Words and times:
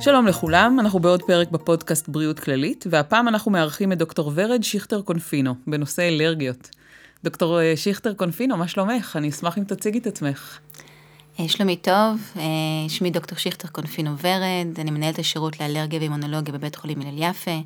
שלום 0.00 0.26
לכולם, 0.26 0.80
אנחנו 0.80 1.00
בעוד 1.00 1.22
פרק 1.22 1.50
בפודקאסט 1.50 2.08
בריאות 2.08 2.40
כללית, 2.40 2.84
והפעם 2.90 3.28
אנחנו 3.28 3.50
מארחים 3.50 3.92
את 3.92 3.98
דוקטור 3.98 4.32
ורד 4.34 4.62
שכטר 4.62 5.02
קונפינו, 5.02 5.54
בנושא 5.66 6.08
אלרגיות. 6.08 6.70
דוקטור 7.24 7.60
אה, 7.60 7.76
שכטר 7.76 8.14
קונפינו, 8.14 8.56
מה 8.56 8.68
שלומך? 8.68 9.16
אני 9.16 9.28
אשמח 9.28 9.58
אם 9.58 9.64
תציגי 9.64 9.98
את 9.98 10.06
עצמך. 10.06 10.58
אה, 11.40 11.48
שלומי 11.48 11.76
טוב, 11.76 12.32
אה, 12.36 12.42
שמי 12.88 13.10
דוקטור 13.10 13.38
שכטר 13.38 13.68
קונפינו 13.68 14.10
ורד, 14.18 14.78
אני 14.78 14.90
מנהלת 14.90 15.18
השירות 15.18 15.60
לאלרגיה 15.60 16.00
ואימונולוגיה 16.00 16.54
בבית 16.54 16.76
חולים 16.76 17.00
הלל 17.00 17.30
יפה, 17.30 17.60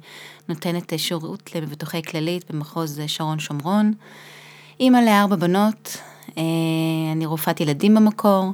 נותנת 0.49 0.93
שירות 0.96 1.55
למבטוחי 1.55 2.03
כללית 2.03 2.51
במחוז 2.51 3.01
שרון 3.07 3.39
שומרון. 3.39 3.93
אימא 4.80 4.98
לארבע 4.98 5.37
בנות, 5.37 5.97
אני 7.12 7.27
רופאת 7.27 7.61
ילדים 7.61 7.95
במקור. 7.95 8.53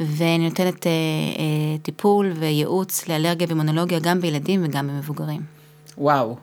ואני 0.00 0.48
נותנת 0.48 0.86
אה, 0.86 0.90
אה, 0.90 1.78
טיפול 1.82 2.32
וייעוץ 2.38 3.08
לאלרגיה 3.08 3.46
ומונולוגיה 3.50 3.98
גם 4.02 4.20
בילדים 4.20 4.64
וגם 4.64 4.88
במבוגרים. 4.88 5.40
וואו, 5.98 6.36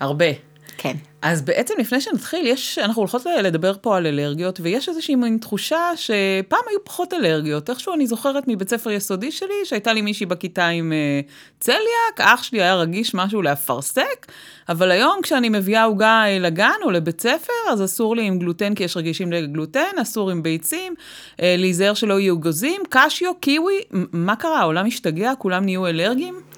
הרבה. 0.00 0.53
כן. 0.84 0.96
אז 1.22 1.42
בעצם 1.42 1.74
לפני 1.78 2.00
שנתחיל, 2.00 2.46
יש, 2.46 2.78
אנחנו 2.78 3.02
הולכות 3.02 3.26
לדבר 3.42 3.72
פה 3.80 3.96
על 3.96 4.06
אלרגיות, 4.06 4.60
ויש 4.62 4.88
איזושהי 4.88 5.14
מין 5.14 5.38
תחושה 5.38 5.90
שפעם 5.96 6.60
היו 6.70 6.84
פחות 6.84 7.14
אלרגיות. 7.14 7.70
איכשהו 7.70 7.94
אני 7.94 8.06
זוכרת 8.06 8.44
מבית 8.46 8.68
ספר 8.68 8.90
יסודי 8.90 9.32
שלי, 9.32 9.54
שהייתה 9.64 9.92
לי 9.92 10.02
מישהי 10.02 10.26
בכיתה 10.26 10.66
עם 10.66 10.92
uh, 10.92 11.60
צליאק, 11.60 12.20
אח 12.20 12.42
שלי 12.42 12.62
היה 12.62 12.74
רגיש 12.74 13.14
משהו 13.14 13.42
לאפרסק, 13.42 14.26
אבל 14.68 14.90
היום 14.90 15.20
כשאני 15.22 15.48
מביאה 15.48 15.84
עוגה 15.84 16.24
לגן 16.40 16.78
או 16.82 16.90
לבית 16.90 17.20
ספר, 17.20 17.52
אז 17.72 17.84
אסור 17.84 18.16
לי 18.16 18.22
עם 18.22 18.38
גלוטן, 18.38 18.74
כי 18.74 18.84
יש 18.84 18.96
רגישים 18.96 19.32
לגלוטן, 19.32 19.98
אסור 20.02 20.30
עם 20.30 20.42
ביצים, 20.42 20.94
uh, 21.32 21.40
להיזהר 21.58 21.94
שלא 21.94 22.20
יהיו 22.20 22.38
גוזים, 22.40 22.82
קשיו, 22.88 23.32
קיווי, 23.40 23.80
מה 24.12 24.36
קרה? 24.36 24.60
העולם 24.60 24.86
השתגע? 24.86 25.32
כולם 25.38 25.64
נהיו 25.64 25.86
אלרגיים? 25.86 26.53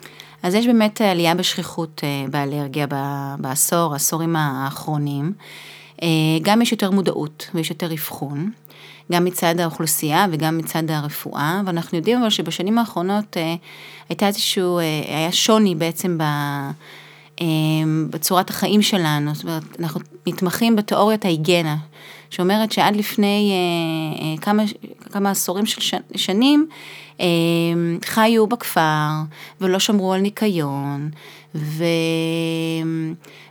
אז 0.46 0.54
יש 0.54 0.66
באמת 0.66 1.00
עלייה 1.00 1.34
בשכיחות 1.34 2.00
אה, 2.04 2.24
באלרגיה 2.30 2.86
בעשור, 3.38 3.92
העשורים 3.92 4.36
האחרונים. 4.36 5.32
אה, 6.02 6.08
גם 6.42 6.62
יש 6.62 6.72
יותר 6.72 6.90
מודעות 6.90 7.50
ויש 7.54 7.70
יותר 7.70 7.92
אבחון, 7.92 8.50
גם 9.12 9.24
מצד 9.24 9.60
האוכלוסייה 9.60 10.26
וגם 10.32 10.58
מצד 10.58 10.90
הרפואה, 10.90 11.60
ואנחנו 11.66 11.98
יודעים 11.98 12.20
אבל 12.20 12.30
שבשנים 12.30 12.78
האחרונות 12.78 13.36
אה, 13.36 13.54
הייתה 14.08 14.26
איזשהו, 14.26 14.78
היה 15.08 15.32
שוני 15.32 15.74
בעצם 15.74 16.18
ב... 16.18 16.24
בצורת 18.10 18.50
החיים 18.50 18.82
שלנו, 18.82 19.34
זאת 19.34 19.44
אומרת, 19.44 19.62
אנחנו 19.80 20.00
נתמכים 20.26 20.76
בתיאוריית 20.76 21.24
ההיגיינה, 21.24 21.76
שאומרת 22.30 22.72
שעד 22.72 22.96
לפני 22.96 23.52
כמה, 24.40 24.62
כמה 25.12 25.30
עשורים 25.30 25.66
של 25.66 25.96
שנים, 26.16 26.68
חיו 28.04 28.46
בכפר 28.46 29.08
ולא 29.60 29.78
שמרו 29.78 30.12
על 30.12 30.20
ניקיון 30.20 31.10
ו... 31.54 31.84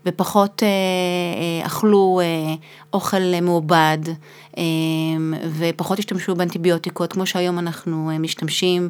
ופחות 0.06 0.64
אה, 0.64 0.68
אה, 0.68 1.66
אכלו 1.66 2.22
אה, 2.24 2.56
אוכל 2.94 3.42
מעובד 3.42 3.98
אמ, 4.58 5.34
ופחות 5.58 6.00
השתמשו 6.00 6.36
באנטיביוטיקות 6.36 7.14
כמו 7.14 7.26
שהיום 7.26 7.60
אנחנו 7.60 8.12
משתמשים 8.20 8.90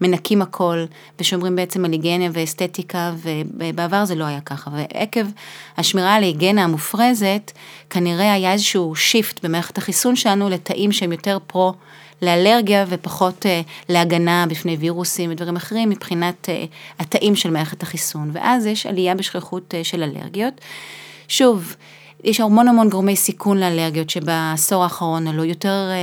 ומנקים 0.00 0.42
הכל 0.42 0.84
ושומרים 1.20 1.56
בעצם 1.56 1.84
על 1.84 1.92
היגיינה 1.92 2.24
ואסתטיקה 2.32 3.12
ובעבר 3.22 4.04
זה 4.04 4.14
לא 4.14 4.24
היה 4.24 4.40
ככה. 4.40 4.70
ועקב 4.74 5.26
השמירה 5.76 6.14
על 6.14 6.22
ההיגיינה 6.22 6.64
המופרזת 6.64 7.52
כנראה 7.90 8.32
היה 8.32 8.52
איזשהו 8.52 8.94
שיפט 8.94 9.44
במערכת 9.44 9.78
החיסון 9.78 10.16
שלנו 10.16 10.48
לתאים 10.48 10.92
שהם 10.92 11.12
יותר 11.12 11.38
פרו 11.46 11.74
לאלרגיה 12.22 12.84
ופחות 12.88 13.46
uh, 13.46 13.48
להגנה 13.88 14.46
בפני 14.48 14.76
וירוסים 14.76 15.30
ודברים 15.30 15.56
אחרים 15.56 15.88
מבחינת 15.88 16.48
uh, 16.48 16.66
התאים 16.98 17.36
של 17.36 17.50
מערכת 17.50 17.82
החיסון. 17.82 18.30
ואז 18.32 18.66
יש 18.66 18.86
עלייה 18.86 19.14
בשכיחות 19.14 19.74
uh, 19.74 19.84
של 19.84 20.02
אלרגיות. 20.02 20.60
שוב, 21.28 21.76
יש 22.24 22.40
המון 22.40 22.68
המון 22.68 22.88
גורמי 22.88 23.16
סיכון 23.16 23.58
לאלרגיות 23.58 24.10
שבעשור 24.10 24.82
האחרון 24.82 25.26
עלו 25.26 25.44
יותר 25.44 25.68
אה, 25.90 25.94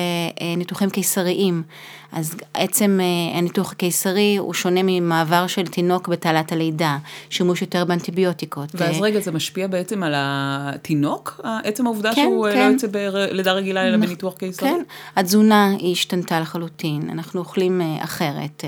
אה, 0.41 0.55
ניתוחים 0.55 0.89
קיסריים. 0.89 1.63
אז 2.13 2.35
עצם 2.53 2.99
אה, 3.01 3.37
הניתוח 3.37 3.71
הקיסרי 3.71 4.37
הוא 4.37 4.53
שונה 4.53 4.79
ממעבר 4.83 5.47
של 5.47 5.67
תינוק 5.67 6.07
בתעלת 6.07 6.51
הלידה, 6.51 6.97
שימוש 7.29 7.61
יותר 7.61 7.85
באנטיביוטיקות. 7.85 8.69
ואז 8.73 9.01
רגע, 9.01 9.19
זה 9.19 9.31
משפיע 9.31 9.67
בעצם 9.67 10.03
על 10.03 10.13
התינוק? 10.15 11.41
עצם 11.63 11.85
העובדה 11.85 12.15
כן, 12.15 12.21
שהוא 12.21 12.47
כן. 12.51 12.67
לא 12.67 12.73
יוצא 12.73 12.87
בלידה 12.91 13.51
רגילה 13.51 13.87
אלא 13.87 13.97
בניתוח 13.97 14.33
קיסרי? 14.33 14.69
כן, 14.69 14.81
התזונה 15.15 15.69
היא 15.79 15.91
השתנתה 15.91 16.39
לחלוטין, 16.39 17.09
אנחנו 17.09 17.39
אוכלים 17.39 17.81
אחרת. 17.99 18.63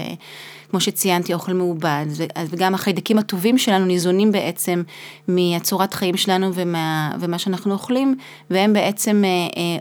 כמו 0.76 0.80
שציינתי, 0.80 1.34
אוכל 1.34 1.54
מעובד, 1.54 2.06
וגם 2.50 2.74
החיידקים 2.74 3.18
הטובים 3.18 3.58
שלנו 3.58 3.86
ניזונים 3.86 4.32
בעצם 4.32 4.84
מהצורת 5.28 5.94
חיים 5.94 6.18
שלנו 6.18 6.54
ומה, 6.54 7.12
ומה 7.20 7.40
שאנחנו 7.40 7.74
אוכלים, 7.74 8.16
והם 8.50 8.74
בעצם 8.74 9.24
אה, 9.26 9.30
אה, 9.30 9.78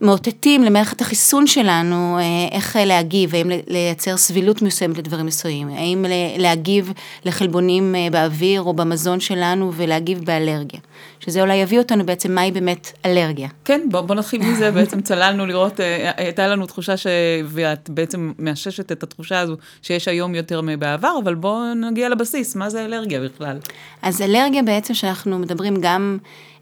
מאותתים 0.00 0.62
למערכת 0.62 1.00
החיסון 1.00 1.46
שלנו 1.46 2.18
אה, 2.18 2.22
איך 2.56 2.78
להגיב, 2.84 3.34
האם 3.34 3.50
לייצר 3.66 4.16
סבילות 4.16 4.62
מסוימת 4.62 4.98
לדברים 4.98 5.26
מסוימים, 5.26 5.68
האם 5.68 6.04
להגיב 6.38 6.92
לחלבונים 7.24 7.94
אה, 7.94 8.08
באוויר 8.12 8.62
או 8.62 8.74
במזון 8.74 9.20
שלנו 9.20 9.72
ולהגיב 9.74 10.24
באלרגיה. 10.24 10.80
שזה 11.20 11.40
אולי 11.40 11.56
יביא 11.56 11.78
אותנו 11.78 12.06
בעצם 12.06 12.34
מהי 12.34 12.52
באמת 12.52 12.92
אלרגיה. 13.04 13.48
כן, 13.64 13.80
בוא, 13.90 14.00
בוא 14.00 14.14
נתחיל 14.14 14.42
מזה, 14.42 14.70
בעצם 14.76 15.00
צללנו 15.00 15.46
לראות, 15.46 15.80
אה, 15.80 16.10
הייתה 16.16 16.48
לנו 16.48 16.66
תחושה 16.66 16.96
ש... 16.96 17.06
ואת 17.44 17.90
בעצם 17.90 18.32
מאששת 18.38 18.92
את 18.92 19.02
התחושה 19.02 19.38
הזו 19.40 19.56
שיש 19.82 20.08
היום 20.08 20.34
יותר 20.34 20.60
מבעבר, 20.60 21.14
אבל 21.24 21.34
בואו 21.34 21.74
נגיע 21.74 22.08
לבסיס, 22.08 22.56
מה 22.56 22.70
זה 22.70 22.84
אלרגיה 22.84 23.20
בכלל? 23.20 23.58
אז 24.02 24.22
אלרגיה 24.22 24.62
בעצם 24.62 24.94
שאנחנו 24.94 25.38
מדברים 25.38 25.76
גם... 25.80 26.18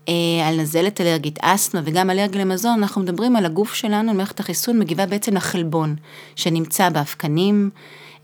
אה, 0.08 0.48
על 0.48 0.60
נזלת 0.60 1.00
אלרגית 1.00 1.38
אסתמה 1.42 1.80
וגם 1.84 2.10
אלרגיה 2.10 2.40
למזון, 2.40 2.82
אנחנו 2.82 3.02
מדברים 3.02 3.36
על 3.36 3.46
הגוף 3.46 3.74
שלנו, 3.74 4.14
מערכת 4.14 4.40
החיסון 4.40 4.78
מגיבה 4.78 5.06
בעצם 5.06 5.36
לחלבון 5.36 5.96
שנמצא 6.36 6.88
באבקנים. 6.88 7.70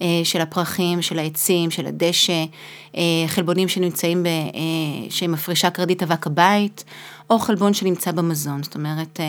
אה, 0.03 0.21
של 0.25 0.41
הפרחים, 0.41 1.03
של 1.03 1.19
העצים, 1.19 1.71
של 1.71 1.87
הדשא, 1.87 2.45
אה, 2.97 3.03
חלבונים 3.27 3.69
שנמצאים, 3.69 4.23
ב, 4.23 4.29
שמפרישה 5.11 5.71
קרדית 5.71 6.03
אבק 6.03 6.27
הבית, 6.27 6.85
או 7.31 7.39
חלבון 7.39 7.75
שנמצא 7.75 8.13
במזון. 8.13 8.63
זאת 8.63 8.75
אומרת, 8.75 9.21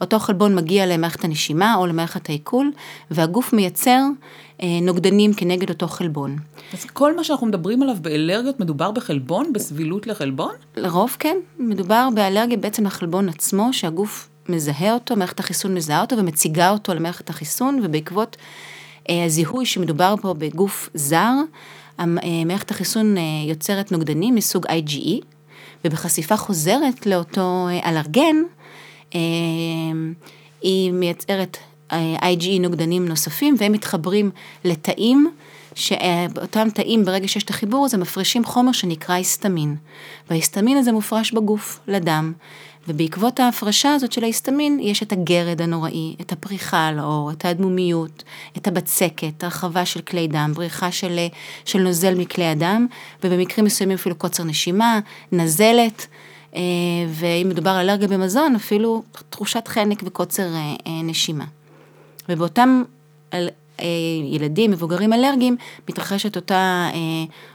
אותו 0.00 0.18
חלבון 0.18 0.54
מגיע 0.54 0.86
למערכת 0.86 1.24
הנשימה 1.24 1.74
או 1.74 1.86
למערכת 1.86 2.28
העיכול, 2.28 2.72
והגוף 3.10 3.52
מייצר 3.52 4.00
נוגדנים 4.82 5.34
כנגד 5.34 5.68
אותו 5.68 5.88
חלבון. 5.88 6.36
אז 6.72 6.84
כל 6.84 7.16
מה 7.16 7.24
שאנחנו 7.24 7.46
מדברים 7.46 7.82
עליו 7.82 7.96
באלרגיות 8.00 8.60
מדובר 8.60 8.90
בחלבון, 8.90 9.52
בסבילות 9.52 10.06
לחלבון? 10.06 10.54
לרוב 10.76 11.16
כן, 11.18 11.36
מדובר 11.58 12.08
באלרגיה 12.14 12.56
בעצם 12.56 12.86
לחלבון 12.86 13.28
עצמו, 13.28 13.72
שהגוף 13.72 14.28
מזהה 14.48 14.94
אותו, 14.94 15.16
מערכת 15.16 15.40
החיסון 15.40 15.74
מזהה 15.74 16.00
אותו 16.00 16.18
ומציגה 16.18 16.70
אותו 16.70 16.94
למערכת 16.94 17.30
החיסון, 17.30 17.80
ובעקבות 17.82 18.36
אה, 19.10 19.24
הזיהוי 19.24 19.66
שמדובר 19.66 20.14
פה 20.22 20.34
בגוף 20.34 20.88
זר, 20.94 21.34
אה, 22.00 22.06
מערכת 22.46 22.70
החיסון 22.70 23.16
אה, 23.16 23.22
יוצרת 23.48 23.92
נוגדנים 23.92 24.34
מסוג 24.34 24.66
IgE, 24.66 25.24
ובחשיפה 25.84 26.36
חוזרת 26.36 27.06
לאותו 27.06 27.68
אה, 27.70 27.90
אלרגן, 27.90 28.36
אה, 29.14 29.20
היא 30.62 30.92
מייצרת 30.92 31.56
IgE 32.20 32.60
נוגדנים 32.60 33.08
נוספים 33.08 33.54
והם 33.58 33.72
מתחברים 33.72 34.30
לתאים, 34.64 35.30
שאותם 35.74 36.68
תאים 36.74 37.04
ברגע 37.04 37.28
שיש 37.28 37.42
את 37.42 37.50
החיבור 37.50 37.84
הזה 37.84 37.98
מפרישים 37.98 38.44
חומר 38.44 38.72
שנקרא 38.72 39.14
היסטמין. 39.14 39.76
וההיסטמין 40.30 40.76
הזה 40.76 40.92
מופרש 40.92 41.32
בגוף, 41.32 41.80
לדם. 41.88 42.32
ובעקבות 42.88 43.40
ההפרשה 43.40 43.94
הזאת 43.94 44.12
של 44.12 44.22
ההיסטמין, 44.22 44.78
יש 44.80 45.02
את 45.02 45.12
הגרד 45.12 45.62
הנוראי, 45.62 46.16
את 46.20 46.32
הפריחה 46.32 46.86
על 46.86 46.98
האור, 46.98 47.30
את 47.30 47.44
האדמומיות, 47.44 48.22
את 48.56 48.68
הבצקת, 48.68 49.44
הרחבה 49.44 49.86
של 49.86 50.00
כלי 50.00 50.28
דם, 50.28 50.52
בריחה 50.54 50.92
של, 50.92 51.18
של 51.64 51.78
נוזל 51.78 52.14
מכלי 52.14 52.46
הדם, 52.46 52.86
ובמקרים 53.24 53.66
מסוימים 53.66 53.94
אפילו 53.96 54.14
קוצר 54.14 54.44
נשימה, 54.44 55.00
נזלת, 55.32 56.06
אה, 56.54 56.60
ואם 57.08 57.48
מדובר 57.48 57.70
על 57.70 57.90
אלרגיה 57.90 58.08
במזון, 58.08 58.54
אפילו 58.54 59.02
תחושת 59.30 59.68
חנק 59.68 60.02
וקוצר 60.04 60.54
אה, 60.54 60.74
אה, 60.86 61.02
נשימה. 61.02 61.44
ובאותם 62.28 62.82
אה, 63.34 63.46
ילדים, 64.32 64.70
מבוגרים 64.70 65.12
אלרגיים, 65.12 65.56
מתרחשת 65.88 66.36
אותה, 66.36 66.88
אה, 66.94 66.98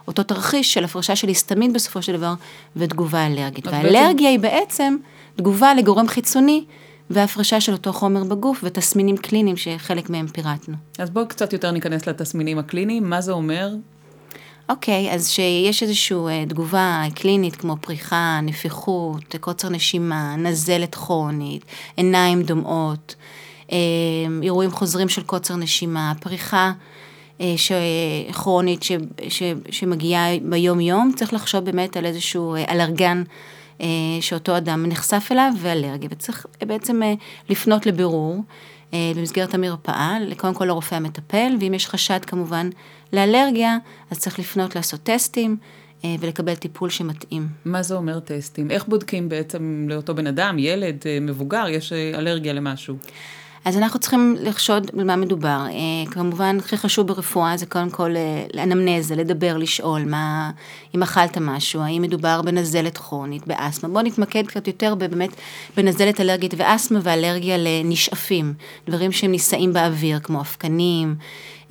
אותו 0.08 0.24
תרחיש 0.24 0.74
של 0.74 0.84
הפרשה 0.84 1.16
של 1.16 1.28
היסטמין 1.28 1.74
בסופו 1.74 2.02
של 2.02 2.18
דבר, 2.18 2.34
ותגובה 2.76 3.28
אלרגית. 3.28 3.68
והאלרגיה 3.68 4.12
בעצם... 4.12 4.24
היא 4.28 4.40
בעצם 4.40 4.98
תגובה 5.36 5.74
לגורם 5.74 6.08
חיצוני. 6.08 6.66
והפרשה 7.10 7.62
של 7.62 7.72
אותו 7.72 7.94
חומר 7.94 8.24
בגוף 8.24 8.60
ותסמינים 8.64 9.18
קליניים 9.18 9.58
שחלק 9.58 10.10
מהם 10.10 10.28
פירטנו. 10.28 10.76
אז 11.00 11.10
בואו 11.10 11.28
קצת 11.28 11.54
יותר 11.54 11.72
ניכנס 11.72 12.08
לתסמינים 12.08 12.60
הקליניים, 12.60 13.10
מה 13.10 13.22
זה 13.22 13.32
אומר? 13.32 13.70
אוקיי, 14.70 15.10
okay, 15.10 15.14
אז 15.14 15.30
שיש 15.30 15.84
איזושהי 15.84 16.16
אה, 16.16 16.46
תגובה 16.50 17.04
קלינית 17.16 17.56
כמו 17.56 17.76
פריחה, 17.82 18.40
נפיחות, 18.44 19.36
קוצר 19.40 19.70
נשימה, 19.70 20.36
נזלת 20.36 20.96
כרונית, 20.96 21.66
עיניים 21.98 22.44
דומעות, 22.44 23.16
אירועים 24.44 24.72
חוזרים 24.72 25.10
של 25.10 25.24
קוצר 25.24 25.56
נשימה, 25.56 26.14
פריחה 26.22 26.72
אה, 27.42 28.34
כרונית 28.34 28.84
ש, 28.84 28.92
ש, 29.30 29.44
שמגיעה 29.70 30.26
ביום 30.42 30.80
יום, 30.80 31.12
צריך 31.16 31.34
לחשוב 31.34 31.66
באמת 31.66 31.98
על 31.98 32.06
איזשהו 32.06 32.56
אה, 32.56 32.66
אלרגן 32.70 33.24
אה, 33.82 33.88
שאותו 34.22 34.58
אדם 34.58 34.86
נחשף 34.86 35.28
אליו 35.32 35.52
ואלרגיה, 35.62 36.10
וצריך 36.12 36.46
בעצם 36.68 37.02
לפנות 37.50 37.86
לבירור 37.86 38.44
במסגרת 39.16 39.54
המרפאה, 39.54 40.18
קודם 40.38 40.54
כל 40.54 40.66
לרופא 40.66 40.96
המטפל, 40.96 41.56
ואם 41.60 41.74
יש 41.74 41.88
חשד 41.88 42.26
כמובן 42.26 42.70
לאלרגיה, 43.14 43.78
אז 44.12 44.20
צריך 44.20 44.40
לפנות 44.40 44.76
לעשות 44.76 45.00
טסטים. 45.04 45.58
ולקבל 46.20 46.56
טיפול 46.56 46.90
שמתאים. 46.90 47.48
מה 47.66 47.84
זה 47.84 47.96
אומר 47.96 48.20
טסטים? 48.20 48.72
איך 48.72 48.88
בודקים 48.88 49.30
בעצם 49.30 49.88
לאותו 49.90 50.16
בן 50.16 50.28
אדם, 50.28 50.60
ילד, 50.60 51.04
מבוגר, 51.22 51.66
יש 51.70 51.94
אלרגיה 51.94 52.54
למשהו? 52.54 52.96
אז 53.66 53.78
אנחנו 53.78 54.00
צריכים 54.00 54.36
לחשוד 54.40 54.92
במה 54.94 55.16
מדובר. 55.16 55.66
אה, 55.70 56.12
כמובן, 56.12 56.58
הכי 56.60 56.78
חשוב 56.78 57.08
ברפואה 57.08 57.58
זה 57.58 57.66
קודם 57.66 57.90
כל 57.90 58.16
אה, 58.16 58.64
אנמנזה, 58.64 59.16
לדבר, 59.16 59.58
לשאול, 59.58 60.04
מה, 60.06 60.52
אם 60.96 61.04
אכלת 61.04 61.38
משהו, 61.38 61.82
האם 61.82 62.02
מדובר 62.02 62.42
בנזלת 62.42 62.98
כרונית, 62.98 63.48
באסתמה. 63.48 63.90
בואו 63.90 64.06
נתמקד 64.06 64.48
קצת 64.48 64.68
יותר 64.68 64.96
באמת 64.96 65.30
בנזלת 65.78 66.22
אלרגית 66.22 66.54
ואסתמה 66.58 67.00
ואלרגיה 67.04 67.58
לנשאפים, 67.58 68.54
דברים 68.90 69.12
שהם 69.12 69.32
נישאים 69.32 69.74
באוויר, 69.74 70.20
כמו 70.20 70.40
אבקנים, 70.42 71.16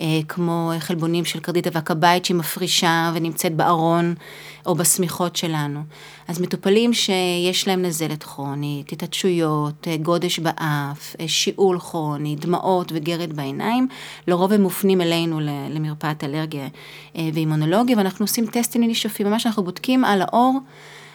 אה, 0.01 0.21
כמו 0.29 0.73
חלבונים 0.79 1.25
של 1.25 1.41
קרדית 1.41 1.67
אבק 1.67 1.91
הבית 1.91 2.25
שהיא 2.25 2.37
מפרישה 2.37 3.11
ונמצאת 3.15 3.55
בארון 3.55 4.15
או 4.67 4.75
בשמיכות 4.75 5.37
שלנו. 5.37 5.81
אז 6.29 6.41
מטופלים 6.41 6.93
שיש 6.93 7.69
להם 7.69 7.83
נזלת 7.83 8.23
כרונית, 8.23 8.93
התעטשויות, 8.93 9.89
אה, 9.89 9.97
גודש 9.97 10.39
באף, 10.39 11.17
אה, 11.21 11.29
שיעול 11.29 11.79
כרוני, 11.79 12.37
דמעות 12.37 12.93
וגרד 12.95 13.33
בעיניים, 13.33 13.89
לרוב 14.27 14.53
הם 14.53 14.63
מופנים 14.63 15.01
אלינו 15.01 15.41
למרפאת 15.71 16.25
אלרגיה 16.25 16.69
ואימונולוגיה, 17.15 17.97
ואנחנו 17.97 18.25
עושים 18.25 18.47
טסטים 18.47 18.83
לנשאפים, 18.83 19.27
ממש 19.27 19.47
אנחנו 19.47 19.63
בודקים 19.65 20.05
על 20.05 20.23
האור. 20.23 20.59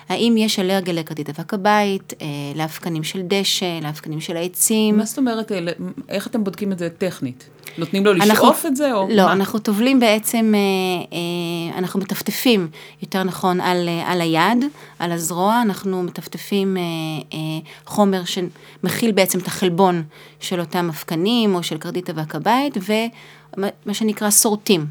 האם 0.10 0.36
יש 0.38 0.60
אלרגיה 0.60 0.94
לכרתית 0.94 1.30
אבק 1.30 1.54
הבית, 1.54 2.14
אה, 2.22 2.28
לאבקנים 2.56 3.04
של 3.04 3.22
דשא, 3.22 3.80
לאבקנים 3.82 4.22
של 4.22 4.38
העצים. 4.38 4.98
מה 4.98 5.06
זאת 5.06 5.18
אומרת, 5.18 5.52
אה, 5.52 5.60
איך 6.10 6.28
אתם 6.28 6.44
בודקים 6.44 6.72
את 6.72 6.80
זה 6.80 6.90
טכנית? 6.90 7.50
נותנים 7.78 8.06
לו 8.06 8.14
לשאוף 8.14 8.32
אנחנו, 8.32 8.70
את 8.70 8.76
זה 8.76 8.94
או 8.94 9.08
לא, 9.10 9.26
מה? 9.26 9.34
אנחנו 9.34 9.60
טובלים 9.60 10.00
בעצם, 10.00 10.54
אה, 10.56 11.78
אנחנו 11.78 12.00
מטפטפים, 12.00 12.68
יותר 13.02 13.24
נכון, 13.24 13.62
על, 13.62 13.90
על 14.06 14.22
היד, 14.22 14.66
על 15.00 15.12
הזרוע, 15.12 15.62
אנחנו 15.62 16.04
מטפטפים 16.04 16.78
חומר 17.86 18.22
שמכיל 18.26 19.12
בעצם 19.12 19.40
את 19.40 19.48
החלבון 19.48 20.04
של 20.40 20.60
אותם 20.60 20.90
אבקנים 20.90 21.56
או 21.56 21.64
של 21.64 21.78
קרדית 21.78 22.10
אבק 22.10 22.36
הבית, 22.36 22.78
ומה 23.58 23.94
שנקרא 23.94 24.30
שורטים, 24.30 24.86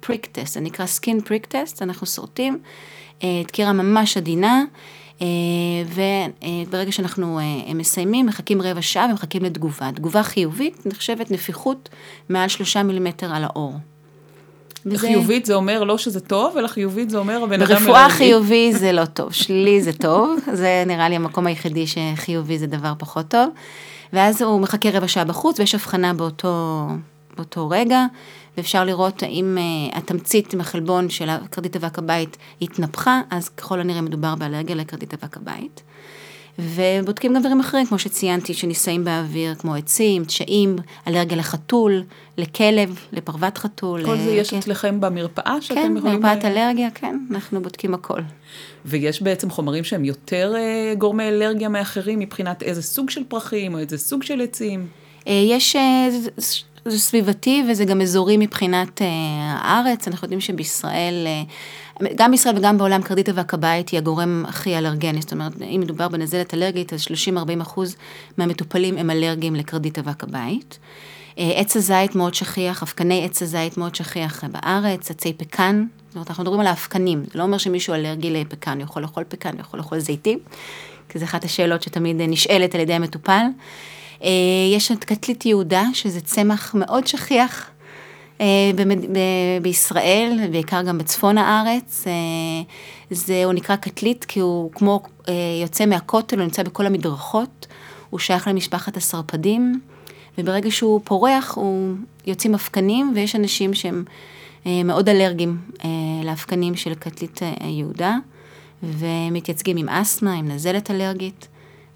prick 0.00 0.26
test, 0.32 0.54
זה 0.54 0.60
נקרא 0.60 0.86
skin 0.86 1.20
prick 1.20 1.46
test, 1.46 1.82
אנחנו 1.82 2.06
שורטים. 2.06 2.58
אה, 3.22 3.42
דקירה 3.46 3.72
ממש 3.72 4.16
עדינה, 4.16 4.64
אה, 5.22 5.26
וברגע 6.66 6.92
שאנחנו 6.92 7.38
אה, 7.38 7.74
מסיימים, 7.74 8.26
מחכים 8.26 8.62
רבע 8.62 8.82
שעה 8.82 9.06
ומחכים 9.10 9.44
לתגובה. 9.44 9.90
תגובה 9.94 10.22
חיובית 10.22 10.86
נחשבת 10.86 11.30
נפיחות 11.30 11.88
מעל 12.28 12.48
שלושה 12.48 12.82
מילימטר 12.82 13.34
על 13.34 13.44
האור. 13.44 13.74
וזה... 14.86 14.98
חיובית 14.98 15.46
זה 15.46 15.54
אומר 15.54 15.84
לא 15.84 15.98
שזה 15.98 16.20
טוב, 16.20 16.56
אלא 16.56 16.68
חיובית 16.68 17.10
זה 17.10 17.18
אומר 17.18 17.42
הבן 17.42 17.62
אדם... 17.62 17.74
ברפואה 17.74 18.08
חיובי 18.08 18.72
זה 18.72 18.92
לא 18.92 19.04
טוב, 19.04 19.32
שלילי 19.32 19.82
זה 19.82 19.92
טוב, 19.92 20.38
זה 20.52 20.84
נראה 20.86 21.08
לי 21.08 21.16
המקום 21.16 21.46
היחידי 21.46 21.84
שחיובי 21.86 22.58
זה 22.58 22.66
דבר 22.66 22.92
פחות 22.98 23.28
טוב. 23.28 23.48
ואז 24.12 24.42
הוא 24.42 24.60
מחכה 24.60 24.90
רבע 24.90 25.08
שעה 25.08 25.24
בחוץ 25.24 25.60
ויש 25.60 25.74
הבחנה 25.74 26.14
באותו, 26.14 26.86
באותו 27.36 27.68
רגע. 27.68 28.06
ואפשר 28.60 28.84
לראות 28.84 29.22
האם 29.22 29.58
uh, 29.58 29.96
התמצית 29.98 30.54
עם 30.54 30.60
החלבון 30.60 31.10
של 31.10 31.28
כרדית 31.50 31.76
אבק 31.76 31.98
הבית 31.98 32.36
התנפחה, 32.62 33.20
אז 33.30 33.48
ככל 33.48 33.80
הנראה 33.80 34.00
מדובר 34.00 34.34
באלרגיה 34.34 34.76
לכרדית 34.76 35.14
אבק 35.14 35.36
הבית. 35.36 35.82
ובודקים 36.58 37.34
גם 37.34 37.40
דברים 37.40 37.60
אחרים, 37.60 37.86
כמו 37.86 37.98
שציינתי, 37.98 38.54
שנישאים 38.54 39.04
באוויר, 39.04 39.54
כמו 39.54 39.74
עצים, 39.74 40.24
דשאים, 40.24 40.76
אלרגיה 41.08 41.36
לחתול, 41.36 42.02
לכלב, 42.38 42.98
לפרוות 43.12 43.58
חתול. 43.58 44.04
כל 44.04 44.18
זה 44.18 44.30
יש 44.30 44.50
כן. 44.50 44.58
אצלכם 44.58 45.00
במרפאה 45.00 45.56
שאתם 45.60 45.74
כן, 45.74 45.96
יכולים... 45.96 46.22
כן, 46.22 46.26
מרפאת 46.26 46.44
אלרגיה, 46.44 46.90
כן, 46.90 47.18
אנחנו 47.30 47.62
בודקים 47.62 47.94
הכל. 47.94 48.20
ויש 48.84 49.22
בעצם 49.22 49.50
חומרים 49.50 49.84
שהם 49.84 50.04
יותר 50.04 50.54
גורמי 50.98 51.28
אלרגיה 51.28 51.68
מאחרים, 51.68 52.18
מבחינת 52.18 52.62
איזה 52.62 52.82
סוג 52.82 53.10
של 53.10 53.24
פרחים 53.28 53.74
או 53.74 53.78
איזה 53.78 53.98
סוג 53.98 54.22
של 54.22 54.40
עצים? 54.40 54.86
יש 55.26 55.76
זה 56.84 56.98
סביבתי 56.98 57.64
וזה 57.70 57.84
גם 57.84 58.00
אזורי 58.00 58.36
מבחינת 58.36 59.00
uh, 59.00 59.04
הארץ, 59.48 60.08
אנחנו 60.08 60.24
יודעים 60.24 60.40
שבישראל, 60.40 61.26
uh, 62.00 62.04
גם 62.14 62.30
בישראל 62.30 62.58
וגם 62.58 62.78
בעולם 62.78 63.02
אבק 63.28 63.54
הבית 63.54 63.88
היא 63.88 63.98
הגורם 63.98 64.44
הכי 64.48 64.78
אלרגני, 64.78 65.20
זאת 65.20 65.32
אומרת, 65.32 65.52
אם 65.62 65.80
מדובר 65.80 66.08
בנזלת 66.08 66.54
אלרגית, 66.54 66.92
אז 66.92 67.02
30-40 67.02 67.62
אחוז 67.62 67.96
מהמטופלים 68.38 68.98
הם 68.98 69.10
אלרגיים 69.10 69.54
הבית. 70.22 70.78
Uh, 71.34 71.40
עץ 71.40 71.76
הזית 71.76 72.14
מאוד 72.14 72.34
שכיח, 72.34 72.82
אבקני 72.82 73.24
עץ 73.24 73.42
הזית 73.42 73.78
מאוד 73.78 73.94
שכיח 73.94 74.44
בארץ, 74.44 75.10
עצי 75.10 75.32
פקן, 75.32 75.84
זאת 76.08 76.14
אומרת, 76.14 76.28
אנחנו 76.28 76.42
מדברים 76.42 76.60
על 76.60 76.66
האבקנים, 76.66 77.24
זה 77.32 77.38
לא 77.38 77.42
אומר 77.42 77.58
שמישהו 77.58 77.94
אלרגי 77.94 78.30
לפקן, 78.30 78.80
יכול 78.80 79.02
לאכול 79.02 79.24
פקן, 79.28 79.58
יכול 79.58 79.78
לאכול 79.78 79.98
זיתים, 79.98 80.38
כי 81.08 81.18
זו 81.18 81.24
אחת 81.24 81.44
השאלות 81.44 81.82
שתמיד 81.82 82.16
נשאלת 82.20 82.74
על 82.74 82.80
ידי 82.80 82.92
המטופל. 82.92 83.44
אה, 84.22 84.28
יש 84.74 84.92
את 84.92 85.04
קטלית 85.04 85.46
יהודה, 85.46 85.84
שזה 85.92 86.20
צמח 86.20 86.74
מאוד 86.74 87.06
שכיח 87.06 87.70
אה, 88.40 88.70
בישראל, 89.62 90.38
בעיקר 90.50 90.82
גם 90.82 90.98
בצפון 90.98 91.38
הארץ. 91.38 92.04
אה, 92.06 92.12
זה, 93.10 93.44
הוא 93.44 93.52
נקרא 93.52 93.76
קטלית 93.76 94.24
כי 94.24 94.40
הוא 94.40 94.72
כמו 94.72 95.02
יוצא 95.62 95.86
מהכותל, 95.86 96.36
הוא 96.36 96.44
נמצא 96.44 96.62
בכל 96.62 96.86
המדרכות, 96.86 97.66
הוא 98.10 98.20
שייך 98.20 98.48
למשפחת 98.48 98.96
הסרפדים, 98.96 99.80
וברגע 100.38 100.70
שהוא 100.70 101.00
פורח, 101.04 101.54
הוא 101.54 101.94
יוצאים 102.26 102.54
אבקנים, 102.54 103.12
ויש 103.14 103.36
אנשים 103.36 103.74
שהם 103.74 104.04
מאוד 104.66 105.08
אלרגיים 105.08 105.58
לאבקנים 106.24 106.76
של 106.76 106.94
קטלית 106.94 107.40
יהודה, 107.64 108.16
ומתייצגים 108.82 109.76
עם 109.76 109.88
אסתמה, 109.88 110.34
עם 110.34 110.48
נזלת 110.48 110.90
אלרגית, 110.90 111.48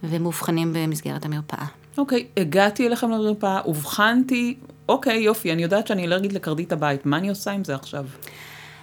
ומאובחנים 0.02 0.72
במסגרת 0.72 1.24
המרפאה. 1.24 1.83
אוקיי, 1.98 2.26
okay, 2.36 2.40
הגעתי 2.40 2.86
אליכם 2.86 3.10
למרפאה, 3.10 3.60
אובחנתי, 3.60 4.54
אוקיי, 4.88 5.16
okay, 5.16 5.24
יופי, 5.24 5.52
אני 5.52 5.62
יודעת 5.62 5.86
שאני 5.86 6.04
אלרגית 6.04 6.32
לקרדית 6.32 6.72
הבית, 6.72 7.06
מה 7.06 7.18
אני 7.18 7.28
עושה 7.28 7.50
עם 7.50 7.64
זה 7.64 7.74
עכשיו? 7.74 8.06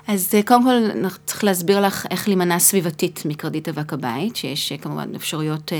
אז 0.07 0.31
אה, 0.33 0.43
קודם 0.43 0.63
כל 0.63 1.07
צריך 1.25 1.43
להסביר 1.43 1.81
לך 1.81 2.05
איך 2.11 2.27
להימנע 2.27 2.59
סביבתית 2.59 3.23
מקרדית 3.25 3.69
אבק 3.69 3.93
הבית, 3.93 4.35
שיש 4.35 4.71
אה, 4.71 4.77
כמובן 4.77 5.15
אפשרויות 5.15 5.71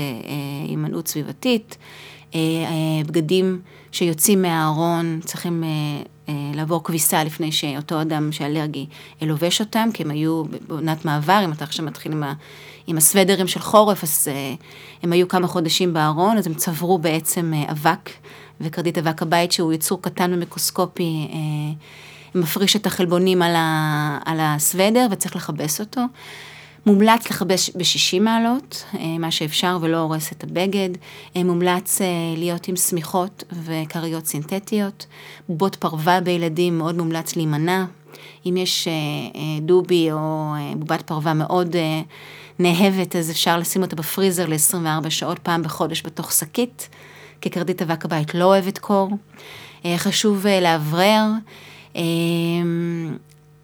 הימנעות 0.68 1.06
אה, 1.06 1.10
סביבתית. 1.12 1.76
בגדים 3.06 3.60
שיוצאים 3.92 4.42
מהארון 4.42 5.20
צריכים 5.24 5.64
לעבור 6.28 6.84
כביסה 6.84 7.24
לפני 7.24 7.52
שאותו 7.52 8.00
אדם 8.00 8.32
שאלרגי 8.32 8.86
לובש 9.22 9.60
אותם, 9.60 9.88
כי 9.94 10.02
הם 10.02 10.10
היו 10.10 10.42
בעונת 10.68 11.04
מעבר, 11.04 11.40
אם 11.44 11.52
אתה 11.52 11.64
עכשיו 11.64 11.84
מתחיל 11.84 12.12
עם 12.12 12.22
ה... 12.22 12.32
עם 12.86 12.96
הסוודרים 12.96 13.46
של 13.46 13.60
חורף, 13.60 14.02
אז 14.02 14.28
uh, 14.28 14.62
הם 15.02 15.12
היו 15.12 15.28
כמה 15.28 15.48
חודשים 15.48 15.92
בארון, 15.92 16.38
אז 16.38 16.46
הם 16.46 16.54
צברו 16.54 16.98
בעצם 16.98 17.52
אבק, 17.70 18.10
וקרדית 18.60 18.98
אבק 18.98 19.22
הבית 19.22 19.52
שהוא 19.52 19.72
יצור 19.72 20.02
קטן 20.02 20.34
ומיקרוסקופי, 20.34 21.28
מפריש 22.34 22.76
את 22.76 22.86
החלבונים 22.86 23.42
על, 23.42 23.54
ה, 23.56 24.18
על 24.24 24.38
הסוודר 24.40 25.06
וצריך 25.10 25.36
לכבס 25.36 25.80
אותו. 25.80 26.00
מומלץ 26.86 27.30
לכבש 27.30 27.70
ב-60 27.70 28.20
מעלות, 28.20 28.84
מה 29.18 29.30
שאפשר 29.30 29.78
ולא 29.80 29.96
הורס 29.96 30.32
את 30.32 30.44
הבגד. 30.44 30.88
מומלץ 31.36 32.00
להיות 32.36 32.68
עם 32.68 32.76
שמיכות 32.76 33.44
וכריות 33.64 34.26
סינתטיות. 34.26 35.06
בובות 35.48 35.76
פרווה 35.76 36.20
בילדים 36.20 36.78
מאוד 36.78 36.96
מומלץ 36.96 37.36
להימנע. 37.36 37.84
אם 38.46 38.56
יש 38.56 38.88
דובי 39.60 40.12
או 40.12 40.52
בובת 40.76 41.02
פרווה 41.02 41.34
מאוד 41.34 41.76
נאהבת, 42.58 43.16
אז 43.16 43.30
אפשר 43.30 43.58
לשים 43.58 43.82
אותה 43.82 43.96
בפריזר 43.96 44.46
ל-24 44.46 45.10
שעות 45.10 45.38
פעם 45.38 45.62
בחודש 45.62 46.02
בתוך 46.02 46.32
שקית, 46.32 46.88
כי 47.40 47.50
כרדית 47.50 47.82
אבק 47.82 48.04
הבית 48.04 48.34
לא 48.34 48.44
אוהבת 48.44 48.78
קור. 48.78 49.10
אה, 49.84 49.98
חשוב 49.98 50.46
אה, 50.46 50.60
לאוורר. 50.60 51.24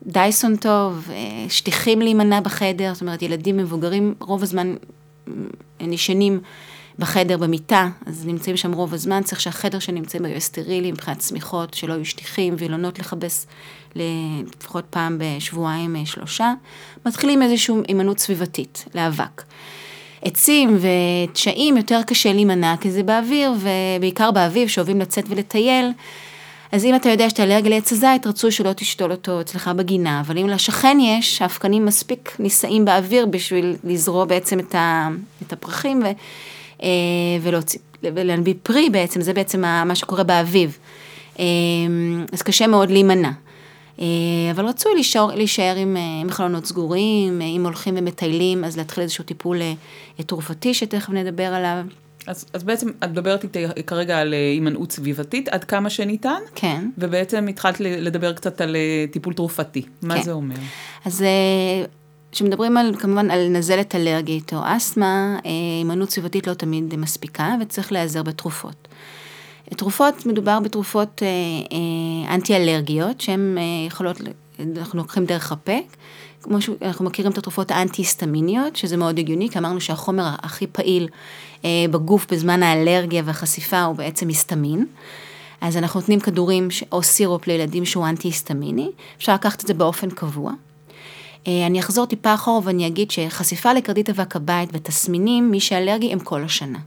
אה, 0.07 0.13
דייסון 0.13 0.57
טוב, 0.57 1.09
שטיחים 1.49 2.01
להימנע 2.01 2.41
בחדר, 2.41 2.95
זאת 2.95 3.01
אומרת 3.01 3.23
ילדים 3.23 3.57
מבוגרים 3.57 4.15
רוב 4.21 4.43
הזמן 4.43 4.75
נשענים 5.81 6.41
בחדר 6.99 7.37
במיטה, 7.37 7.89
אז 8.07 8.27
נמצאים 8.27 8.57
שם 8.57 8.73
רוב 8.73 8.95
הזמן, 8.95 9.23
צריך 9.23 9.41
שהחדר 9.41 9.79
שנמצאים 9.79 10.23
בו 10.23 10.29
יהיה 10.29 10.41
סטרילי 10.41 10.93
מבחינת 10.93 11.19
צמיחות, 11.19 11.75
שלא 11.75 11.93
יהיו 11.93 12.05
שטיחים, 12.05 12.55
וילונות 12.59 12.99
לכבס 12.99 13.47
לפחות 13.95 14.85
פעם 14.91 15.19
בשבועיים 15.21 15.97
שלושה. 16.07 16.53
מתחילים 17.07 17.43
איזושהי 17.43 17.75
הימנעות 17.89 18.19
סביבתית 18.19 18.85
לאבק. 18.95 19.43
עצים 20.23 20.79
ותשעים 20.81 21.77
יותר 21.77 22.03
קשה 22.03 22.33
להימנע, 22.33 22.75
כי 22.81 22.91
זה 22.91 23.03
באוויר, 23.03 23.53
ובעיקר 23.59 24.31
באביב, 24.31 24.69
שאוהבים 24.69 25.01
לצאת 25.01 25.25
ולטייל, 25.29 25.91
אז 26.73 26.85
אם 26.85 26.95
אתה 26.95 27.09
יודע 27.09 27.31
שאתה 27.31 27.43
אלרגיה 27.43 27.71
לעץ 27.71 27.93
הזית, 27.93 28.27
רצוי 28.27 28.51
שלא 28.51 28.73
תשתול 28.73 29.11
אותו 29.11 29.41
אצלך 29.41 29.71
בגינה, 29.77 30.21
אבל 30.21 30.39
אם 30.39 30.49
לשכן 30.49 30.99
יש, 31.01 31.43
האבקנים 31.43 31.87
מספיק 31.87 32.37
נישאים 32.39 32.85
באוויר 32.85 33.27
בשביל 33.27 33.77
לזרוע 33.85 34.25
בעצם 34.25 34.59
את, 34.59 34.75
ה, 34.75 35.09
את 35.47 35.53
הפרחים 35.53 36.03
ו, 36.03 36.07
אה, 36.83 36.89
ולהוציא, 37.43 37.81
ולהנביא 38.03 38.55
פרי 38.63 38.91
בעצם, 38.91 39.21
זה 39.21 39.33
בעצם 39.33 39.61
מה 39.61 39.95
שקורה 39.95 40.23
באביב. 40.23 40.79
אה, 41.39 41.45
אז 42.33 42.43
קשה 42.43 42.67
מאוד 42.67 42.91
להימנע. 42.91 43.31
אה, 44.01 44.07
אבל 44.51 44.67
רצוי 44.67 44.95
להישאר, 44.95 45.35
להישאר 45.35 45.77
עם, 45.77 45.97
עם 46.21 46.31
חלונות 46.31 46.67
סגורים, 46.67 47.41
אם 47.41 47.65
הולכים 47.65 47.95
ומטיילים, 47.99 48.65
אז 48.65 48.77
להתחיל 48.77 49.03
איזשהו 49.03 49.25
טיפול 49.25 49.59
תרופתי 50.27 50.75
שתכף 50.75 51.11
נדבר 51.11 51.55
עליו. 51.55 51.85
אז, 52.29 52.45
אז 52.53 52.63
בעצם 52.65 52.89
את 53.05 53.09
מדברת 53.11 53.43
איתי 53.43 53.65
כרגע 53.87 54.19
על 54.19 54.33
הימנעות 54.33 54.93
סביבתית 54.93 55.49
עד 55.49 55.65
כמה 55.65 55.91
שניתן. 55.91 56.41
כן. 56.55 56.91
ובעצם 56.99 57.47
התחלת 57.49 57.81
לדבר 57.81 58.33
קצת 58.33 58.61
על 58.61 58.77
טיפול 59.11 59.35
תרופתי. 59.35 59.83
מה 60.03 60.15
כן. 60.17 60.23
זה 60.23 60.33
אומר? 60.33 60.57
אז 61.05 61.25
כשמדברים 62.33 62.77
על, 62.77 62.95
כמובן 62.99 63.31
על 63.31 63.49
נזלת 63.49 63.95
אלרגית 63.95 64.53
או 64.55 64.59
אסתמה, 64.65 65.39
הימנעות 65.45 66.11
סביבתית 66.11 66.47
לא 66.47 66.55
תמיד 66.55 66.97
מספיקה 66.97 67.55
וצריך 67.61 67.93
להיעזר 67.93 68.23
בתרופות. 68.23 68.89
תרופות, 69.77 70.27
מדובר 70.27 70.61
בתרופות 70.61 71.23
אה, 71.23 71.29
אה, 71.29 72.35
אנטי-אלרגיות 72.35 73.21
שהן 73.21 73.59
אה, 73.59 73.63
יכולות, 73.87 74.21
אנחנו 74.77 74.99
לוקחים 74.99 75.25
דרך 75.25 75.53
הפה, 75.53 75.79
כמו 76.49 76.61
שאנחנו 76.61 77.05
מכירים 77.05 77.33
את 77.33 77.39
התרופות 77.39 77.71
האנטי-היסטמיניות, 77.71 78.77
שזה 78.77 78.97
מאוד 78.97 79.19
הגיוני, 79.19 79.51
כי 79.51 79.59
אמרנו 79.59 79.81
שהחומר 79.81 80.29
הכי 80.43 80.67
פעיל 80.67 81.09
אה, 81.65 81.71
בגוף 81.91 82.27
בזמן 82.33 82.63
האלרגיה 82.63 83.23
והחשיפה 83.25 83.83
הוא 83.83 83.97
בעצם 83.97 84.29
היסטמין. 84.29 84.87
אז 85.61 85.77
אנחנו 85.77 86.01
נותנים 86.01 86.21
כדורים 86.21 86.69
או 86.93 87.03
סירופ 87.03 87.47
לילדים 87.47 87.85
שהוא 87.85 88.07
אנטי-היסטמיני, 88.07 88.91
אפשר 89.17 89.35
לקחת 89.35 89.63
את 89.63 89.67
זה 89.67 89.75
באופן 89.75 90.11
קבוע. 90.11 90.53
אה, 91.47 91.67
אני 91.67 91.81
אחזור 91.81 92.07
טיפה 92.07 92.35
אחורה 92.35 92.61
ואני 92.65 92.87
אגיד 92.87 93.11
שחשיפה 93.11 93.73
לקרדית 93.73 94.11
אבק 94.11 94.37
הבית 94.37 94.71
ותסמינים, 94.73 95.51
מי 95.51 95.61
שאלרגי 95.61 96.13
הם 96.13 96.19
כל 96.19 96.43
השנה. 96.43 96.79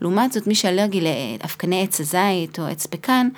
לעומת 0.00 0.32
זאת, 0.32 0.46
מי 0.46 0.54
שאלרגי 0.54 1.00
לאבקני 1.00 1.82
עץ 1.82 2.00
הזית 2.00 2.58
או 2.58 2.66
עץ 2.66 2.86
פקן, 2.86 3.28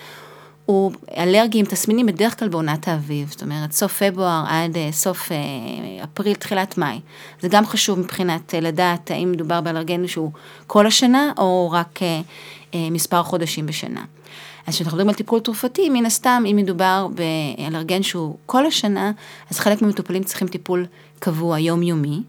הוא 0.67 0.93
אלרגי 1.17 1.59
עם 1.59 1.67
תסמינים 1.67 2.07
בדרך 2.07 2.39
כלל 2.39 2.49
בעונת 2.49 2.89
האביב, 2.89 3.29
זאת 3.31 3.43
אומרת 3.43 3.73
סוף 3.73 4.03
פברואר 4.03 4.45
עד 4.49 4.77
אה, 4.77 4.89
סוף 4.93 5.33
אה, 5.33 5.37
אפריל, 6.05 6.35
תחילת 6.35 6.79
מאי. 6.79 7.01
זה 7.41 7.49
גם 7.49 7.67
חשוב 7.67 7.99
מבחינת 7.99 8.55
לדעת 8.63 9.11
האם 9.11 9.33
מדובר 9.33 9.61
באלרגן 9.61 10.07
שהוא 10.07 10.33
כל 10.67 10.87
השנה 10.87 11.33
או 11.39 11.71
רק 11.73 12.01
מספר 12.75 13.23
חודשים 13.23 13.67
בשנה. 13.67 14.05
אז 14.67 14.75
כשאנחנו 14.75 14.97
מדברים 14.97 15.09
על 15.09 15.15
טיפול 15.15 15.41
תרופתי, 15.41 15.89
מן 15.89 16.07
הסתם, 16.07 16.45
אם 16.51 16.57
מדובר 16.57 17.09
באלרגן 17.15 18.03
שהוא 18.03 18.37
כל 18.47 18.67
השנה, 18.67 19.13
אז 19.51 19.59
חלק 19.59 19.83
מהמטופלים 19.83 20.25
צריכים 20.25 20.49
טיפול 20.49 20.87
קבוע, 21.19 21.59
יומיומי. 21.59 22.23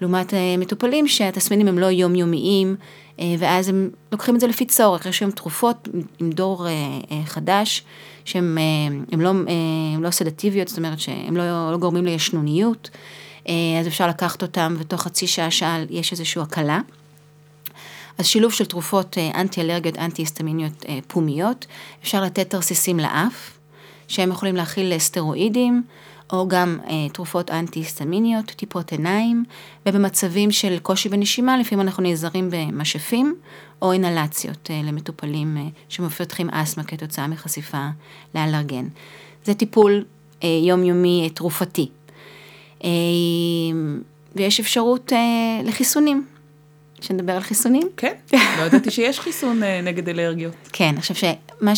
לעומת 0.00 0.34
אה, 0.34 0.56
מטופלים 0.58 1.08
שהתסמינים 1.08 1.68
הם 1.68 1.78
לא 1.78 1.86
יומיומיים, 1.86 2.76
אה, 3.20 3.34
ואז 3.38 3.68
הם 3.68 3.90
לוקחים 4.12 4.34
את 4.34 4.40
זה 4.40 4.46
לפי 4.46 4.66
צורך. 4.66 5.06
יש 5.06 5.20
היום 5.20 5.30
תרופות 5.30 5.88
עם 6.18 6.30
דור 6.30 6.66
אה, 6.68 6.72
חדש, 7.24 7.82
שהן 8.24 8.58
לא, 9.18 9.32
לא 10.00 10.10
סדטיביות, 10.10 10.68
זאת 10.68 10.78
אומרת 10.78 11.00
שהן 11.00 11.36
לא, 11.36 11.72
לא 11.72 11.76
גורמים 11.76 12.04
לישנוניות, 12.04 12.90
אז 13.80 13.86
אפשר 13.86 14.08
לקחת 14.08 14.42
אותם, 14.42 14.76
ותוך 14.78 15.02
חצי 15.02 15.26
שעה, 15.26 15.50
שעה 15.50 15.78
יש 15.90 16.12
איזושהי 16.12 16.42
הקלה. 16.42 16.80
אז 18.18 18.26
שילוב 18.26 18.52
של 18.52 18.64
תרופות 18.64 19.18
אנטי-אלרגיות, 19.34 19.98
אנטי-היסטמיניות 19.98 20.84
פומיות, 21.06 21.66
אפשר 22.02 22.22
לתת 22.22 22.50
תרסיסים 22.50 23.00
לאף, 23.00 23.58
שהם 24.08 24.30
יכולים 24.30 24.56
להכיל 24.56 24.98
סטרואידים, 24.98 25.82
או 26.32 26.48
גם 26.48 26.78
אה, 26.86 27.08
תרופות 27.12 27.50
אנטי-היסטמיניות, 27.50 28.44
טיפות 28.46 28.92
עיניים, 28.92 29.44
ובמצבים 29.86 30.50
של 30.50 30.78
קושי 30.78 31.08
בנשימה, 31.08 31.58
לפעמים 31.58 31.86
אנחנו 31.86 32.02
נעזרים 32.02 32.48
במשאפים 32.52 33.34
או 33.82 33.92
אינהלציות 33.92 34.70
אה, 34.70 34.80
למטופלים 34.84 35.56
אה, 35.56 35.62
שמפתחים 35.88 36.50
אסתמה 36.50 36.84
כתוצאה 36.84 37.26
מחשיפה 37.26 37.86
לאלרגן. 38.34 38.88
זה 39.44 39.54
טיפול 39.54 40.04
אה, 40.44 40.48
יומיומי 40.62 41.24
אה, 41.24 41.30
תרופתי. 41.30 41.88
אה, 42.84 42.90
ויש 44.36 44.60
אפשרות 44.60 45.12
אה, 45.12 45.18
לחיסונים. 45.64 46.26
שנדבר 47.00 47.32
על 47.32 47.40
חיסונים? 47.40 47.88
כן, 47.96 48.12
לא 48.32 48.62
ידעתי 48.62 48.90
שיש 48.90 49.20
חיסון 49.20 49.62
אה, 49.62 49.80
נגד 49.80 50.08
אלרגיות. 50.08 50.54
כן, 50.72 50.94
עכשיו 50.96 51.16
שמה 51.60 51.74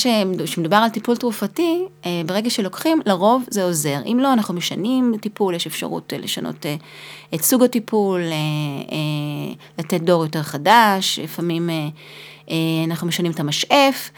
שמדובר 0.47 0.77
על 0.77 0.91
טיפול 0.91 1.17
תרופתי, 1.17 1.85
אה, 2.07 2.23
ברגע 2.27 2.51
שלוקחים, 2.51 3.01
לרוב 3.07 3.45
זה 3.51 3.65
עוזר. 3.65 3.99
אם 4.07 4.19
לא, 4.23 4.33
אנחנו 4.33 4.55
משנים 4.55 5.15
טיפול, 5.21 5.55
יש 5.55 5.67
אפשרות 5.67 6.13
אה, 6.13 6.19
לשנות 6.19 6.67
את 7.35 7.43
סוג 7.43 7.63
הטיפול, 7.63 8.21
לתת 9.79 10.01
דור 10.01 10.25
יותר 10.25 10.43
חדש, 10.43 11.19
לפעמים 11.19 11.71
אנחנו 12.87 13.07
משנים 13.07 13.33
את 13.33 13.41
המשאף, 13.41 14.11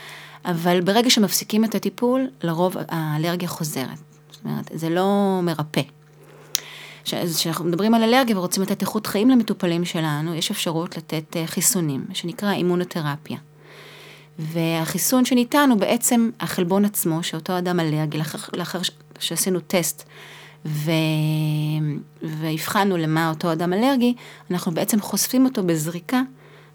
אבל 0.45 0.81
ברגע 0.81 1.11
שמפסיקים 1.11 1.65
את 1.65 1.75
הטיפול, 1.75 2.29
לרוב 2.43 2.77
האלרגיה 2.89 3.49
חוזרת. 3.49 3.99
זאת 4.31 4.45
אומרת, 4.45 4.71
זה 4.75 4.89
לא 4.89 5.41
מרפא. 5.43 5.83
כשאנחנו 7.05 7.65
מדברים 7.65 7.95
על 7.95 8.03
אלרגיה 8.03 8.39
ורוצים 8.39 8.63
לתת 8.63 8.81
איכות 8.83 9.07
חיים 9.07 9.31
למטופלים 9.31 9.85
שלנו, 9.85 10.35
יש 10.35 10.51
אפשרות 10.51 10.97
לתת 10.97 11.37
אה, 11.37 11.47
חיסונים, 11.47 12.05
שנקרא 12.13 12.53
אימונותרפיה. 12.53 13.39
והחיסון 14.39 15.25
שניתן 15.25 15.69
הוא 15.71 15.79
בעצם 15.79 16.31
החלבון 16.41 16.85
עצמו, 16.85 17.23
שאותו 17.23 17.59
אדם 17.59 17.81
אלרגי, 17.81 18.19
לאחר, 18.19 18.39
לאחר 18.53 18.79
שעשינו 19.19 19.61
טסט 19.61 20.05
ו... 20.67 20.91
והבחנו 22.23 22.97
למה 22.97 23.29
אותו 23.29 23.53
אדם 23.53 23.73
אלרגי, 23.73 24.15
אנחנו 24.51 24.73
בעצם 24.73 25.01
חושפים 25.01 25.45
אותו 25.45 25.63
בזריקה, 25.63 26.23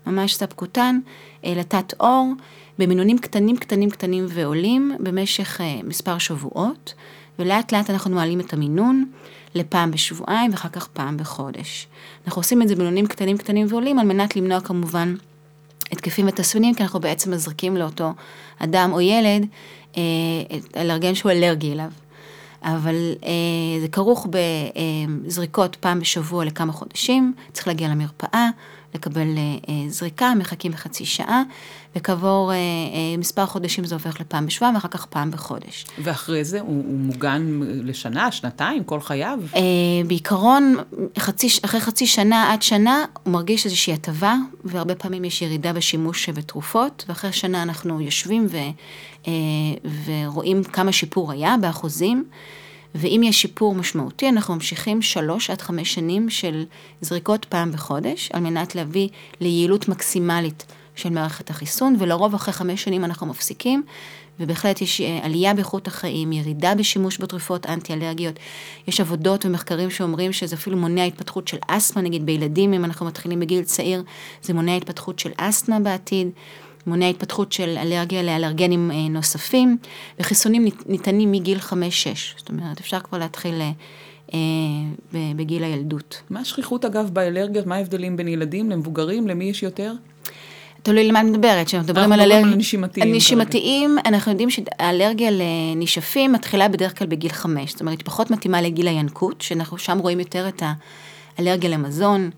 ממש 0.07 0.35
ספקותן, 0.35 0.99
אה, 1.45 1.53
לתת 1.55 1.93
אור, 1.99 2.33
במינונים 2.79 3.17
קטנים 3.17 3.57
קטנים 3.57 3.89
קטנים 3.89 4.25
ועולים 4.29 4.95
במשך 4.99 5.61
אה, 5.61 5.79
מספר 5.83 6.17
שבועות, 6.17 6.93
ולאט 7.39 7.73
לאט 7.73 7.89
אנחנו 7.89 8.15
מעלים 8.15 8.39
את 8.39 8.53
המינון. 8.53 9.05
לפעם 9.55 9.91
בשבועיים 9.91 10.51
ואחר 10.51 10.69
כך 10.69 10.87
פעם 10.87 11.17
בחודש. 11.17 11.87
אנחנו 12.27 12.39
עושים 12.39 12.61
את 12.61 12.67
זה 12.67 12.75
בלונים 12.75 13.07
קטנים 13.07 13.37
קטנים 13.37 13.67
ועולים 13.69 13.99
על 13.99 14.07
מנת 14.07 14.35
למנוע 14.35 14.61
כמובן 14.61 15.15
התקפים 15.91 16.27
ותסמינים, 16.27 16.75
כי 16.75 16.83
אנחנו 16.83 16.99
בעצם 16.99 17.31
מזריקים 17.31 17.77
לאותו 17.77 18.13
אדם 18.59 18.89
או 18.93 19.01
ילד 19.01 19.45
אה, 19.97 20.01
אלרגן 20.75 21.15
שהוא 21.15 21.31
אלרגי 21.31 21.71
אליו. 21.73 21.89
אבל 22.63 22.95
אה, 23.25 23.81
זה 23.81 23.87
כרוך 23.87 24.27
בזריקות 25.25 25.75
פעם 25.75 25.99
בשבוע 25.99 26.45
לכמה 26.45 26.73
חודשים, 26.73 27.33
צריך 27.53 27.67
להגיע 27.67 27.87
למרפאה, 27.87 28.49
לקבל 28.95 29.37
אה, 29.37 29.41
אה, 29.69 29.89
זריקה, 29.89 30.33
מחכים 30.35 30.71
בחצי 30.71 31.05
שעה, 31.05 31.43
וכעבור 31.97 32.51
אה, 32.51 32.57
מספר 33.17 33.45
חודשים 33.45 33.85
זה 33.85 33.95
הופך 33.95 34.19
לפעם 34.19 34.45
בשבוע, 34.45 34.71
ואחר 34.73 34.87
כך 34.87 35.05
פעם 35.05 35.31
בחודש. 35.31 35.85
ואחרי 36.03 36.43
זה 36.43 36.59
הוא, 36.59 36.67
הוא 36.69 36.99
מוגן 36.99 37.59
לשנה, 37.63 38.31
שנתיים, 38.31 38.83
כל 38.83 39.01
חייו? 39.01 39.39
בעיקרון, 40.07 40.75
חצי, 41.19 41.47
אחרי 41.65 41.81
חצי 41.81 42.07
שנה 42.07 42.53
עד 42.53 42.61
שנה, 42.61 43.05
הוא 43.23 43.33
מרגיש 43.33 43.65
איזושהי 43.65 43.93
הטבה, 43.93 44.35
והרבה 44.63 44.95
פעמים 44.95 45.25
יש 45.25 45.41
ירידה 45.41 45.73
בשימוש 45.73 46.29
בתרופות, 46.29 47.05
ואחרי 47.07 47.31
שנה 47.31 47.63
אנחנו 47.63 48.01
יושבים 48.01 48.47
ו, 48.49 48.57
ורואים 50.05 50.63
כמה 50.63 50.91
שיפור 50.91 51.31
היה 51.31 51.55
באחוזים. 51.61 52.23
ואם 52.95 53.21
יש 53.23 53.41
שיפור 53.41 53.75
משמעותי, 53.75 54.29
אנחנו 54.29 54.53
ממשיכים 54.53 55.01
שלוש 55.01 55.49
עד 55.49 55.61
חמש 55.61 55.93
שנים 55.93 56.29
של 56.29 56.65
זריקות 57.01 57.45
פעם 57.45 57.71
בחודש, 57.71 58.29
על 58.33 58.41
מנת 58.41 58.75
להביא 58.75 59.09
ליעילות 59.41 59.87
מקסימלית 59.87 60.65
של 60.97 61.09
מערכת 61.09 61.49
החיסון, 61.49 61.95
ולרוב 61.99 62.33
אחרי 62.33 62.53
חמש 62.53 62.83
שנים 62.83 63.05
אנחנו 63.05 63.27
מפסיקים, 63.27 63.83
ובהחלט 64.39 64.81
יש 64.81 65.01
אה, 65.01 65.19
עלייה 65.23 65.53
באיכות 65.53 65.87
החיים, 65.87 66.31
ירידה 66.31 66.75
בשימוש 66.75 67.17
בתרופות 67.17 67.65
אנטי-אלרגיות. 67.65 68.35
יש 68.87 69.01
עבודות 69.01 69.45
ומחקרים 69.45 69.89
שאומרים 69.89 70.33
שזה 70.33 70.55
אפילו 70.55 70.77
מונע 70.77 71.03
התפתחות 71.03 71.47
של 71.47 71.57
אסתמה, 71.67 72.01
נגיד 72.01 72.25
בילדים, 72.25 72.73
אם 72.73 72.85
אנחנו 72.85 73.05
מתחילים 73.05 73.39
בגיל 73.39 73.63
צעיר, 73.63 74.03
זה 74.41 74.53
מונע 74.53 74.75
התפתחות 74.75 75.19
של 75.19 75.29
אסתמה 75.37 75.79
בעתיד. 75.79 76.29
מונע 76.87 77.07
התפתחות 77.07 77.51
של 77.51 77.77
אלרגיה 77.77 78.23
לאלרגנים 78.23 78.91
אה, 78.91 79.09
נוספים, 79.09 79.77
וחיסונים 80.19 80.65
ניתנים 80.85 81.31
מגיל 81.31 81.57
5-6, 81.57 81.73
זאת 82.37 82.49
אומרת, 82.49 82.79
אפשר 82.79 82.99
כבר 82.99 83.17
להתחיל 83.17 83.61
אה, 84.33 84.39
בגיל 85.35 85.63
הילדות. 85.63 86.21
מה 86.29 86.39
השכיחות 86.39 86.85
אגב 86.85 87.09
באלרגיות? 87.13 87.65
מה 87.65 87.75
ההבדלים 87.75 88.17
בין 88.17 88.27
ילדים 88.27 88.69
למבוגרים? 88.69 89.27
למי 89.27 89.45
יש 89.45 89.63
יותר? 89.63 89.93
תלוי 90.83 91.07
למה 91.07 91.19
אני 91.19 91.29
מדברת, 91.29 91.67
כשאנחנו 91.67 91.89
מדברים 91.89 92.11
על 92.11 92.21
אלרגיה... 92.21 92.55
נשימתיים. 92.55 93.15
נשימתיים, 93.15 93.97
אנחנו 94.05 94.31
יודעים 94.31 94.49
שהאלרגיה 94.49 95.29
לנשפים 95.31 96.33
מתחילה 96.33 96.67
בדרך 96.67 96.97
כלל 96.99 97.07
בגיל 97.07 97.31
5, 97.31 97.71
זאת 97.71 97.81
אומרת, 97.81 98.01
פחות 98.01 98.31
מתאימה 98.31 98.61
לגיל 98.61 98.87
הינקות, 98.87 99.41
שאנחנו 99.41 99.77
שם 99.77 99.97
רואים 99.97 100.19
יותר 100.19 100.47
את 100.47 100.63
האלרגיה 101.37 101.69
למזון, 101.69 102.29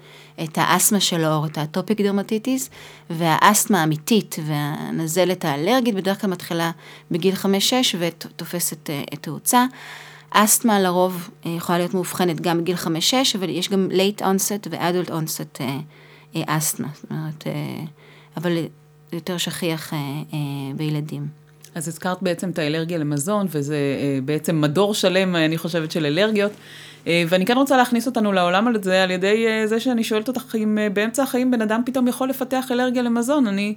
את 0.43 0.57
האסתמה 0.61 0.99
של 0.99 1.23
העור, 1.23 1.45
את 1.45 1.57
האטופיק 1.57 2.01
דרמטיטיס, 2.01 2.69
והאסתמה 3.09 3.81
האמיתית 3.81 4.35
והנזלת 4.45 5.45
האלרגית 5.45 5.95
בדרך 5.95 6.21
כלל 6.21 6.29
מתחילה 6.29 6.71
בגיל 7.11 7.35
5-6 7.35 7.45
ותופסת 7.99 8.89
תאוצה. 9.21 9.65
אסתמה 10.29 10.79
לרוב 10.79 11.29
יכולה 11.45 11.77
להיות 11.77 11.93
מאובחנת 11.93 12.41
גם 12.41 12.57
בגיל 12.57 12.75
5-6, 12.75 12.87
אבל 13.35 13.49
יש 13.49 13.69
גם 13.69 13.87
late 13.91 14.21
onset 14.21 14.67
ו-adult 14.69 15.09
onset 15.09 15.61
אסתמה, 16.45 16.87
זאת 16.93 17.11
אומרת, 17.11 17.43
אבל 18.41 18.57
יותר 19.13 19.37
שכיח 19.37 19.93
בילדים. 20.75 21.27
אז 21.75 21.87
הזכרת 21.87 22.17
בעצם 22.21 22.49
את 22.49 22.59
האלרגיה 22.59 22.97
למזון, 22.97 23.47
וזה 23.49 23.77
בעצם 24.25 24.61
מדור 24.61 24.93
שלם, 24.93 25.35
אני 25.35 25.57
חושבת, 25.57 25.91
של 25.91 26.05
אלרגיות. 26.05 26.51
ואני 27.05 27.45
כן 27.45 27.57
רוצה 27.57 27.77
להכניס 27.77 28.07
אותנו 28.07 28.31
לעולם 28.31 28.75
הזה 28.75 29.03
על 29.03 29.11
ידי 29.11 29.45
זה 29.65 29.79
שאני 29.79 30.03
שואלת 30.03 30.27
אותך 30.27 30.55
אם 30.55 30.77
באמצע 30.93 31.23
החיים 31.23 31.51
בן 31.51 31.61
אדם 31.61 31.81
פתאום 31.85 32.07
יכול 32.07 32.29
לפתח 32.29 32.67
אלרגיה 32.71 33.01
למזון. 33.01 33.47
אני 33.47 33.75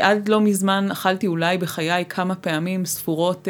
עד 0.00 0.28
לא 0.28 0.40
מזמן 0.40 0.88
אכלתי 0.90 1.26
אולי 1.26 1.58
בחיי 1.58 2.04
כמה 2.08 2.34
פעמים 2.34 2.84
ספורות 2.84 3.48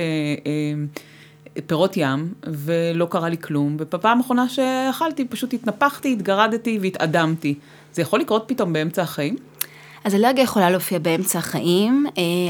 פירות 1.67 1.97
ים, 1.97 2.33
ולא 2.47 3.07
קרה 3.11 3.29
לי 3.29 3.39
כלום, 3.39 3.77
ובפעם 3.81 4.19
האחרונה 4.19 4.49
שאכלתי 4.49 5.25
פשוט 5.25 5.55
התנפחתי, 5.55 6.13
התגרדתי 6.13 6.79
והתאדמתי. 6.83 7.55
זה 7.93 8.03
יכול 8.03 8.21
לקרות 8.21 8.45
פתאום 8.47 8.73
באמצע 8.73 9.03
החיים? 9.03 9.37
אז 10.05 10.15
אלרגיה 10.15 10.43
יכולה 10.43 10.71
להופיע 10.71 10.99
באמצע 10.99 11.39
החיים, 11.39 12.07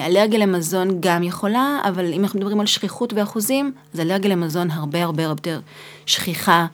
אלרגיה 0.06 0.38
למזון 0.38 0.96
גם 1.00 1.22
יכולה, 1.22 1.80
אבל 1.84 2.12
אם 2.12 2.22
אנחנו 2.22 2.38
מדברים 2.38 2.60
על 2.60 2.66
שכיחות 2.66 3.12
ואחוזים, 3.12 3.72
אז 3.94 4.00
אלרגיה 4.00 4.30
למזון 4.30 4.70
הרבה 4.70 5.04
הרבה 5.04 5.22
יותר 5.22 5.60
שכיחה 6.06 6.66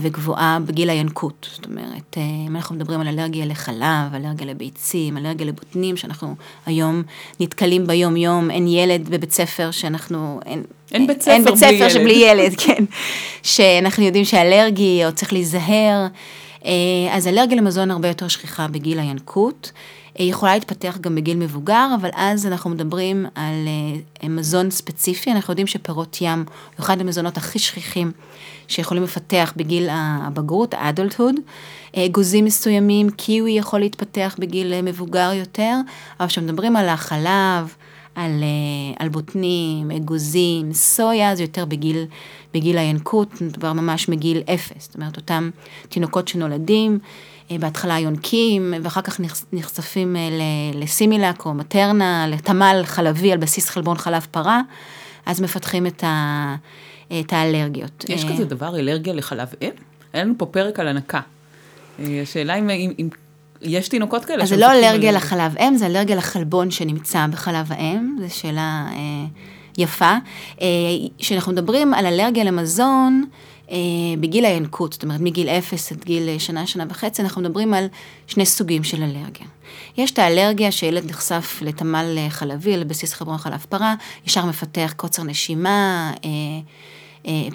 וגבוהה 0.00 0.58
בגיל 0.66 0.90
הינקות. 0.90 1.48
זאת 1.52 1.66
אומרת, 1.66 2.18
אם 2.48 2.56
אנחנו 2.56 2.74
מדברים 2.76 3.00
על 3.00 3.08
אלרגיה 3.08 3.46
לחלב, 3.46 4.14
אלרגיה 4.14 4.46
לביצים, 4.46 5.16
אלרגיה 5.16 5.46
לבוטנים, 5.46 5.96
שאנחנו 5.96 6.34
היום 6.66 7.02
נתקלים 7.40 7.86
ביום 7.86 8.16
יום, 8.16 8.50
אין 8.50 8.66
ילד 8.66 9.08
בבית 9.08 9.32
ספר 9.32 9.70
שאנחנו, 9.70 10.40
אין, 10.46 10.62
אין 10.92 11.06
בית 11.06 11.22
ספר, 11.22 11.32
אין 11.32 11.44
בית 11.44 11.54
ספר 11.54 11.68
בלי 11.68 11.90
שבלי 11.90 12.12
ילד. 12.14 12.40
ילד, 12.40 12.60
כן, 12.60 12.84
שאנחנו 13.42 14.04
יודעים 14.04 14.24
שאלרגי 14.24 15.02
או 15.06 15.12
צריך 15.12 15.32
להיזהר. 15.32 16.06
אז 17.12 17.26
אלרגיה 17.26 17.56
למזון 17.56 17.90
הרבה 17.90 18.08
יותר 18.08 18.28
שכיחה 18.28 18.68
בגיל 18.68 18.98
הינקות. 18.98 19.72
היא 20.14 20.30
יכולה 20.30 20.54
להתפתח 20.54 20.98
גם 21.00 21.14
בגיל 21.14 21.36
מבוגר, 21.36 21.88
אבל 22.00 22.10
אז 22.14 22.46
אנחנו 22.46 22.70
מדברים 22.70 23.26
על 23.34 23.68
מזון 24.28 24.70
ספציפי, 24.70 25.30
אנחנו 25.30 25.52
יודעים 25.52 25.66
שפירות 25.66 26.18
ים 26.20 26.44
הוא 26.76 26.84
אחד 26.84 27.00
המזונות 27.00 27.36
הכי 27.36 27.58
שכיחים 27.58 28.12
שיכולים 28.68 29.02
לפתח 29.02 29.52
בגיל 29.56 29.88
הבגרות, 29.90 30.74
האדולטהוד. 30.74 31.34
אגוזים 31.96 32.44
מסוימים, 32.44 33.10
קיווי 33.10 33.52
יכול 33.52 33.80
להתפתח 33.80 34.36
בגיל 34.38 34.80
מבוגר 34.82 35.30
יותר, 35.34 35.76
אבל 36.20 36.28
כשמדברים 36.28 36.76
על 36.76 36.88
החלב, 36.88 37.74
על, 38.14 38.44
על 38.98 39.08
בוטנים, 39.08 39.90
אגוזים, 39.90 40.72
סויה, 40.72 41.34
זה 41.36 41.42
יותר 41.42 41.64
בגיל, 41.64 42.04
בגיל 42.54 42.78
הינקות, 42.78 43.40
מדובר 43.40 43.72
ממש 43.72 44.08
מגיל 44.08 44.42
אפס, 44.54 44.86
זאת 44.86 44.94
אומרת, 44.94 45.16
אותם 45.16 45.50
תינוקות 45.88 46.28
שנולדים, 46.28 46.98
בהתחלה 47.58 47.98
יונקים, 47.98 48.74
ואחר 48.82 49.00
כך 49.00 49.20
נחשפים 49.52 50.16
לסימילק 50.74 51.46
או 51.46 51.54
מטרנה, 51.54 52.26
לתמל 52.28 52.82
חלבי 52.84 53.32
על 53.32 53.38
בסיס 53.38 53.68
חלבון 53.68 53.98
חלב 53.98 54.26
פרה, 54.30 54.60
אז 55.26 55.40
מפתחים 55.40 55.86
את, 55.86 56.04
ה, 56.04 56.56
את 57.20 57.32
האלרגיות. 57.32 58.04
יש 58.08 58.24
כזה 58.24 58.44
דבר, 58.44 58.78
אלרגיה 58.78 59.14
לחלב 59.14 59.48
אם? 59.62 59.70
היה 60.12 60.24
לנו 60.24 60.34
פה 60.38 60.46
פרק 60.46 60.80
על 60.80 60.88
הנקה. 60.88 61.20
השאלה 61.98 62.54
אם, 62.54 62.70
אם, 62.70 62.92
אם 62.98 63.08
יש 63.62 63.88
תינוקות 63.88 64.24
כאלה. 64.24 64.42
אז 64.42 64.48
זה 64.48 64.56
לא 64.56 64.72
אלרגיה 64.72 65.12
לחלב 65.12 65.56
אם, 65.56 65.76
זה 65.76 65.86
אלרגיה 65.86 66.16
לחלבון 66.16 66.70
שנמצא 66.70 67.26
בחלב 67.30 67.72
האם, 67.72 68.16
זו 68.20 68.34
שאלה 68.34 68.86
אה, 68.92 68.96
יפה. 69.78 70.14
אה, 70.60 70.66
כשאנחנו 71.18 71.52
מדברים 71.52 71.94
על 71.94 72.06
אלרגיה 72.06 72.44
למזון, 72.44 73.24
בגיל 74.20 74.44
הינקות, 74.44 74.92
זאת 74.92 75.02
אומרת 75.02 75.20
מגיל 75.20 75.48
אפס 75.48 75.92
עד 75.92 76.04
גיל 76.04 76.38
שנה, 76.38 76.66
שנה 76.66 76.84
וחצי, 76.88 77.22
אנחנו 77.22 77.40
מדברים 77.40 77.74
על 77.74 77.86
שני 78.26 78.46
סוגים 78.46 78.84
של 78.84 79.02
אלרגיה. 79.02 79.46
יש 79.96 80.10
את 80.10 80.18
האלרגיה 80.18 80.72
שילד 80.72 81.10
נחשף 81.10 81.58
לתמל 81.62 82.18
חלבי 82.28 82.74
על 82.74 82.84
בסיס 82.84 83.12
חלבון 83.12 83.38
חלב 83.38 83.66
פרה, 83.68 83.94
ישר 84.26 84.46
מפתח 84.46 84.94
קוצר 84.96 85.22
נשימה, 85.22 86.12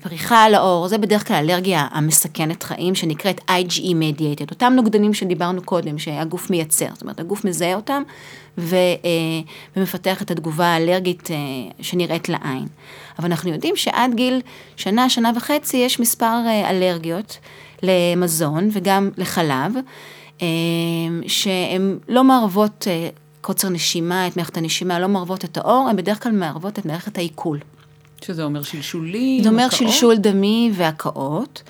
פריחה 0.02 0.44
על 0.44 0.56
האור, 0.56 0.88
זה 0.88 0.98
בדרך 0.98 1.28
כלל 1.28 1.38
אלרגיה 1.38 1.88
המסכנת 1.92 2.64
חיים 2.64 2.96
שנקראת 2.96 3.40
IgE 3.40 3.82
mediated, 3.82 4.52
אותם 4.52 4.74
נוגדנים 4.76 5.14
שדיברנו 5.14 5.62
קודם 5.62 5.98
שהגוף 5.98 6.50
מייצר, 6.50 6.88
זאת 6.94 7.02
אומרת 7.02 7.20
הגוף 7.20 7.46
מזהה 7.46 7.76
אותם 7.76 8.04
ו, 8.58 8.76
ומפתח 9.76 10.22
את 10.22 10.32
התגובה 10.32 10.66
האלרגית 10.66 11.30
שנראית 11.82 12.30
לעין. 12.30 12.68
אבל 13.20 13.26
אנחנו 13.26 13.50
יודעים 13.50 13.76
שעד 13.76 14.14
גיל 14.14 14.42
שנה, 14.76 15.10
שנה 15.10 15.32
וחצי 15.36 15.78
יש 15.78 16.00
מספר 16.00 16.40
אלרגיות 16.70 17.38
למזון 17.84 18.70
וגם 18.72 19.10
לחלב, 19.18 19.74
שהן 21.28 21.98
לא 22.10 22.24
מערבות 22.24 22.88
קוצר 23.42 23.70
נשימה, 23.70 24.28
את 24.28 24.38
מערכת 24.38 24.58
הנשימה, 24.58 25.00
לא 25.00 25.08
מערבות 25.08 25.46
את 25.46 25.58
האור, 25.58 25.88
הן 25.90 25.96
בדרך 25.96 26.24
כלל 26.24 26.32
מערבות 26.32 26.80
את 26.80 26.86
מערכת 26.86 27.18
העיכול. 27.18 27.60
שזה 28.26 28.44
אומר 28.44 28.64
שלשולים, 28.64 29.44
זה 29.44 29.50
אומר 29.50 29.70
שלשול 29.70 30.16
דמי 30.18 30.72
והקאות, 30.74 31.64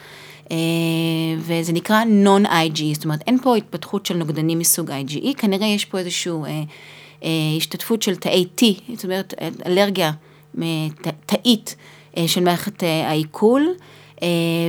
וזה 1.38 1.74
נקרא 1.74 2.04
non-IG, 2.26 2.82
זאת 2.94 3.04
אומרת 3.04 3.22
אין 3.28 3.38
פה 3.42 3.56
התפתחות 3.56 4.06
של 4.06 4.18
נוגדנים 4.18 4.60
מסוג 4.60 4.92
IgE, 4.92 5.34
כנראה 5.38 5.68
יש 5.68 5.86
פה 5.86 5.98
איזושהי 5.98 6.32
השתתפות 7.58 8.02
של 8.02 8.16
תאי 8.16 8.46
T, 8.62 8.64
זאת 8.96 9.04
אומרת 9.04 9.34
אלרגיה 9.66 10.12
תאית 11.26 11.76
של 12.28 12.44
מערכת 12.44 12.84
העיכול. 12.84 13.68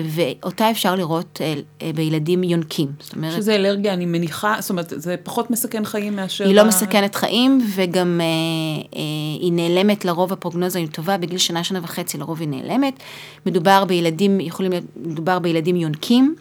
ואותה 0.05 0.71
אפשר 0.71 0.95
לראות 0.95 1.41
בילדים 1.95 2.45
יונקים. 2.45 2.89
זאת 3.01 3.15
אומרת... 3.15 3.33
שזה 3.33 3.55
אלרגיה, 3.55 3.93
אני 3.95 4.07
מניחה, 4.07 4.57
זאת 4.61 4.71
אומרת, 4.71 4.93
זה 4.97 5.17
פחות 5.23 5.51
מסכן 5.51 5.85
חיים 5.85 6.17
מאשר... 6.17 6.45
היא 6.45 6.55
לא 6.55 6.65
מסכנת 6.65 7.15
חיים, 7.15 7.67
וגם 7.75 8.21
היא 9.41 9.53
נעלמת 9.53 10.05
לרוב, 10.05 10.33
הפרוגנוזה 10.33 10.79
היא 10.79 10.89
טובה, 10.89 11.17
בגיל 11.17 11.39
שנה, 11.39 11.65
שנה 11.65 11.81
וחצי 11.83 12.19
לרוב 12.19 12.41
היא 12.41 12.49
נעלמת. 12.49 12.95
מדובר 13.47 13.85
בילדים, 13.85 14.41
יכולים 14.41 14.73
להיות, 14.73 14.85
מדובר 14.97 15.39
בילדים 15.39 15.77
יונקים. 15.77 16.35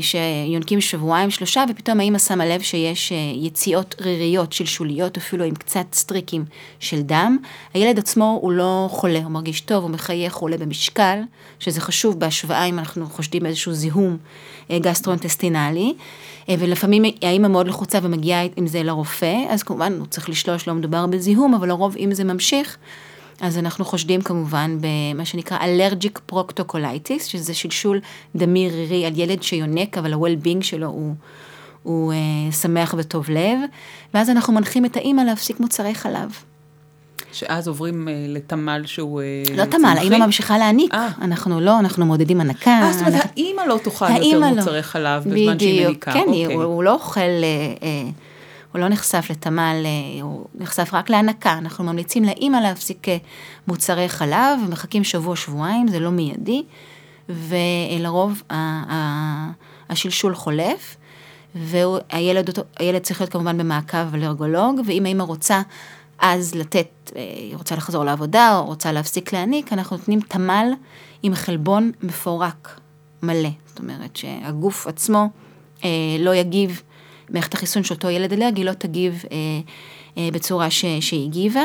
שיונקים 0.00 0.80
שבועיים, 0.80 1.30
שלושה, 1.30 1.64
ופתאום 1.70 2.00
האמא 2.00 2.18
שמה 2.18 2.46
לב 2.46 2.60
שיש 2.60 3.12
יציאות 3.34 3.94
ריריות, 4.00 4.52
שלשוליות, 4.52 5.16
אפילו 5.16 5.44
עם 5.44 5.54
קצת 5.54 5.86
סטריקים 5.92 6.44
של 6.80 7.02
דם. 7.02 7.38
הילד 7.74 7.98
עצמו 7.98 8.38
הוא 8.42 8.52
לא 8.52 8.88
חולה, 8.90 9.18
הוא 9.18 9.30
מרגיש 9.30 9.60
טוב, 9.60 9.82
הוא 9.82 9.90
מחייך, 9.90 10.34
הוא 10.34 10.46
עולה 10.46 10.56
במשקל, 10.56 11.18
שזה 11.58 11.80
חשוב 11.80 12.20
בהשוואה 12.20 12.64
אם 12.64 12.78
אנחנו 12.78 13.06
חושדים 13.06 13.42
באיזשהו 13.42 13.72
זיהום 13.72 14.16
גסטרואינטסטינלי. 14.72 15.94
ולפעמים 16.48 17.04
האמא 17.22 17.48
מאוד 17.48 17.68
לחוצה 17.68 17.98
ומגיעה 18.02 18.40
עם 18.56 18.66
זה 18.66 18.82
לרופא, 18.82 19.36
אז 19.48 19.62
כמובן 19.62 19.92
הוא 19.98 20.06
צריך 20.06 20.28
לשלול, 20.28 20.68
לא 20.68 20.74
מדובר 20.74 21.06
בזיהום, 21.06 21.54
אבל 21.54 21.68
לרוב 21.68 21.96
אם 21.96 22.14
זה 22.14 22.24
ממשיך, 22.24 22.76
אז 23.40 23.58
אנחנו 23.58 23.84
חושדים 23.84 24.22
כמובן 24.22 24.78
במה 24.80 25.24
שנקרא 25.24 25.58
allergic 25.62 26.20
proctocolitis, 26.26 27.26
שזה 27.26 27.54
שלשול 27.54 28.00
דמי 28.36 28.68
רירי 28.70 29.06
על 29.06 29.12
ילד 29.16 29.42
שיונק, 29.42 29.98
אבל 29.98 30.12
ה-well-being 30.12 30.62
שלו 30.62 30.86
הוא, 30.86 31.14
הוא 31.82 32.12
uh, 32.12 32.54
שמח 32.54 32.94
וטוב 32.98 33.30
לב, 33.30 33.58
ואז 34.14 34.30
אנחנו 34.30 34.52
מנחים 34.52 34.84
את 34.84 34.96
האימא 34.96 35.22
להפסיק 35.22 35.60
מוצרי 35.60 35.94
חלב. 35.94 36.30
שאז 37.32 37.68
עוברים 37.68 38.08
uh, 38.08 38.10
לתמל 38.28 38.82
שהוא 38.86 39.22
uh, 39.46 39.52
לא 39.56 39.64
תמל, 39.64 39.94
האימא 39.98 40.26
ממשיכה 40.26 40.58
להעניק, 40.58 40.94
아. 40.94 40.96
אנחנו 41.20 41.60
לא, 41.60 41.78
אנחנו 41.78 42.06
מודדים 42.06 42.40
הנקה. 42.40 42.70
אה, 42.70 42.92
זאת 42.92 43.00
אומרת, 43.00 43.14
אנחנו... 43.14 43.30
האימא 43.36 43.62
לא 43.62 43.78
תאכל 43.84 44.10
יותר 44.10 44.38
לא. 44.38 44.48
מוצרי 44.50 44.82
חלב 44.82 45.22
בזמן 45.22 45.58
שהיא 45.58 45.86
מניקה. 45.86 46.12
כן, 46.12 46.24
אוקיי. 46.26 46.44
הוא, 46.44 46.62
הוא 46.62 46.82
לא 46.82 46.94
אוכל... 46.94 47.20
Uh, 47.20 47.82
uh, 47.82 48.27
הוא 48.72 48.80
לא 48.80 48.88
נחשף 48.88 49.26
לתמ"ל, 49.30 49.86
הוא 50.22 50.46
נחשף 50.54 50.90
רק 50.92 51.10
להנקה. 51.10 51.52
אנחנו 51.52 51.84
ממליצים 51.84 52.24
לאימא 52.24 52.56
להפסיק 52.56 53.06
מוצרי 53.68 54.08
חלב, 54.08 54.60
ומחכים 54.66 55.04
שבוע-שבועיים, 55.04 55.88
זה 55.88 56.00
לא 56.00 56.10
מיידי, 56.10 56.62
ולרוב 57.28 58.42
השלשול 59.90 60.34
חולף, 60.34 60.96
והילד 61.54 62.50
צריך 63.02 63.20
להיות 63.20 63.32
כמובן 63.32 63.58
במעקב 63.58 64.14
אלרגולוג, 64.14 64.80
ואם 64.86 65.04
האימא 65.04 65.22
רוצה 65.22 65.62
אז 66.18 66.54
לתת, 66.54 67.12
היא 67.14 67.56
רוצה 67.56 67.76
לחזור 67.76 68.04
לעבודה, 68.04 68.58
או 68.58 68.64
רוצה 68.64 68.92
להפסיק 68.92 69.32
להעניק, 69.32 69.72
אנחנו 69.72 69.96
נותנים 69.96 70.20
תמ"ל 70.20 70.72
עם 71.22 71.34
חלבון 71.34 71.92
מפורק, 72.02 72.80
מלא. 73.22 73.48
זאת 73.66 73.78
אומרת 73.78 74.16
שהגוף 74.16 74.86
עצמו 74.86 75.28
לא 76.18 76.34
יגיב 76.34 76.82
מערכת 77.30 77.54
החיסון 77.54 77.84
של 77.84 77.94
אותו 77.94 78.10
ילד 78.10 78.32
אלרגי 78.32 78.64
לא 78.64 78.72
תגיב 78.72 79.24
אה, 79.32 79.36
אה, 80.18 80.28
בצורה 80.32 80.70
ש, 80.70 80.84
שהיא 81.00 81.26
הגיבה. 81.26 81.64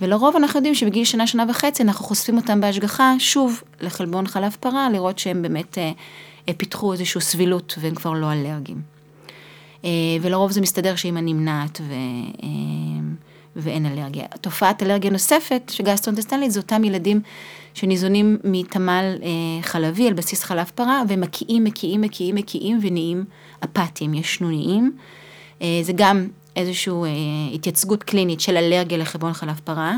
ולרוב 0.00 0.36
אנחנו 0.36 0.58
יודעים 0.58 0.74
שבגיל 0.74 1.04
שנה, 1.04 1.26
שנה 1.26 1.44
וחצי 1.48 1.82
אנחנו 1.82 2.04
חושפים 2.04 2.36
אותם 2.36 2.60
בהשגחה, 2.60 3.14
שוב, 3.18 3.62
לחלבון 3.80 4.26
חלב 4.26 4.56
פרה, 4.60 4.90
לראות 4.90 5.18
שהם 5.18 5.42
באמת 5.42 5.78
אה, 5.78 5.92
פיתחו 6.56 6.92
איזושהי 6.92 7.20
סבילות 7.20 7.74
והם 7.80 7.94
כבר 7.94 8.12
לא 8.12 8.32
אלרגיים. 8.32 8.92
ולרוב 10.20 10.50
זה 10.50 10.60
מסתדר 10.60 10.96
שהאמא 10.96 11.20
נמנעת 11.20 11.80
ו... 11.88 11.94
ואין 13.56 13.86
אלרגיה. 13.86 14.26
תופעת 14.40 14.82
אלרגיה 14.82 15.10
נוספת 15.10 15.72
שגסטרונטסטנלית 15.74 16.50
זה 16.50 16.60
אותם 16.60 16.84
ילדים 16.84 17.20
שניזונים 17.74 18.38
מתמ"ל 18.44 19.14
אה, 19.22 19.62
חלבי 19.62 20.06
על 20.06 20.12
בסיס 20.12 20.42
חלב 20.42 20.70
פרה 20.74 21.02
ומקיאים, 21.08 21.64
מקיאים, 21.64 22.00
מקיאים, 22.00 22.34
מקיאים 22.34 22.78
ונהיים 22.82 23.24
אפתיים, 23.64 24.14
ישנוניים. 24.14 24.92
אה, 25.62 25.80
זה 25.82 25.92
גם 25.96 26.26
איזושהי 26.56 26.92
אה, 26.92 27.08
התייצגות 27.54 28.02
קלינית 28.02 28.40
של 28.40 28.56
אלרגיה 28.56 28.98
לחלבון 28.98 29.32
חלב 29.32 29.60
פרה, 29.64 29.96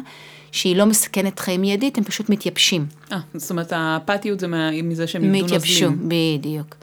שהיא 0.53 0.77
לא 0.77 0.87
מסכנת 0.87 1.39
חיים 1.39 1.61
מיידית, 1.61 1.99
הם 1.99 2.05
פשוט 2.05 2.31
מתייבשים. 2.31 2.87
אה, 3.13 3.19
זאת 3.35 3.51
אומרת 3.51 3.73
האפתיות 3.73 4.41
זה 4.41 4.47
מזה 4.83 5.07
שהם 5.07 5.23
איבדו 5.35 5.39
נוזלים. 5.41 5.61
מתייבשו, 5.61 5.89
בדיוק. 6.09 6.77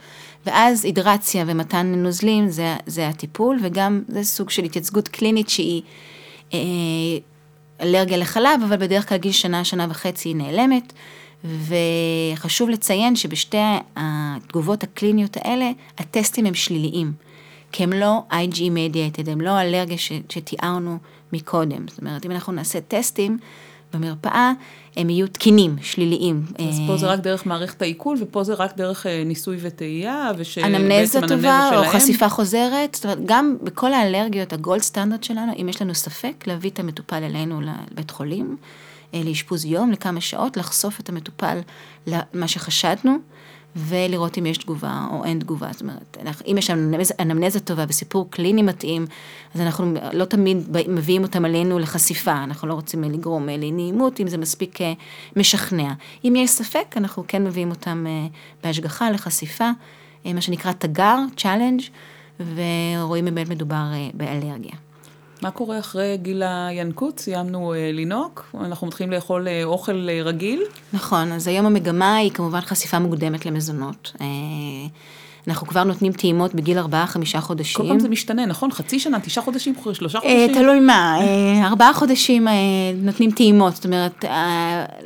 ואז 0.46 0.84
הידרציה 0.84 1.44
ומתן 1.46 1.86
נוזלים 1.96 2.48
זה, 2.48 2.76
זה 2.86 3.08
הטיפול, 3.08 3.58
וגם 3.62 4.02
זה 4.08 4.24
סוג 4.24 4.50
של 4.50 4.64
התייצגות 4.64 5.08
קלינית 5.08 5.48
שהיא 5.48 5.82
אה, 6.54 6.58
אלרגיה 7.80 8.16
לחלב, 8.16 8.60
אבל 8.64 8.76
בדרך 8.76 9.08
כלל 9.08 9.18
גיל 9.18 9.32
שנה, 9.32 9.64
שנה 9.64 9.86
וחצי 9.90 10.28
היא 10.28 10.36
נעלמת. 10.36 10.92
וחשוב 11.44 12.70
לציין 12.70 13.16
שבשתי 13.16 13.56
התגובות 13.96 14.82
הקליניות 14.82 15.36
האלה, 15.36 15.70
הטסטים 15.98 16.46
הם 16.46 16.54
שליליים. 16.54 17.12
כי 17.72 17.82
הם 17.82 17.92
לא 17.92 18.22
IG 18.30 18.56
mediated, 18.56 19.30
הם 19.30 19.40
לא 19.40 19.60
אלרגיה 19.60 19.98
ש, 19.98 20.12
שתיארנו 20.28 20.98
מקודם. 21.32 21.88
זאת 21.88 22.00
אומרת, 22.00 22.26
אם 22.26 22.30
אנחנו 22.30 22.52
נעשה 22.52 22.80
טסטים 22.80 23.38
במרפאה, 23.94 24.52
הם 24.96 25.10
יהיו 25.10 25.28
תקינים, 25.28 25.76
שליליים. 25.82 26.42
אז 26.68 26.80
פה 26.86 26.96
זה 26.96 27.06
רק 27.06 27.20
דרך 27.20 27.46
מערכת 27.46 27.82
העיכול, 27.82 28.16
ופה 28.20 28.44
זה 28.44 28.54
רק 28.54 28.76
דרך 28.76 29.06
אה, 29.06 29.22
ניסוי 29.24 29.56
וטעייה, 29.60 30.30
ושבעצם 30.36 30.74
אנמנזה 30.74 31.20
טובה, 31.28 31.70
או 31.76 31.84
חשיפה 31.84 32.28
חוזרת. 32.28 32.94
זאת 32.94 33.04
אומרת, 33.04 33.18
גם 33.24 33.56
בכל 33.62 33.92
האלרגיות, 33.92 34.52
הגולד 34.52 34.82
סטנדרט 34.82 35.24
שלנו, 35.24 35.52
אם 35.62 35.68
יש 35.68 35.82
לנו 35.82 35.94
ספק, 35.94 36.46
להביא 36.46 36.70
את 36.70 36.78
המטופל 36.78 37.22
אלינו 37.22 37.60
לבית 37.60 38.10
חולים, 38.10 38.56
אה, 38.60 38.91
לאשפוז 39.14 39.64
יום, 39.64 39.90
לכמה 39.90 40.20
שעות, 40.20 40.56
לחשוף 40.56 41.00
את 41.00 41.08
המטופל 41.08 41.58
למה 42.06 42.48
שחשדנו. 42.48 43.18
ולראות 43.76 44.38
אם 44.38 44.46
יש 44.46 44.58
תגובה 44.58 45.06
או 45.10 45.24
אין 45.24 45.40
תגובה. 45.40 45.68
זאת 45.72 45.82
אומרת, 45.82 46.18
אם 46.46 46.56
יש 46.58 46.70
אנמנזה, 47.20 47.60
טובה 47.60 47.84
וסיפור 47.88 48.30
קליני 48.30 48.62
מתאים, 48.62 49.06
אז 49.54 49.60
אנחנו 49.60 49.94
לא 50.12 50.24
תמיד 50.24 50.56
מביאים 50.88 51.22
אותם 51.22 51.44
אלינו 51.44 51.78
לחשיפה, 51.78 52.44
אנחנו 52.44 52.68
לא 52.68 52.74
רוצים 52.74 53.04
לגרום 53.04 53.48
לאי 53.48 53.70
נעימות, 53.70 54.20
אם 54.20 54.28
זה 54.28 54.38
מספיק 54.38 54.80
אה, 54.80 54.92
משכנע. 55.36 55.92
אם 56.24 56.34
יש 56.36 56.50
ספק, 56.50 56.94
אנחנו 56.96 57.24
כן 57.28 57.44
מביאים 57.44 57.70
אותם 57.70 58.06
אה, 58.08 58.26
בהשגחה 58.64 59.10
לחשיפה, 59.10 59.70
אה, 60.26 60.32
מה 60.32 60.40
שנקרא 60.40 60.72
תגר, 60.72 61.18
challenge, 61.36 61.80
ורואים 62.40 63.26
אם 63.26 63.34
באמת 63.34 63.48
מדובר 63.48 63.84
באלרגיה. 64.14 64.72
מה 65.42 65.50
קורה 65.50 65.78
אחרי 65.78 66.16
גיל 66.22 66.42
הינקות? 66.42 67.18
סיימנו 67.18 67.74
אה, 67.74 67.90
לינוק, 67.92 68.54
אנחנו 68.60 68.86
מתחילים 68.86 69.12
לאכול 69.12 69.48
אה, 69.48 69.64
אוכל 69.64 70.08
אה, 70.08 70.22
רגיל. 70.22 70.62
נכון, 70.92 71.32
אז 71.32 71.48
היום 71.48 71.66
המגמה 71.66 72.16
היא 72.16 72.30
כמובן 72.30 72.60
חשיפה 72.60 72.98
מוקדמת 72.98 73.46
למזונות. 73.46 74.12
אה, 74.20 74.26
אנחנו 75.48 75.66
כבר 75.66 75.84
נותנים 75.84 76.12
טעימות 76.12 76.54
בגיל 76.54 76.78
4-5 76.78 76.82
חודשים. 77.40 77.82
כל 77.82 77.88
פעם 77.88 78.00
זה 78.00 78.08
משתנה, 78.08 78.46
נכון? 78.46 78.72
חצי 78.72 78.98
שנה, 78.98 79.20
תשעה 79.20 79.44
חודשים, 79.44 79.74
שלושה 79.92 80.18
אה, 80.18 80.22
חודשים? 80.22 80.62
תלוי 80.62 80.80
מה, 80.80 81.18
אה, 81.20 81.66
ארבעה 81.66 81.92
חודשים 81.92 82.48
אה, 82.48 82.52
נותנים 82.96 83.30
טעימות, 83.30 83.74
זאת 83.74 83.84
אומרת, 83.84 84.24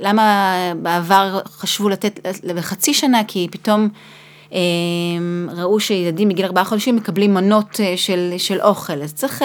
למה 0.01 0.55
בעבר 0.83 1.41
חשבו 1.47 1.89
לתת 1.89 2.27
בחצי 2.57 2.95
שנה? 2.95 3.25
כי 3.29 3.49
פתאום... 3.51 3.89
אמ, 4.53 5.49
ראו 5.57 5.81
שילדים 5.81 6.29
מגיל 6.29 6.45
ארבעה 6.45 6.65
חודשים 6.65 6.97
מקבלים 6.97 7.35
מנות 7.35 7.81
אה, 7.81 7.97
של, 7.97 8.35
של 8.39 8.61
אוכל, 8.61 9.03
אז 9.03 9.15
צריך 9.15 9.45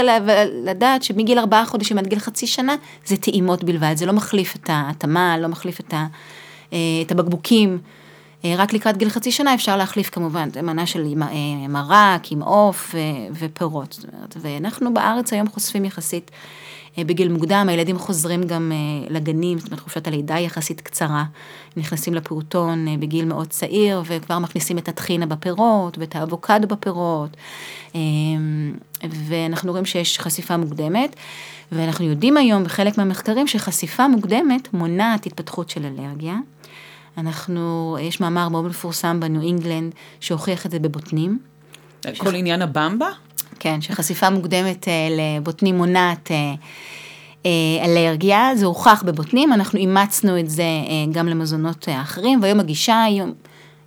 לדעת 0.65 1.03
שמגיל 1.03 1.39
ארבעה 1.39 1.65
חודשים 1.65 1.97
עד 1.97 2.07
גיל 2.07 2.19
חצי 2.19 2.47
שנה 2.47 2.75
זה 3.05 3.17
טעימות 3.17 3.63
בלבד, 3.63 3.93
זה 3.95 4.05
לא 4.05 4.13
מחליף 4.13 4.55
את 4.55 4.69
ההתאמה, 4.73 5.37
לא 5.37 5.47
מחליף 5.47 5.79
את, 5.79 5.93
ה, 5.93 6.05
אה, 6.73 6.77
את 7.05 7.11
הבקבוקים. 7.11 7.77
אה, 8.45 8.53
רק 8.57 8.73
לקראת 8.73 8.97
גיל 8.97 9.09
חצי 9.09 9.31
שנה 9.31 9.53
אפשר 9.53 9.77
להחליף 9.77 10.09
כמובן, 10.09 10.49
מנה 10.63 10.85
של 10.85 11.13
מרק 11.69 12.31
עם 12.31 12.41
עוף 12.41 12.95
ופירות. 13.39 13.99
ואנחנו 14.41 14.93
בארץ 14.93 15.33
היום 15.33 15.49
חושפים 15.49 15.85
יחסית 15.85 16.31
אה, 16.33 16.37
בגיל 16.97 17.31
מוקדם, 17.31 17.65
הילדים 17.69 17.97
חוזרים 17.97 18.43
גם 18.43 18.71
אה, 18.71 19.07
לגנים, 19.09 19.59
זאת 19.59 19.67
אומרת 19.67 19.79
חופשת 19.79 20.07
הלידה 20.07 20.39
יחסית 20.39 20.81
קצרה, 20.81 21.23
נכנסים 21.77 22.13
לפעוטון 22.13 22.87
אה, 22.87 22.97
בגיל 22.99 23.25
מאוד 23.25 23.47
צעיר 23.47 24.01
וכבר 24.05 24.39
מכניסים 24.39 24.77
את 24.77 24.87
הטחינה 24.87 25.25
בפירות 25.25 25.97
ואת 25.97 26.15
האבוקדו 26.15 26.67
בפירות, 26.67 27.37
ואנחנו 29.03 29.71
רואים 29.71 29.85
שיש 29.85 30.19
חשיפה 30.19 30.57
מוקדמת, 30.57 31.15
ואנחנו 31.71 32.05
יודעים 32.05 32.37
היום 32.37 32.63
בחלק 32.63 32.97
מהמחקרים 32.97 33.47
שחשיפה 33.47 34.07
מוקדמת 34.07 34.73
מונעת 34.73 35.25
התפתחות 35.25 35.69
של 35.69 35.85
אלרגיה. 35.85 36.35
אנחנו, 37.17 37.97
יש 38.01 38.21
מאמר 38.21 38.49
מאוד 38.49 38.65
מפורסם 38.65 39.19
בניו 39.19 39.41
אינגלנד 39.41 39.93
שהוכיח 40.19 40.65
את 40.65 40.71
זה 40.71 40.79
בבוטנים. 40.79 41.39
כל 42.17 42.31
ש... 42.31 42.33
עניין 42.33 42.61
הבמבה? 42.61 43.09
כן, 43.63 43.81
שחשיפה 43.81 44.29
מוקדמת 44.29 44.87
אה, 44.87 45.07
לבוטנים 45.11 45.77
מונעת 45.77 46.31
אה, 46.31 46.53
אה, 47.45 47.85
אלרגיה, 47.85 48.49
זה 48.55 48.65
הוכח 48.65 49.03
בבוטנים, 49.05 49.53
אנחנו 49.53 49.79
אימצנו 49.79 50.39
את 50.39 50.49
זה 50.49 50.63
גם 51.11 51.27
למזונות 51.27 51.87
אחרים, 52.03 52.41
והיום 52.41 52.59
הגישה 52.59 53.03
היא 53.03 53.23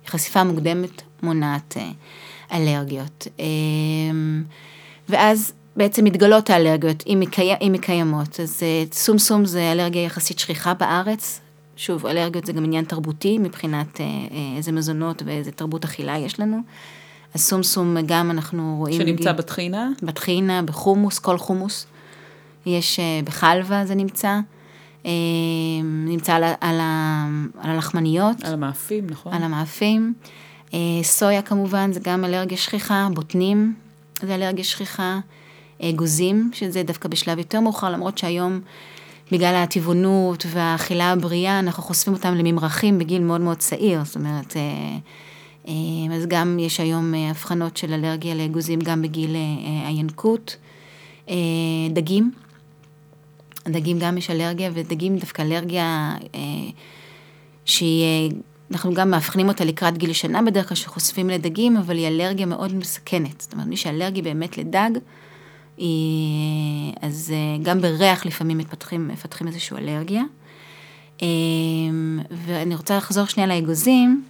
חשיפה 0.07 0.43
מוקדמת 0.43 1.01
מונעת 1.23 1.77
אלרגיות. 2.51 3.27
ואז 5.09 5.53
בעצם 5.75 6.03
מתגלות 6.03 6.49
האלרגיות, 6.49 7.03
אם 7.07 7.21
היא 7.61 7.81
קיימות. 7.81 8.39
אז 8.39 8.63
סומסום 8.91 9.45
זה 9.45 9.71
אלרגיה 9.71 10.03
יחסית 10.03 10.39
שכיחה 10.39 10.73
בארץ. 10.73 11.41
שוב, 11.77 12.05
אלרגיות 12.05 12.45
זה 12.45 12.53
גם 12.53 12.63
עניין 12.63 12.85
תרבותי 12.85 13.37
מבחינת 13.37 14.01
איזה 14.57 14.71
מזונות 14.71 15.21
ואיזה 15.25 15.51
תרבות 15.51 15.83
אכילה 15.83 16.17
יש 16.17 16.39
לנו. 16.39 16.57
הסומסום 17.35 17.97
גם 18.05 18.31
אנחנו 18.31 18.75
רואים... 18.79 19.01
שנמצא 19.01 19.31
בגיל, 19.31 19.31
בטחינה? 19.31 19.89
בטחינה, 20.03 20.61
בחומוס, 20.61 21.19
כל 21.19 21.37
חומוס. 21.37 21.87
יש 22.65 22.99
אה, 22.99 23.19
בחלבה 23.23 23.85
זה 23.85 23.95
נמצא. 23.95 24.39
אה, 25.05 25.11
נמצא 25.83 26.33
על, 26.33 26.43
על, 26.43 26.79
על 27.59 27.69
הלחמניות. 27.69 28.43
על 28.43 28.53
המאפים, 28.53 29.07
נכון. 29.09 29.33
על 29.33 29.43
המאפים. 29.43 30.13
אה, 30.73 30.79
סויה 31.03 31.41
כמובן, 31.41 31.93
זה 31.93 31.99
גם 32.03 32.25
אלרגיה 32.25 32.57
שכיחה, 32.57 33.07
בוטנים, 33.13 33.73
זה 34.21 34.35
אלרגיה 34.35 34.63
שכיחה. 34.63 35.19
גוזים, 35.95 36.49
שזה 36.53 36.83
דווקא 36.83 37.09
בשלב 37.09 37.37
יותר 37.37 37.59
מאוחר, 37.59 37.89
למרות 37.89 38.17
שהיום, 38.17 38.59
בגלל 39.31 39.55
הטבעונות 39.55 40.45
והאכילה 40.49 41.11
הבריאה, 41.11 41.59
אנחנו 41.59 41.83
חושפים 41.83 42.13
אותם 42.13 42.35
לממרחים 42.35 42.99
בגיל 42.99 43.23
מאוד 43.23 43.41
מאוד 43.41 43.57
צעיר. 43.57 44.03
זאת 44.03 44.15
אומרת, 44.15 44.53
אז 46.15 46.25
גם 46.27 46.59
יש 46.59 46.79
היום 46.79 47.13
אה, 47.13 47.29
הבחנות 47.29 47.77
של 47.77 47.93
אלרגיה 47.93 48.35
לאגוזים 48.35 48.79
גם 48.79 49.01
בגיל 49.01 49.35
אה, 49.35 49.87
הינקות. 49.87 50.57
אה, 51.29 51.35
דגים, 51.89 52.31
דגים 53.67 53.99
גם 53.99 54.17
יש 54.17 54.29
אלרגיה, 54.29 54.69
ודגים 54.73 55.17
דווקא 55.17 55.41
אלרגיה 55.41 56.15
שהיא, 57.65 58.31
אנחנו 58.71 58.93
גם 58.93 59.11
מאבחנים 59.11 59.47
אותה 59.47 59.65
לקראת 59.65 59.97
גיל 59.97 60.13
שנה 60.13 60.41
בדרך 60.41 60.67
כלל 60.67 60.75
שחושפים 60.75 61.29
לדגים, 61.29 61.77
אבל 61.77 61.97
היא 61.97 62.07
אלרגיה 62.07 62.45
מאוד 62.45 62.75
מסכנת. 62.75 63.41
זאת 63.41 63.53
אומרת, 63.53 63.67
מי 63.67 63.77
שאלרגי 63.77 64.21
באמת 64.21 64.57
לדג, 64.57 64.89
היא, 65.77 66.93
אז 67.01 67.33
גם 67.63 67.81
בריח 67.81 68.25
לפעמים 68.25 68.57
מפתחים, 68.57 69.07
מפתחים 69.07 69.47
איזושהי 69.47 69.77
אלרגיה. 69.77 70.23
ואני 72.31 72.75
רוצה 72.75 72.97
לחזור 72.97 73.25
שנייה 73.25 73.47
לאגוזים. 73.47 74.23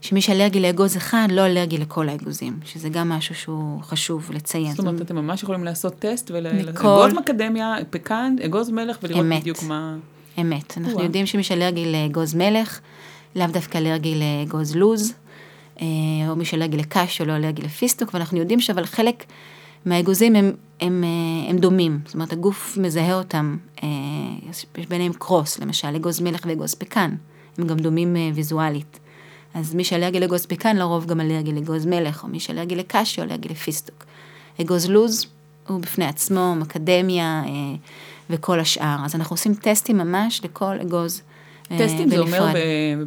שמי 0.00 0.20
שאלרגי 0.20 0.60
לאגוז 0.60 0.96
אחד, 0.96 1.28
לא 1.30 1.46
אלרגי 1.46 1.78
לכל 1.78 2.08
האגוזים, 2.08 2.58
שזה 2.64 2.88
גם 2.88 3.08
משהו 3.08 3.34
שהוא 3.34 3.82
חשוב 3.82 4.30
לציין. 4.34 4.70
זאת 4.70 4.78
אומרת, 4.78 5.00
אתם 5.00 5.16
ממש 5.16 5.42
יכולים 5.42 5.64
לעשות 5.64 5.94
טסט 5.98 6.30
ולאגוז 6.34 7.12
מקדמיה, 7.12 7.74
פקן, 7.90 8.36
אגוז 8.44 8.70
מלך, 8.70 8.98
ולראות 9.02 9.26
בדיוק 9.26 9.62
מה... 9.62 9.96
אמת. 10.40 10.78
אנחנו 10.78 11.02
יודעים 11.02 11.26
שמי 11.26 11.42
שאלרגי 11.42 11.92
לאגוז 11.92 12.34
מלך, 12.34 12.80
לאו 13.36 13.46
דווקא 13.46 13.78
אלרגי 13.78 14.14
לאגוז 14.14 14.76
לוז, 14.76 15.14
אה, 15.80 15.86
או 16.28 16.36
מי 16.36 16.44
שאלרגי 16.44 16.76
לקש 16.76 17.20
או 17.20 17.26
לא 17.26 17.36
אלרגי 17.36 17.62
לפיסטוק, 17.62 18.14
ואנחנו 18.14 18.38
יודעים 18.38 18.60
שאבל 18.60 18.84
חלק 18.84 19.24
מהאגוזים 19.84 20.36
הם, 20.36 20.52
הם, 20.80 21.04
אה, 21.04 21.50
הם 21.50 21.58
דומים, 21.58 22.00
זאת 22.04 22.14
אומרת, 22.14 22.32
הגוף 22.32 22.78
מזהה 22.80 23.14
אותם, 23.14 23.56
אה, 23.82 23.88
יש 24.50 24.66
ביניהם 24.88 25.12
קרוס, 25.12 25.58
למשל, 25.58 25.96
אגוז 25.96 26.20
מלך 26.20 26.40
ואגוז 26.46 26.74
פקן, 26.74 27.14
הם 27.58 27.66
גם 27.66 27.76
דומים 27.76 28.16
ויזואלית. 28.34 28.98
אז 29.56 29.74
מי 29.74 29.84
שאלרגי 29.84 30.20
לאגוז 30.20 30.46
פיקן, 30.46 30.76
לרוב 30.76 31.06
גם 31.06 31.20
אלרגי 31.20 31.52
לאגוז 31.52 31.86
מלך, 31.86 32.22
או 32.22 32.28
מי 32.28 32.40
שאלרגי 32.40 32.76
לקשי, 32.76 33.20
או 33.20 33.26
אלרגי 33.26 33.48
לפיסטוק. 33.48 34.04
אגוז 34.60 34.90
לוז 34.90 35.26
הוא 35.68 35.80
בפני 35.80 36.04
עצמו, 36.04 36.54
מקדמיה 36.54 37.42
אה, 37.46 37.50
וכל 38.30 38.60
השאר. 38.60 38.96
אז 39.04 39.14
אנחנו 39.14 39.34
עושים 39.34 39.54
טסטים 39.54 39.98
ממש 39.98 40.40
לכל 40.44 40.80
אגוז 40.82 41.22
אה, 41.70 41.78
טסטים 41.78 42.08
זה 42.08 42.18
אומר, 42.18 42.52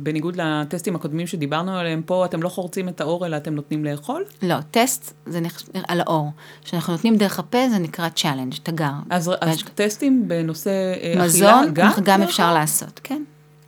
בניגוד 0.04 0.36
לטסטים 0.36 0.96
הקודמים 0.96 1.28
שדיברנו 1.28 1.78
עליהם 1.78 2.02
פה, 2.06 2.26
אתם 2.26 2.44
לא 2.44 2.50
חורצים 2.50 2.90
את 2.90 3.02
העור, 3.02 3.26
אלא 3.26 3.38
אתם 3.38 3.56
נותנים 3.56 3.86
לאכול? 3.86 4.24
לא, 4.42 4.56
טסט 4.72 5.14
זה. 5.26 5.40
על 5.88 6.00
העור. 6.02 6.32
כשאנחנו 6.64 6.94
נותנים 6.94 7.16
דרך 7.16 7.40
הפה 7.40 7.70
זה 7.70 7.80
נקרא 7.80 8.10
challenge, 8.10 8.54
תגר. 8.64 8.92
אז, 9.10 9.32
אז 9.42 9.64
טסטים 9.76 10.28
בנושא 10.28 10.70
אה, 10.70 11.24
מזון, 11.24 11.50
אכילה, 11.50 11.72
גם? 11.74 11.88
אנחנו 11.88 12.04
גם 12.04 12.22
אפשר? 12.22 12.54
לעשות, 12.54 13.00
כן. 13.04 13.24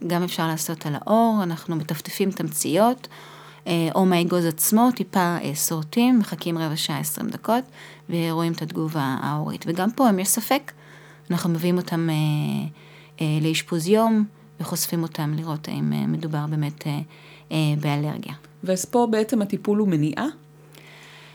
גם 0.07 0.23
אפשר 0.23 0.47
לעשות 0.47 0.85
על 0.85 0.95
העור, 0.95 1.39
אנחנו 1.43 1.75
מטפטפים 1.75 2.31
תמציות, 2.31 3.07
אה, 3.67 3.89
או 3.95 4.05
מהאגוז 4.05 4.45
עצמו, 4.45 4.89
טיפה 4.95 5.37
אה, 5.43 5.51
שורטים, 5.55 6.19
מחכים 6.19 6.57
רבע 6.57 6.75
שעה, 6.75 6.99
20 6.99 7.29
דקות, 7.29 7.63
ורואים 8.09 8.53
את 8.53 8.61
התגובה 8.61 9.17
העורית. 9.21 9.65
וגם 9.67 9.91
פה, 9.91 10.09
אם 10.09 10.19
יש 10.19 10.27
ספק, 10.27 10.71
אנחנו 11.31 11.49
מביאים 11.49 11.77
אותם 11.77 12.09
אה, 13.21 13.25
לאשפוז 13.41 13.87
יום, 13.87 14.25
וחושפים 14.59 15.03
אותם 15.03 15.33
לראות 15.37 15.67
האם 15.67 16.11
מדובר 16.11 16.45
באמת 16.49 16.83
באלרגיה. 17.81 18.33
ואז 18.63 18.85
פה 18.85 19.07
בעצם 19.11 19.41
הטיפול 19.41 19.77
הוא 19.77 19.87
מניעה? 19.87 20.25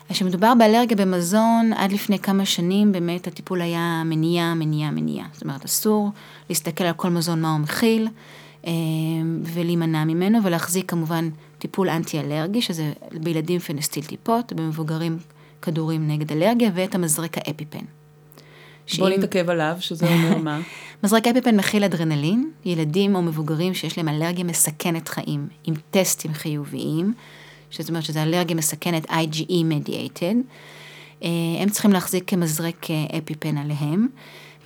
אז 0.09 0.17
כשמדובר 0.17 0.53
באלרגיה 0.59 0.97
במזון, 0.97 1.73
עד 1.77 1.93
לפני 1.93 2.19
כמה 2.19 2.45
שנים 2.45 2.93
באמת 2.93 3.27
הטיפול 3.27 3.61
היה 3.61 4.03
מניעה, 4.05 4.55
מניעה, 4.55 4.91
מניעה. 4.91 5.27
זאת 5.33 5.43
אומרת, 5.43 5.65
אסור 5.65 6.11
להסתכל 6.49 6.85
על 6.85 6.93
כל 6.93 7.09
מזון 7.11 7.41
מה 7.41 7.53
הוא 7.53 7.61
מכיל, 7.61 8.09
ולהימנע 9.45 10.05
ממנו, 10.05 10.39
ולהחזיק 10.45 10.91
כמובן 10.91 11.29
טיפול 11.59 11.89
אנטי-אלרגי, 11.89 12.63
שזה 12.63 12.93
בילדים 13.13 13.59
פנסטיל 13.61 14.05
טיפות, 14.05 14.53
במבוגרים 14.53 15.19
כדורים 15.63 16.09
נגד 16.09 16.33
אלרגיה, 16.33 16.71
ואת 16.75 16.95
המזרק 16.95 17.39
האפיפן. 17.39 17.79
בוא 17.79 17.87
שאם- 18.87 19.07
נתעכב 19.19 19.51
עליו, 19.51 19.77
שזה 19.81 20.07
אומר 20.09 20.39
מה? 20.39 20.61
מזרק 21.05 21.27
אפיפן 21.27 21.57
מכיל 21.57 21.85
אדרנלין, 21.85 22.51
ילדים 22.65 23.15
או 23.15 23.23
מבוגרים 23.23 23.75
שיש 23.75 23.99
להם 23.99 24.09
אלרגיה 24.09 24.45
מסכנת 24.45 25.09
חיים, 25.09 25.49
עם 25.65 25.75
טסטים 25.91 26.33
חיוביים, 26.35 27.13
זאת 27.71 27.89
אומרת 27.89 28.03
שזו 28.03 28.21
אלרגיה 28.21 28.57
מסכנת 28.57 29.05
IgE 29.11 29.45
mediated, 29.51 30.37
אה, 31.23 31.29
הם 31.61 31.69
צריכים 31.69 31.93
להחזיק 31.93 32.25
כמזרק 32.27 32.87
אה, 32.91 33.19
אפיפן 33.19 33.57
עליהם, 33.59 34.09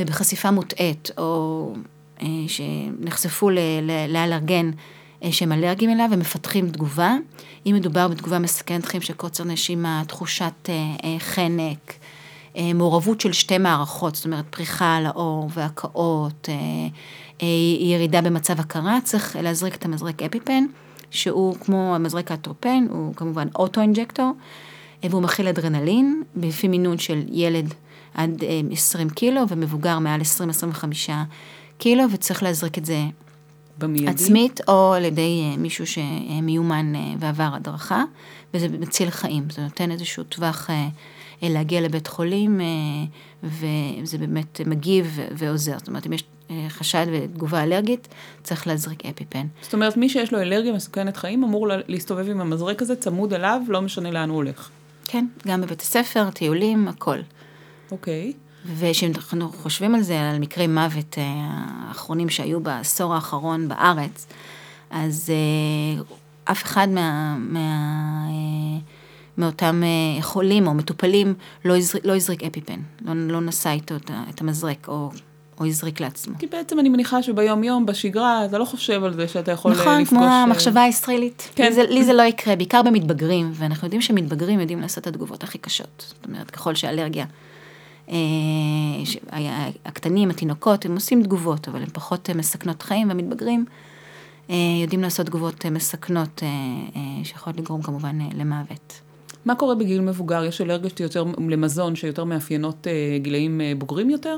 ובחשיפה 0.01 0.51
מוטעית, 0.51 1.11
או 1.19 1.75
שנחשפו 2.47 3.51
ל- 3.51 3.59
ל- 3.83 4.13
לאלרגן 4.13 4.71
אה, 5.25 5.33
שהם 5.33 5.53
אלרגיים 5.53 5.91
אליו, 5.91 6.09
הם 6.13 6.19
מפתחים 6.19 6.71
תגובה. 6.71 7.15
אם 7.67 7.75
מדובר 7.75 8.09
בתגובה 8.09 8.39
מסכנת 8.39 8.85
חיים 8.85 9.03
של 9.03 9.15
קוצר 9.15 9.45
נשימה, 9.45 10.03
תחושת 10.07 10.53
אה, 10.69 10.75
אה, 11.05 11.17
חנק, 11.19 11.95
אה, 12.57 12.73
מעורבות 12.73 13.21
של 13.21 13.33
שתי 13.33 13.59
מערכות, 13.59 14.15
זאת 14.15 14.25
אומרת 14.25 14.45
פריחה 14.51 14.97
על 14.97 15.07
העור 15.07 15.49
והקאות, 15.55 16.49
אה, 16.49 16.55
אה, 17.43 17.47
ירידה 17.81 18.21
במצב 18.21 18.61
הכרה, 18.61 18.99
צריך 19.05 19.37
להזריק 19.43 19.75
את 19.75 19.85
המזרק 19.85 20.23
אפיפן, 20.23 20.65
שהוא 21.11 21.57
כמו 21.61 21.95
המזרק 21.95 22.31
האטרופן, 22.31 22.87
הוא 22.91 23.15
כמובן 23.15 23.49
auto-injector, 23.55 24.33
אה, 25.05 25.09
והוא 25.11 25.23
מכיל 25.23 25.49
אדרנלין, 25.49 26.23
לפי 26.37 26.69
מינון 26.69 26.99
של 26.99 27.23
ילד 27.29 27.75
עד 28.15 28.45
אה, 28.45 28.61
20 28.73 29.11
קילו, 29.11 29.43
ומבוגר 29.49 29.99
מעל 29.99 30.21
20-25 30.21 30.85
קילו, 31.81 32.05
וצריך 32.13 32.43
להזריק 32.43 32.79
את 32.79 32.85
זה 32.85 32.99
במיידי? 33.79 34.09
עצמית, 34.11 34.61
או 34.69 34.93
על 34.93 35.05
ידי 35.05 35.43
אה, 35.51 35.57
מישהו 35.57 35.85
שמיומן 35.87 36.95
אה, 36.95 37.01
ועבר 37.19 37.49
הדרכה, 37.55 38.05
וזה 38.55 38.69
מציל 38.69 39.11
חיים. 39.11 39.45
זה 39.51 39.63
נותן 39.63 39.91
איזשהו 39.91 40.25
טווח 40.25 40.71
אה, 40.71 40.89
אה, 41.43 41.49
להגיע 41.49 41.81
לבית 41.81 42.07
חולים, 42.07 42.61
אה, 42.61 42.67
וזה 43.43 44.19
באמת 44.19 44.61
מגיב 44.67 45.19
ועוזר. 45.37 45.79
זאת 45.79 45.89
אומרת, 45.89 46.07
אם 46.07 46.13
יש 46.13 46.25
אה, 46.51 46.67
חשד 46.69 47.07
ותגובה 47.13 47.63
אלרגית, 47.63 48.09
צריך 48.43 48.67
להזריק 48.67 49.07
אפיפן. 49.07 49.47
זאת 49.63 49.75
אומרת, 49.75 49.97
מי 49.97 50.09
שיש 50.09 50.33
לו 50.33 50.41
אלרגיה 50.41 50.73
מסוכנת 50.73 51.17
חיים 51.17 51.45
אמור 51.45 51.69
לה- 51.69 51.77
להסתובב 51.89 52.29
עם 52.31 52.41
המזרק 52.41 52.83
הזה 52.83 52.97
צמוד 52.97 53.33
אליו, 53.35 53.61
לא 53.69 53.83
משנה 53.83 54.11
לאן 54.11 54.29
הוא 54.29 54.37
הולך. 54.37 54.69
כן, 55.07 55.27
גם 55.49 55.61
בבית 55.61 55.81
הספר, 55.81 56.31
טיולים, 56.31 56.89
הכל. 56.89 57.19
אוקיי. 57.91 58.33
וכשאנחנו 58.67 59.53
חושבים 59.53 59.95
על 59.95 60.03
זה, 60.03 60.31
על 60.31 60.39
מקרי 60.39 60.67
מוות 60.67 61.19
אה, 61.19 61.25
האחרונים 61.89 62.29
שהיו 62.29 62.61
בעשור 62.61 63.15
האחרון 63.15 63.69
בארץ, 63.69 64.27
אז 64.91 65.31
אה, 65.31 66.03
אף 66.45 66.65
אחד 66.65 66.89
מה, 66.89 67.37
מה, 67.39 67.61
אה, 68.29 68.81
מאותם 69.39 69.83
חולים 70.21 70.67
או 70.67 70.75
מטופלים 70.75 71.35
לא 71.65 71.77
הזריק, 71.77 72.05
לא 72.05 72.17
הזריק 72.17 72.43
אפיפן, 72.43 72.81
לא, 73.05 73.13
לא 73.15 73.41
נשא 73.41 73.71
איתו 73.71 73.95
את 74.31 74.41
המזרק 74.41 74.89
או, 74.89 75.11
או 75.61 75.67
הזריק 75.67 76.01
לעצמו. 76.01 76.35
כי 76.39 76.47
בעצם 76.47 76.81
אני 76.81 76.89
מניחה 76.89 77.23
שביום-יום, 77.23 77.87
בשגרה, 77.87 78.45
אתה 78.45 78.59
לא 78.59 78.65
חושב 78.65 79.05
על 79.05 79.15
זה 79.15 79.29
שאתה 79.29 79.53
יכול 79.53 79.73
נכון, 79.73 80.01
לפגוש... 80.01 80.09
כמו 80.09 80.23
אה, 80.23 80.43
המחשבה 80.43 80.83
הישראלית. 80.83 81.51
כן. 81.55 81.65
לי 81.65 81.73
זה, 81.73 81.83
לי 81.83 82.05
זה 82.05 82.13
לא 82.13 82.23
יקרה, 82.23 82.57
בעיקר 82.57 82.83
במתבגרים, 82.83 83.51
ואנחנו 83.55 83.87
יודעים 83.87 84.03
שמתבגרים 84.03 84.61
יודעים 84.61 84.81
לעשות 84.81 84.99
את 84.99 85.07
התגובות 85.07 85.43
הכי 85.43 85.59
קשות. 85.59 86.05
זאת 86.09 86.27
אומרת, 86.27 86.51
ככל 86.51 86.75
שאלרגיה, 86.75 87.25
הקטנים, 89.85 90.31
התינוקות, 90.31 90.85
הם 90.85 90.95
עושים 90.95 91.23
תגובות, 91.23 91.69
אבל 91.69 91.83
הן 91.83 91.89
פחות 91.93 92.31
אה, 92.31 92.35
מסכנות 92.35 92.83
חיים, 92.83 93.09
והמתבגרים 93.09 93.65
אה, 94.51 94.57
יודעים 94.83 95.03
לעשות 95.03 95.27
תגובות 95.27 95.65
אה, 95.65 95.71
מסכנות, 95.71 96.43
אה, 96.43 96.49
אה, 96.97 97.25
שיכולות 97.25 97.59
לגרום 97.59 97.83
כמובן 97.83 98.21
אה, 98.21 98.27
למוות. 98.35 99.01
מה 99.45 99.55
קורה 99.55 99.75
בגיל 99.75 100.01
מבוגר? 100.01 100.45
יש 100.45 100.61
אלרגיות 100.61 100.99
שיותר 100.99 101.25
למזון, 101.49 101.97
שיותר 101.97 102.25
מאפיינות 102.25 102.87
אה, 102.87 103.19
גילאים 103.19 103.61
אה, 103.61 103.73
בוגרים 103.79 104.11
יותר? 104.11 104.37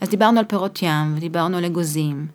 אז 0.00 0.08
דיברנו 0.08 0.38
על 0.38 0.44
פירות 0.44 0.82
ים, 0.82 1.14
ודיברנו 1.16 1.56
על 1.56 1.64
אגוזים, 1.64 2.26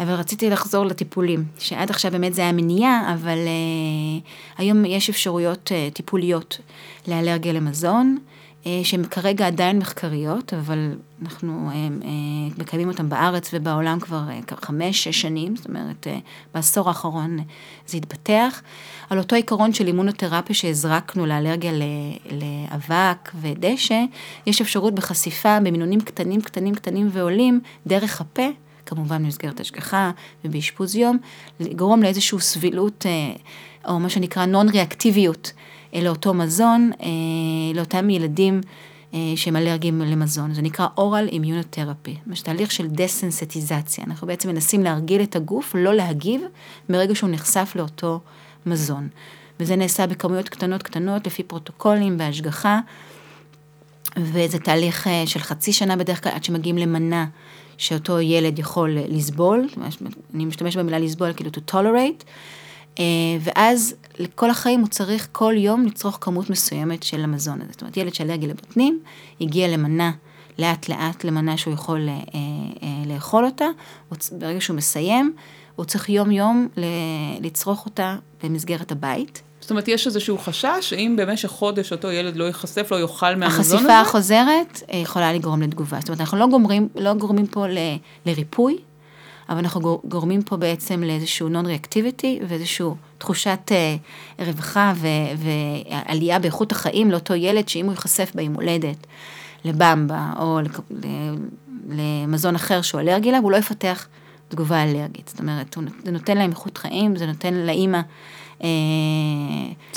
אבל 0.00 0.12
רציתי 0.12 0.50
לחזור 0.50 0.84
לטיפולים, 0.84 1.44
שעד 1.58 1.90
עכשיו 1.90 2.10
באמת 2.10 2.34
זה 2.34 2.42
היה 2.42 2.52
מניעה, 2.52 3.14
אבל 3.14 3.38
uh, 3.38 4.58
היום 4.58 4.84
יש 4.84 5.10
אפשרויות 5.10 5.72
uh, 5.72 5.94
טיפוליות 5.94 6.58
לאלרגיה 7.08 7.52
למזון, 7.52 8.18
שהן 8.82 9.04
כרגע 9.04 9.46
עדיין 9.46 9.78
מחקריות, 9.78 10.54
אבל 10.54 10.94
אנחנו 11.22 11.70
uh, 11.70 12.02
uh, 12.02 12.60
מקיימים 12.60 12.88
אותן 12.88 13.08
בארץ 13.08 13.50
ובעולם 13.52 14.00
כבר 14.00 14.22
חמש-שש 14.62 15.20
שנים, 15.20 15.56
זאת 15.56 15.66
אומרת, 15.66 16.06
בעשור 16.54 16.88
האחרון 16.88 17.38
זה 17.86 17.96
התפתח. 17.96 18.62
על 19.10 19.18
אותו 19.18 19.36
עיקרון 19.36 19.72
של 19.72 19.86
אימונותרפיה 19.86 20.54
שהזרקנו 20.54 21.26
לאלרגיה 21.26 21.72
לאבק 22.30 23.32
ודשא, 23.40 24.04
יש 24.46 24.60
אפשרות 24.60 24.94
בחשיפה 24.94 25.60
במינונים 25.60 26.00
קטנים, 26.00 26.40
קטנים, 26.40 26.74
קטנים 26.74 27.08
ועולים, 27.12 27.60
דרך 27.86 28.20
הפה, 28.20 28.46
כמובן 28.86 29.24
במסגרת 29.24 29.60
השגחה 29.60 30.10
ובאשפוז 30.44 30.96
יום, 30.96 31.18
לגרום 31.60 32.02
לאיזושהי 32.02 32.40
סבילות, 32.40 33.06
אה, 33.06 33.32
או 33.92 34.00
מה 34.00 34.08
שנקרא 34.10 34.44
נון-ריאקטיביות 34.44 35.52
אה, 35.56 35.62
לאותו 35.94 36.34
מזון, 36.34 36.90
אה, 37.02 37.08
לאותם 37.74 38.10
ילדים 38.10 38.60
אה, 39.14 39.18
שהם 39.36 39.56
אלרגיים 39.56 40.00
למזון. 40.00 40.54
זה 40.54 40.62
נקרא 40.62 40.86
אורל 40.96 41.28
אימיונותרפי, 41.32 42.16
ממש 42.26 42.40
תהליך 42.40 42.70
של 42.70 42.86
דסנסטיזציה. 42.86 44.04
אנחנו 44.04 44.26
בעצם 44.26 44.48
מנסים 44.48 44.82
להרגיל 44.82 45.22
את 45.22 45.36
הגוף, 45.36 45.74
לא 45.78 45.94
להגיב, 45.94 46.42
מרגע 46.88 47.14
שהוא 47.14 47.30
נחשף 47.30 47.72
לאותו 47.76 48.20
מזון. 48.66 49.08
וזה 49.60 49.76
נעשה 49.76 50.06
בכמויות 50.06 50.48
קטנות 50.48 50.82
קטנות, 50.82 51.26
לפי 51.26 51.42
פרוטוקולים, 51.42 52.18
בהשגחה. 52.18 52.80
וזה 54.16 54.58
תהליך 54.58 55.06
אה, 55.06 55.22
של 55.26 55.40
חצי 55.40 55.72
שנה 55.72 55.96
בדרך 55.96 56.22
כלל, 56.22 56.32
עד 56.32 56.44
שמגיעים 56.44 56.78
למנה 56.78 57.26
שאותו 57.78 58.20
ילד 58.20 58.58
יכול 58.58 58.98
לסבול, 59.08 59.68
אני 60.34 60.44
משתמש 60.44 60.76
במילה 60.76 60.98
לסבול, 60.98 61.32
כאילו 61.32 61.50
to 61.50 61.72
tolerate, 61.72 62.24
אה, 62.24 62.32
ואז 63.40 63.94
לכל 64.18 64.50
החיים 64.50 64.80
הוא 64.80 64.88
צריך 64.88 65.28
כל 65.32 65.54
יום 65.56 65.86
לצרוך 65.86 66.18
כמות 66.20 66.50
מסוימת 66.50 67.02
של 67.02 67.20
המזון 67.20 67.60
הזה. 67.60 67.70
זאת 67.72 67.80
אומרת, 67.80 67.96
ילד 67.96 68.14
שאלרגי 68.14 68.46
לבוטנים, 68.46 69.00
הגיע 69.40 69.68
למנה, 69.68 70.10
לאט 70.58 70.88
לאט 70.88 71.24
למנה 71.24 71.56
שהוא 71.56 71.74
יכול 71.74 72.08
אה, 72.08 72.14
אה, 72.14 72.88
לאכול 73.06 73.44
אותה, 73.44 73.66
ברגע 74.32 74.60
שהוא 74.60 74.76
מסיים, 74.76 75.34
הוא 75.76 75.84
צריך 75.84 76.08
יום 76.08 76.30
יום 76.30 76.68
לצרוך 77.40 77.86
אותה 77.86 78.16
במסגרת 78.42 78.92
הבית. 78.92 79.42
זאת 79.60 79.70
אומרת, 79.70 79.88
יש 79.88 80.06
איזשהו 80.06 80.38
חשש 80.38 80.68
שאם 80.80 81.14
במשך 81.18 81.48
חודש 81.48 81.92
אותו 81.92 82.10
ילד 82.10 82.36
לא 82.36 82.44
ייחשף, 82.44 82.92
לא 82.92 83.00
יאכל 83.00 83.34
מהמזון 83.36 83.60
הזה? 83.60 83.74
החשיפה 83.76 84.00
החוזרת 84.00 84.82
אה, 84.92 84.98
יכולה 84.98 85.32
לגרום 85.32 85.62
לתגובה. 85.62 86.00
זאת 86.00 86.08
אומרת, 86.08 86.20
אנחנו 86.20 86.38
לא 86.38 86.46
גומרים, 86.46 86.88
לא 86.94 87.14
גורמים 87.14 87.46
פה 87.46 87.66
ל, 87.66 87.78
לריפוי, 88.26 88.78
אבל 89.48 89.58
אנחנו 89.58 89.80
גור- 89.80 90.00
גורמים 90.04 90.42
פה 90.42 90.56
בעצם 90.56 91.02
לאיזשהו 91.02 91.48
non-reactivity 91.48 92.26
ואיזושהי 92.48 92.86
תחושת 93.18 93.72
אה, 93.72 93.96
רווחה 94.46 94.92
ו, 94.96 95.06
ועלייה 95.36 96.38
באיכות 96.38 96.72
החיים 96.72 97.10
לאותו 97.10 97.34
ילד, 97.34 97.68
שאם 97.68 97.84
הוא 97.84 97.92
ייחשף 97.92 98.32
ביום 98.34 98.54
הולדת 98.54 99.06
לבמבה 99.64 100.32
או 100.40 100.58
למזון 101.88 102.54
אחר 102.54 102.82
שהוא 102.82 103.00
אלרגי 103.00 103.28
אליו, 103.30 103.40
הוא 103.42 103.52
לא 103.52 103.56
יפתח 103.56 104.06
תגובה 104.48 104.82
אלרגית. 104.82 105.28
זאת 105.28 105.40
אומרת, 105.40 105.76
זה 106.04 106.10
נותן 106.10 106.36
להם 106.36 106.50
איכות 106.50 106.78
חיים, 106.78 107.16
זה 107.16 107.26
נותן 107.26 107.54
לאימא 107.54 108.00
אה, 108.64 108.68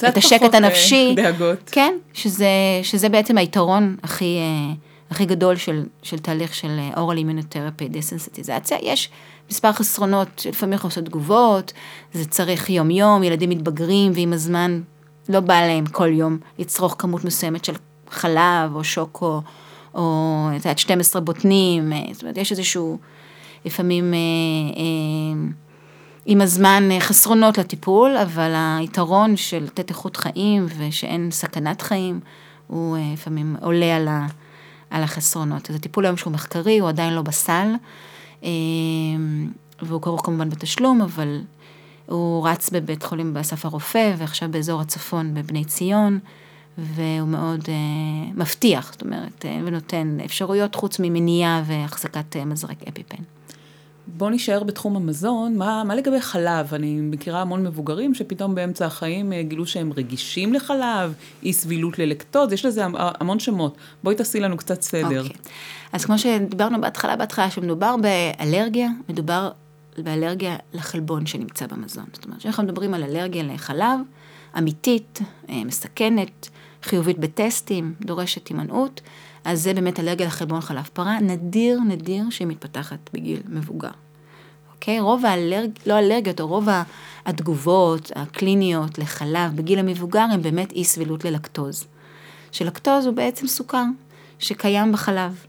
את 0.10 0.18
השקט 0.18 0.54
אה, 0.54 0.58
הנפשי. 0.58 1.14
דאגות. 1.16 1.70
כן, 1.72 1.94
שזה, 2.14 2.50
שזה 2.84 3.10
בעצם 3.10 3.38
היתרון 3.38 3.96
הכי, 4.04 4.38
הכי 5.12 5.26
גדול 5.26 5.56
של, 5.56 5.86
של 6.04 6.20
תהליך 6.20 6.56
של 6.56 6.80
אורל 6.98 7.18
אימונותרפי, 7.18 7.90
דסנסיטיזציה. 7.90 8.78
יש 8.82 9.10
מספר 9.52 9.72
חסרונות, 9.72 10.28
שלפעמים 10.38 10.74
יכולים 10.74 10.90
לעשות 10.90 11.06
תגובות, 11.06 11.74
זה 12.14 12.26
צריך 12.26 12.70
יום-יום, 12.70 13.24
ילדים 13.24 13.50
מתבגרים, 13.50 14.12
ועם 14.16 14.34
הזמן 14.34 14.82
לא 15.30 15.40
בא 15.40 15.62
להם 15.62 15.86
כל 15.86 16.08
יום 16.08 16.38
לצרוך 16.60 16.96
כמות 16.98 17.26
מסוימת 17.26 17.66
של 17.66 17.74
חלב 18.10 18.76
או 18.76 18.84
שוקו, 18.84 19.42
או 19.94 20.48
את 20.52 20.66
יודעת, 20.66 20.80
12 20.80 21.22
בוטנים, 21.22 21.92
זאת 22.12 22.24
אומרת, 22.24 22.38
יש 22.38 22.52
איזשהו, 22.52 22.98
לפעמים... 23.66 24.14
אה, 24.14 24.20
אה, 24.78 25.52
עם 26.26 26.42
הזמן 26.42 26.90
אה, 26.92 27.00
חסרונות 27.00 27.58
לטיפול, 27.58 28.18
אבל 28.18 28.54
היתרון 28.56 29.38
של 29.38 29.64
לתת 29.64 29.90
איכות 29.90 30.18
חיים 30.18 30.66
ושאין 30.78 31.32
סכנת 31.32 31.82
חיים, 31.82 32.20
הוא 32.68 32.98
אה, 32.98 33.02
לפעמים 33.14 33.56
עולה 33.62 33.96
על, 33.96 34.08
ה, 34.08 34.26
על 34.92 35.04
החסרונות. 35.04 35.70
אז 35.70 35.76
הטיפול 35.76 36.06
היום 36.06 36.18
שהוא 36.18 36.34
מחקרי, 36.34 36.80
הוא 36.80 36.90
עדיין 36.90 37.14
לא 37.14 37.22
בסל, 37.22 37.68
אה, 38.44 38.50
והוא 39.82 40.02
כרוך 40.02 40.26
כמובן 40.26 40.50
בתשלום, 40.50 41.02
אבל 41.02 41.42
הוא 42.06 42.48
רץ 42.48 42.70
בבית 42.70 43.04
חולים 43.04 43.34
באסף 43.34 43.66
הרופא, 43.66 44.14
ועכשיו 44.18 44.52
באזור 44.52 44.82
הצפון 44.82 45.34
בבני 45.34 45.66
ציון, 45.66 46.20
והוא 46.78 47.28
מאוד 47.28 47.70
מבטיח, 48.36 48.92
זאת 48.92 49.02
אומרת, 49.02 49.46
ונותן 49.66 50.18
אפשרויות 50.26 50.76
חוץ 50.76 51.00
ממניעה 51.00 51.64
והחזקת 51.66 52.38
מזרק 52.38 52.78
אפיפן. 52.90 53.24
בוא 54.08 54.30
נשאר 54.30 54.64
בתחום 54.64 54.96
המזון, 54.96 55.58
מה, 55.58 55.84
מה 55.84 55.96
לגבי 55.96 56.22
חלב? 56.22 56.74
אני 56.74 57.02
מכירה 57.02 57.42
המון 57.42 57.64
מבוגרים 57.64 58.14
שפתאום 58.14 58.56
באמצע 58.56 58.86
החיים 58.86 59.34
אה, 59.34 59.44
גילו 59.44 59.66
שהם 59.66 59.94
רגישים 59.98 60.54
לחלב, 60.54 61.14
אי 61.44 61.54
סבילות 61.54 62.00
ללקטוז, 62.00 62.54
יש 62.54 62.66
לזה 62.66 62.86
המון 62.96 63.40
שמות. 63.40 63.78
בואי 64.04 64.16
תעשי 64.16 64.40
לנו 64.40 64.58
קצת 64.58 64.82
סדר. 64.82 65.22
Okay. 65.22 65.28
אוקיי. 65.28 65.42
אז 65.94 66.06
כמו 66.06 66.18
שדיברנו 66.18 66.82
בהתחלה, 66.82 67.16
בהתחלה, 67.16 67.52
שמדובר 67.52 67.96
באלרגיה, 67.98 68.90
מדובר 69.10 69.52
באלרגיה 69.98 70.56
לחלבון 70.74 71.26
שנמצא 71.26 71.68
במזון. 71.68 72.06
זאת 72.14 72.26
אומרת, 72.26 72.40
כשאנחנו 72.40 72.64
מדברים 72.64 72.94
על 72.94 73.04
אלרגיה 73.04 73.44
לחלב, 73.44 74.00
אמיתית, 74.58 75.20
אה, 75.50 75.64
מסכנת, 75.66 76.50
חיובית 76.84 77.20
בטסטים, 77.20 77.94
דורשת 78.02 78.48
הימנעות, 78.48 79.02
אז 79.46 79.64
זה 79.64 79.74
באמת 79.74 80.00
אלרגיה 80.00 80.28
לחלבון 80.28 80.62
חלב 80.62 80.90
פרה, 80.94 81.20
נדיר 81.20 81.80
נדיר 81.88 82.30
שהיא 82.30 82.48
מתפתחת 82.48 83.10
בגיל 83.14 83.42
מבוגר. 83.50 83.92
אוקיי? 84.74 85.00
רוב 85.00 85.26
האלרג... 85.26 85.70
לא 85.86 86.00
אלרגיות, 86.00 86.42
או 86.42 86.48
רוב 86.48 86.68
התגובות 87.26 88.12
הקליניות 88.16 88.98
לחלב 88.98 89.56
בגיל 89.56 89.80
המבוגר 89.80 90.26
הם 90.32 90.42
באמת 90.42 90.72
אי 90.72 90.84
סבילות 90.84 91.26
ללקטוז. 91.26 91.86
שלקטוז 92.52 93.06
הוא 93.06 93.16
בעצם 93.16 93.48
סוכר 93.48 93.84
שקיים 94.40 94.92
בחלב. 94.92 95.46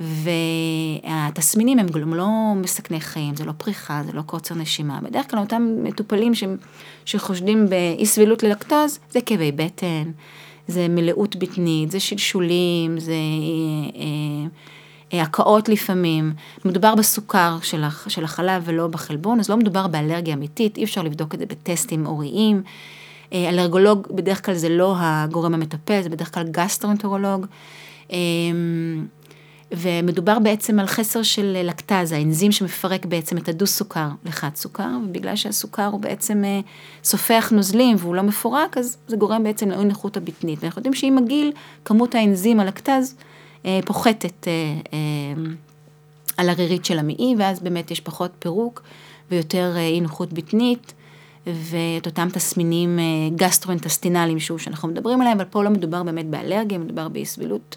והתסמינים 0.00 1.78
הם 1.78 1.86
גם 1.86 2.14
לא 2.14 2.28
מסכני 2.56 3.00
חיים, 3.00 3.36
זה 3.36 3.44
לא 3.44 3.52
פריחה, 3.52 4.02
זה 4.06 4.12
לא 4.12 4.22
קוצר 4.22 4.54
נשימה. 4.54 5.00
בדרך 5.00 5.30
כלל 5.30 5.40
אותם 5.40 5.68
מטופלים 5.82 6.34
ש... 6.34 6.44
שחושדים 7.04 7.66
באי 7.68 8.06
סבילות 8.06 8.42
ללקטוז, 8.42 8.98
זה 9.10 9.20
כאבי 9.20 9.52
בטן, 9.52 10.10
זה 10.68 10.88
מלאות 10.88 11.36
בטנית, 11.36 11.90
זה 11.90 12.00
שלשולים, 12.00 12.98
זה 13.00 13.14
הקאות 15.12 15.68
לפעמים. 15.68 16.32
מדובר 16.64 16.94
בסוכר 16.94 17.58
של, 17.62 17.84
הח, 17.84 18.08
של 18.08 18.24
החלב 18.24 18.62
ולא 18.64 18.86
בחלבון, 18.86 19.40
אז 19.40 19.50
לא 19.50 19.56
מדובר 19.56 19.86
באלרגיה 19.86 20.34
אמיתית, 20.34 20.76
אי 20.76 20.84
אפשר 20.84 21.02
לבדוק 21.02 21.34
את 21.34 21.38
זה 21.38 21.46
בטסטים 21.46 22.06
עוריים. 22.06 22.62
אלרגולוג 23.32 24.06
בדרך 24.10 24.46
כלל 24.46 24.54
זה 24.54 24.68
לא 24.68 24.94
הגורם 24.98 25.54
המטפל, 25.54 26.02
זה 26.02 26.08
בדרך 26.08 26.34
כלל 26.34 26.44
גסטרואנטרולוג. 26.50 27.46
ומדובר 29.72 30.38
בעצם 30.38 30.78
על 30.78 30.86
חסר 30.86 31.22
של 31.22 31.56
לקטז, 31.64 32.12
האנזים 32.12 32.52
שמפרק 32.52 33.06
בעצם 33.06 33.38
את 33.38 33.48
הדו-סוכר 33.48 34.08
לחד 34.24 34.50
סוכר, 34.54 34.88
ובגלל 35.04 35.36
שהסוכר 35.36 35.86
הוא 35.86 36.00
בעצם 36.00 36.44
אה, 36.44 36.60
סופח 37.04 37.52
נוזלים 37.54 37.96
והוא 37.98 38.14
לא 38.14 38.22
מפורק, 38.22 38.78
אז 38.78 38.96
זה 39.06 39.16
גורם 39.16 39.44
בעצם 39.44 39.70
לאי 39.70 39.84
נוחות 39.84 40.16
הבטנית. 40.16 40.58
ואנחנו 40.62 40.78
יודעים 40.78 40.94
שעם 40.94 41.18
הגיל, 41.18 41.52
כמות 41.84 42.14
האנזים, 42.14 42.60
הלקטז, 42.60 43.16
אה, 43.66 43.80
פוחתת 43.86 44.48
אה, 44.48 44.92
על 46.36 46.48
הרירית 46.48 46.84
של 46.84 46.98
המעי, 46.98 47.34
ואז 47.38 47.60
באמת 47.60 47.90
יש 47.90 48.00
פחות 48.00 48.30
פירוק 48.38 48.82
ויותר 49.30 49.76
אי 49.76 50.00
נוחות 50.00 50.32
בטנית. 50.32 50.92
ואת 51.46 52.06
אותם 52.06 52.28
תסמינים 52.32 52.98
גסטרואינטסטינליים, 53.36 54.38
שוב, 54.38 54.60
שאנחנו 54.60 54.88
מדברים 54.88 55.20
עליהם, 55.20 55.40
אבל 55.40 55.48
פה 55.50 55.64
לא 55.64 55.70
מדובר 55.70 56.02
באמת 56.02 56.26
באלרגיה, 56.26 56.78
מדובר 56.78 57.08
באי 57.08 57.24
סבילות 57.24 57.76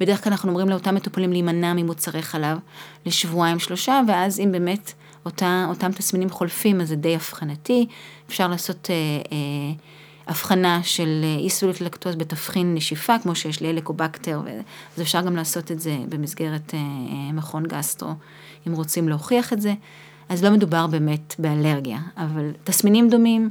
בדרך 0.00 0.24
כלל 0.24 0.32
אנחנו 0.32 0.48
אומרים 0.48 0.68
לאותם 0.68 0.94
מטופלים 0.94 1.32
להימנע 1.32 1.72
ממוצרי 1.72 2.22
חלב 2.22 2.58
לשבועיים 3.06 3.58
שלושה, 3.58 4.00
ואז 4.08 4.40
אם 4.40 4.52
באמת 4.52 4.92
אותה, 5.24 5.66
אותם 5.68 5.92
תסמינים 5.92 6.30
חולפים, 6.30 6.80
אז 6.80 6.88
זה 6.88 6.96
די 6.96 7.16
אבחנתי. 7.16 7.86
אפשר 8.28 8.48
לעשות 8.48 8.90
אה, 8.90 8.94
אה, 9.32 9.72
הבחנה 10.28 10.80
של 10.82 11.20
אה, 11.24 11.36
אי 11.36 11.50
סבילות 11.50 11.80
לקטוז 11.80 12.16
בתבחין 12.16 12.74
נשיפה, 12.74 13.18
כמו 13.18 13.34
שיש 13.34 13.62
לאלקובקטר, 13.62 14.40
אז 14.96 15.02
אפשר 15.02 15.20
גם 15.20 15.36
לעשות 15.36 15.72
את 15.72 15.80
זה 15.80 15.96
במסגרת 16.08 16.74
אה, 16.74 16.78
אה, 16.78 17.32
מכון 17.32 17.66
גסטרו, 17.66 18.10
אם 18.68 18.72
רוצים 18.72 19.08
להוכיח 19.08 19.52
את 19.52 19.60
זה. 19.60 19.74
אז 20.28 20.44
לא 20.44 20.50
מדובר 20.50 20.86
באמת 20.86 21.34
באלרגיה, 21.38 21.98
אבל 22.16 22.50
תסמינים 22.64 23.08
דומים. 23.08 23.50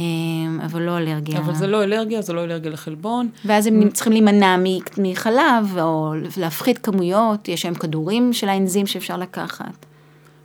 אמ, 0.00 0.60
אבל 0.64 0.82
לא 0.82 0.98
אלרגיה. 0.98 1.38
אבל 1.38 1.54
זה 1.54 1.66
לא 1.66 1.84
אלרגיה, 1.84 2.22
זה 2.22 2.32
לא 2.32 2.44
אלרגיה 2.44 2.70
לחלבון. 2.70 3.28
ואז 3.44 3.66
הם 3.66 3.90
צריכים 3.90 4.12
להימנע 4.12 4.56
מחלב, 4.98 5.78
או 5.80 6.12
להפחית 6.36 6.78
כמויות, 6.78 7.48
יש 7.48 7.64
להם 7.64 7.74
כדורים 7.74 8.32
של 8.32 8.48
האנזים 8.48 8.86
שאפשר 8.86 9.16
לקחת. 9.16 9.86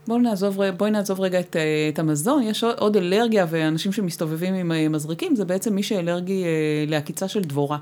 בואו 0.07 0.19
נעזוב, 0.19 0.59
בואי 0.77 0.91
נעזוב 0.91 1.21
רגע 1.21 1.39
את, 1.39 1.55
אה, 1.55 1.89
את 1.93 1.99
המזון, 1.99 2.43
יש 2.43 2.63
עוד 2.63 2.97
אלרגיה 2.97 3.45
ואנשים 3.49 3.91
שמסתובבים 3.91 4.53
עם 4.53 4.71
אה, 4.71 4.89
מזריקים, 4.89 5.35
זה 5.35 5.45
בעצם 5.45 5.75
מי 5.75 5.83
שאלרגי 5.83 6.43
אה, 6.43 6.49
לעקיצה 6.87 7.27
של 7.27 7.41
דבורה. 7.41 7.77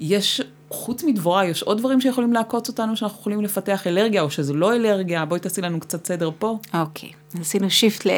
יש, 0.00 0.40
חוץ 0.70 1.04
מדבורה, 1.04 1.46
יש 1.46 1.62
עוד 1.62 1.78
דברים 1.78 2.00
שיכולים 2.00 2.32
לעקוץ 2.32 2.68
אותנו, 2.68 2.96
שאנחנו 2.96 3.20
יכולים 3.20 3.40
לפתח 3.40 3.86
אלרגיה, 3.86 4.22
או 4.22 4.30
שזה 4.30 4.52
לא 4.52 4.74
אלרגיה, 4.74 5.24
בואי 5.24 5.40
תעשי 5.40 5.60
לנו 5.60 5.80
קצת 5.80 6.06
סדר 6.06 6.30
פה. 6.38 6.58
אוקיי, 6.74 7.08
okay. 7.08 7.40
עשינו 7.40 7.70
שיפט 7.70 8.06
ל... 8.06 8.10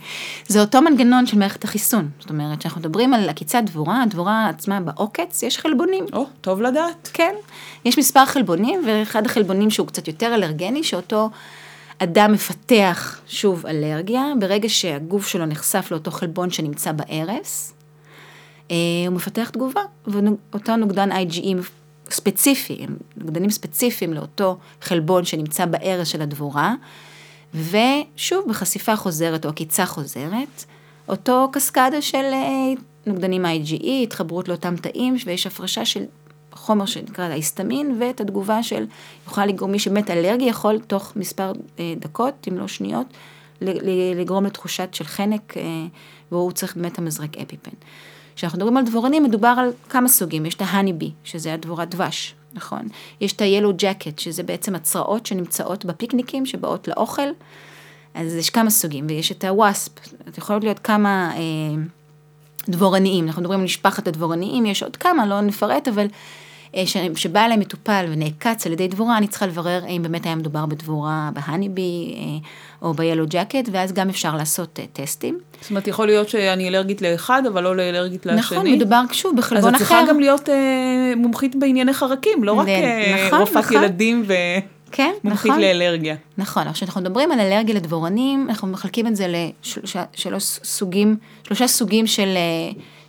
זה 0.48 0.60
אותו 0.60 0.82
מנגנון 0.82 1.26
של 1.26 1.38
מערכת 1.38 1.64
החיסון. 1.64 2.08
זאת 2.20 2.30
אומרת, 2.30 2.58
כשאנחנו 2.58 2.80
מדברים 2.80 3.14
על 3.14 3.28
עקיצת 3.28 3.62
דבורה, 3.64 4.02
הדבורה 4.02 4.48
עצמה 4.48 4.80
בעוקץ, 4.80 5.42
יש 5.42 5.58
חלבונים. 5.58 6.04
או, 6.12 6.22
oh, 6.22 6.26
טוב 6.40 6.62
לדעת. 6.62 7.10
כן, 7.12 7.34
יש 7.84 7.98
מספר 7.98 8.26
חלבונים, 8.26 8.82
ואחד 8.86 9.26
החלבונים 9.26 9.70
שהוא 9.70 9.86
קצת 9.86 10.08
יותר 10.08 10.34
אלרגני, 10.34 10.84
שאותו... 10.84 11.30
אדם 12.02 12.32
מפתח 12.32 13.20
שוב 13.26 13.66
אלרגיה, 13.66 14.32
ברגע 14.40 14.68
שהגוף 14.68 15.26
שלו 15.28 15.46
נחשף 15.46 15.88
לאותו 15.90 16.10
חלבון 16.10 16.50
שנמצא 16.50 16.92
בארס, 16.92 17.72
אה, 18.70 18.76
הוא 19.06 19.14
מפתח 19.14 19.50
תגובה, 19.50 19.80
ואותו 20.06 20.76
נוגדן 20.76 21.12
IgE 21.12 21.54
ספציפי, 22.10 22.86
נוגדנים 23.16 23.50
ספציפיים 23.50 24.12
לאותו 24.12 24.58
חלבון 24.82 25.24
שנמצא 25.24 25.66
בארץ 25.66 26.06
של 26.08 26.22
הדבורה, 26.22 26.74
ושוב, 27.54 28.44
בחשיפה 28.48 28.96
חוזרת 28.96 29.44
או 29.44 29.50
עקיצה 29.50 29.86
חוזרת, 29.86 30.64
אותו 31.08 31.48
קסקדה 31.52 32.02
של 32.02 32.24
אה, 32.24 32.72
נוגדנים 33.06 33.44
IgE, 33.44 33.86
התחברות 34.02 34.48
לאותם 34.48 34.76
תאים, 34.76 35.16
ויש 35.26 35.46
הפרשה 35.46 35.84
של 35.84 36.04
חומר 36.52 36.86
שנקרא 36.86 37.24
ההיסטמין, 37.24 37.96
ואת 38.00 38.20
התגובה 38.20 38.62
של, 38.62 38.86
יוכל 39.26 39.46
לגרום, 39.46 39.72
מי 39.72 39.78
שבאמת 39.78 40.10
אלרגי 40.10 40.44
יכול 40.44 40.78
תוך 40.78 41.12
מספר 41.16 41.52
אה, 41.78 41.94
דקות, 41.98 42.48
אם 42.48 42.58
לא 42.58 42.68
שניות, 42.68 43.06
לגרום 44.16 44.46
לתחושת 44.46 44.88
של 44.94 45.04
חנק, 45.04 45.54
והוא 46.32 46.52
צריך 46.52 46.76
באמת 46.76 46.98
המזרק 46.98 47.38
אפיפן. 47.38 47.70
כשאנחנו 48.38 48.58
מדברים 48.58 48.76
על 48.76 48.84
דבורנים, 48.84 49.24
מדובר 49.24 49.54
על 49.58 49.70
כמה 49.88 50.08
סוגים, 50.08 50.46
יש 50.46 50.54
את 50.54 50.62
ההניבי, 50.64 51.10
שזה 51.24 51.54
הדבורת 51.54 51.90
דבש, 51.94 52.34
נכון? 52.54 52.88
יש 53.20 53.32
את 53.32 53.40
ה-Yellow 53.40 53.80
Jacket, 53.82 54.20
שזה 54.20 54.42
בעצם 54.42 54.74
הצרעות 54.74 55.26
שנמצאות 55.26 55.84
בפיקניקים, 55.84 56.46
שבאות 56.46 56.88
לאוכל, 56.88 57.28
אז 58.14 58.34
יש 58.34 58.50
כמה 58.50 58.70
סוגים, 58.70 59.06
ויש 59.08 59.32
את 59.32 59.44
הוואספ, 59.44 59.92
יכולות 60.38 60.64
להיות 60.64 60.78
כמה 60.78 61.32
אה, 61.36 61.82
דבורניים, 62.68 63.26
אנחנו 63.26 63.42
מדברים 63.42 63.60
על 63.60 63.64
משפחת 63.64 64.08
הדבורניים, 64.08 64.66
יש 64.66 64.82
עוד 64.82 64.96
כמה, 64.96 65.26
לא 65.26 65.40
נפרט, 65.40 65.88
אבל 65.88 66.06
שבא 67.14 67.44
אליי 67.44 67.56
מטופל 67.56 68.06
ונעקץ 68.08 68.66
על 68.66 68.72
ידי 68.72 68.88
דבורה, 68.88 69.16
אני 69.18 69.26
צריכה 69.26 69.46
לברר 69.46 69.80
האם 69.84 70.02
באמת 70.02 70.26
היה 70.26 70.34
מדובר 70.34 70.66
בדבורה 70.66 71.30
בהניבי 71.34 72.14
אה, 72.16 72.48
או 72.82 72.94
ב-Yellow 72.94 73.32
Jacket, 73.32 73.68
ואז 73.72 73.92
גם 73.92 74.08
אפשר 74.08 74.36
לעשות 74.36 74.78
אה, 74.80 74.84
טסטים. 74.92 75.38
זאת 75.60 75.70
אומרת, 75.70 75.88
יכול 75.88 76.06
להיות 76.06 76.28
שאני 76.28 76.68
אלרגית 76.68 77.02
לאחד, 77.02 77.42
אבל 77.46 77.62
לא 77.62 77.76
לאלרגית 77.76 78.26
לשני. 78.26 78.38
נכון, 78.38 78.66
מדובר 78.66 79.02
שוב 79.12 79.36
בחלבון 79.36 79.74
אחר. 79.74 79.76
אז 79.76 79.82
את 79.82 79.88
צריכה 79.88 80.12
גם 80.12 80.20
להיות 80.20 80.48
אה, 80.48 81.12
מומחית 81.16 81.56
בענייני 81.56 81.92
חרקים, 81.92 82.44
לא 82.44 82.52
רק 82.52 82.66
נכון, 83.26 83.40
רופאת 83.40 83.56
נכון. 83.56 83.76
ילדים 83.76 84.24
ו... 84.26 84.34
כן, 84.92 85.12
מומחית 85.24 85.50
נכון. 85.50 85.62
לאלרגיה. 85.62 86.16
נכון, 86.38 86.62
עכשיו 86.62 86.74
כשאנחנו 86.74 87.00
מדברים 87.00 87.32
על 87.32 87.40
אלרגיה 87.40 87.74
לדבורנים, 87.74 88.46
אנחנו 88.48 88.68
מחלקים 88.68 89.06
את 89.06 89.16
זה 89.16 89.26
לשלושה 89.28 90.04
סוגים, 90.64 91.16
שלושה 91.46 91.66
סוגים 91.66 92.06
של, 92.06 92.38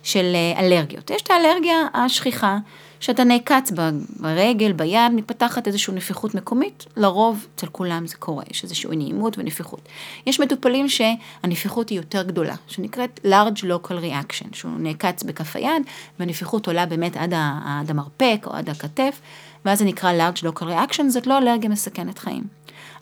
של 0.02 0.36
אלרגיות. 0.58 1.10
יש 1.10 1.22
את 1.22 1.30
האלרגיה 1.30 1.76
השכיחה, 1.94 2.58
כשאתה 3.00 3.24
נעקץ 3.24 3.72
ברגל, 4.20 4.72
ביד, 4.72 5.12
מתפתחת 5.14 5.66
איזושהי 5.66 5.94
נפיחות 5.94 6.34
מקומית, 6.34 6.86
לרוב 6.96 7.46
אצל 7.54 7.66
כולם 7.66 8.06
זה 8.06 8.16
קורה, 8.16 8.44
יש 8.50 8.64
איזושהי 8.64 8.96
נעימות 8.96 9.38
ונפיחות. 9.38 9.80
יש 10.26 10.40
מטופלים 10.40 10.86
שהנפיחות 10.88 11.88
היא 11.88 11.98
יותר 11.98 12.22
גדולה, 12.22 12.54
שנקראת 12.66 13.20
large 13.24 13.60
local 13.60 13.90
reaction, 13.90 14.46
שהוא 14.52 14.72
נעקץ 14.78 15.22
בכף 15.22 15.56
היד, 15.56 15.82
והנפיחות 16.18 16.66
עולה 16.66 16.86
באמת 16.86 17.16
עד, 17.16 17.34
עד 17.64 17.90
המרפק 17.90 18.44
או 18.46 18.52
עד 18.52 18.70
הכתף, 18.70 19.20
ואז 19.64 19.78
זה 19.78 19.84
נקרא 19.84 20.12
large 20.12 20.42
local 20.42 20.62
reaction, 20.62 21.08
זאת 21.08 21.26
לא 21.26 21.38
אלרגיה 21.38 21.70
מסכנת 21.70 22.18
חיים. 22.18 22.44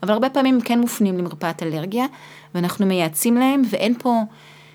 אבל 0.03 0.13
הרבה 0.13 0.31
פעמים 0.31 0.55
הם 0.55 0.61
כן 0.61 0.81
מופנים 0.81 1.19
למרפאת 1.19 1.63
אלרגיה, 1.63 2.07
ואנחנו 2.55 2.87
מייעצים 2.87 3.37
להם, 3.37 3.63
ואין 3.71 3.95
פה 3.99 4.23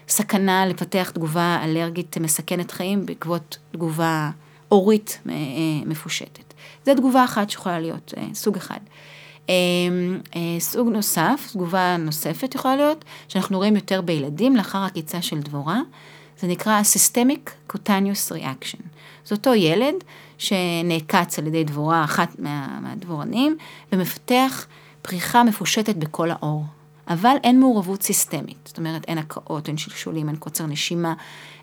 סכנה 0.08 0.66
לפתח 0.66 1.12
תגובה 1.14 1.60
אלרגית 1.64 2.18
מסכנת 2.18 2.72
חיים 2.72 3.06
בעקבות 3.06 3.58
תגובה 3.72 4.30
אורית 4.74 5.20
אה, 5.30 5.34
מפושטת. 5.86 6.54
זו 6.86 6.96
תגובה 6.96 7.24
אחת 7.24 7.50
שיכולה 7.50 7.80
להיות, 7.80 8.14
אה, 8.18 8.24
סוג 8.34 8.56
אחד. 8.58 8.80
אה, 9.50 9.54
סוג 10.60 10.90
נוסף, 10.90 11.50
תגובה 11.54 11.98
נוספת 12.00 12.56
יכולה 12.56 12.76
להיות, 12.76 13.06
שאנחנו 13.28 13.58
רואים 13.58 13.76
יותר 13.76 14.02
בילדים 14.02 14.56
לאחר 14.56 14.84
עקיצה 14.84 15.22
של 15.22 15.40
דבורה, 15.40 15.82
זה 16.40 16.48
נקרא 16.48 16.82
Systemic 16.82 17.74
Cutaneous 17.74 18.32
Reaction. 18.32 18.82
זה 19.26 19.36
אותו 19.36 19.54
ילד 19.54 19.96
שנעקץ 20.38 21.40
על 21.40 21.48
ידי 21.48 21.64
דבורה, 21.64 22.04
אחת 22.04 22.40
מה, 22.40 22.80
מהדבורנים, 22.82 23.58
ומפתח 23.92 24.68
פריחה 25.02 25.44
מפושטת 25.44 25.96
בכל 25.96 26.32
העור. 26.32 26.64
אבל 27.08 27.36
אין 27.44 27.60
מעורבות 27.60 28.04
סיסטמית, 28.04 28.58
זאת 28.66 28.78
אומרת 28.78 29.06
אין 29.08 29.18
הקאות, 29.18 29.68
אין 29.68 29.78
שלשולים, 29.78 30.30
אין 30.30 30.36
קוצר 30.36 30.66
נשימה, 30.66 31.14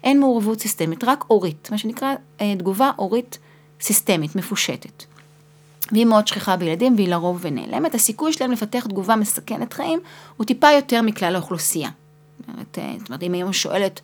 אין 0.04 0.20
מעורבות 0.20 0.60
סיסטמית, 0.60 1.04
רק 1.04 1.24
אורית, 1.30 1.68
מה 1.70 1.78
שנקרא 1.78 2.14
אה, 2.40 2.54
תגובה 2.58 2.90
אורית 2.98 3.38
סיסטמית, 3.80 4.36
מפושטת. 4.36 5.04
והיא 5.92 6.04
מאוד 6.04 6.26
שכיחה 6.26 6.56
בילדים 6.56 6.94
והיא 6.96 7.08
לרוב 7.08 7.38
ונעלמת, 7.40 7.94
הסיכוי 7.94 8.32
שלהם 8.32 8.52
לפתח 8.52 8.86
תגובה 8.86 9.16
מסכנת 9.16 9.72
חיים 9.72 10.00
הוא 10.36 10.46
טיפה 10.46 10.70
יותר 10.70 11.02
מכלל 11.02 11.34
האוכלוסייה. 11.34 11.90
זאת 12.38 12.48
אומרת, 12.48 12.78
אה, 12.78 12.94
זאת 12.98 13.08
אומרת 13.08 13.22
אם 13.22 13.32
היום 13.32 13.52
שואלת, 13.52 14.00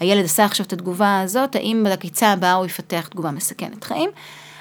הילד 0.00 0.24
עשה 0.24 0.44
עכשיו 0.44 0.66
את 0.66 0.72
התגובה 0.72 1.20
הזאת, 1.20 1.56
האם 1.56 1.86
בקיצה 1.92 2.32
הבאה 2.32 2.54
הוא 2.54 2.66
יפתח 2.66 3.08
תגובה 3.10 3.30
מסכנת 3.30 3.84
חיים? 3.84 4.10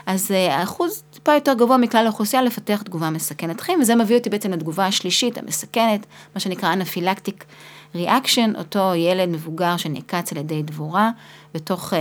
אז 0.05 0.31
אה, 0.31 0.55
האחוז 0.55 1.03
טיפה 1.11 1.33
יותר 1.33 1.53
גבוה 1.53 1.77
מכלל 1.77 2.05
האוכלוסייה 2.05 2.41
לפתח 2.41 2.81
תגובה 2.81 3.09
מסכנת 3.09 3.61
חיים, 3.61 3.81
וזה 3.81 3.95
מביא 3.95 4.17
אותי 4.17 4.29
בעצם 4.29 4.51
לתגובה 4.51 4.85
השלישית, 4.85 5.37
המסכנת, 5.37 6.05
מה 6.35 6.39
שנקרא 6.39 6.73
אנפילקטיק 6.73 7.45
ריאקשן, 7.95 8.51
אותו 8.57 8.91
ילד 8.95 9.29
מבוגר 9.29 9.77
שנעקץ 9.77 10.31
על 10.31 10.37
ידי 10.37 10.63
דבורה, 10.63 11.11
בתוך 11.53 11.93
אה, 11.93 11.99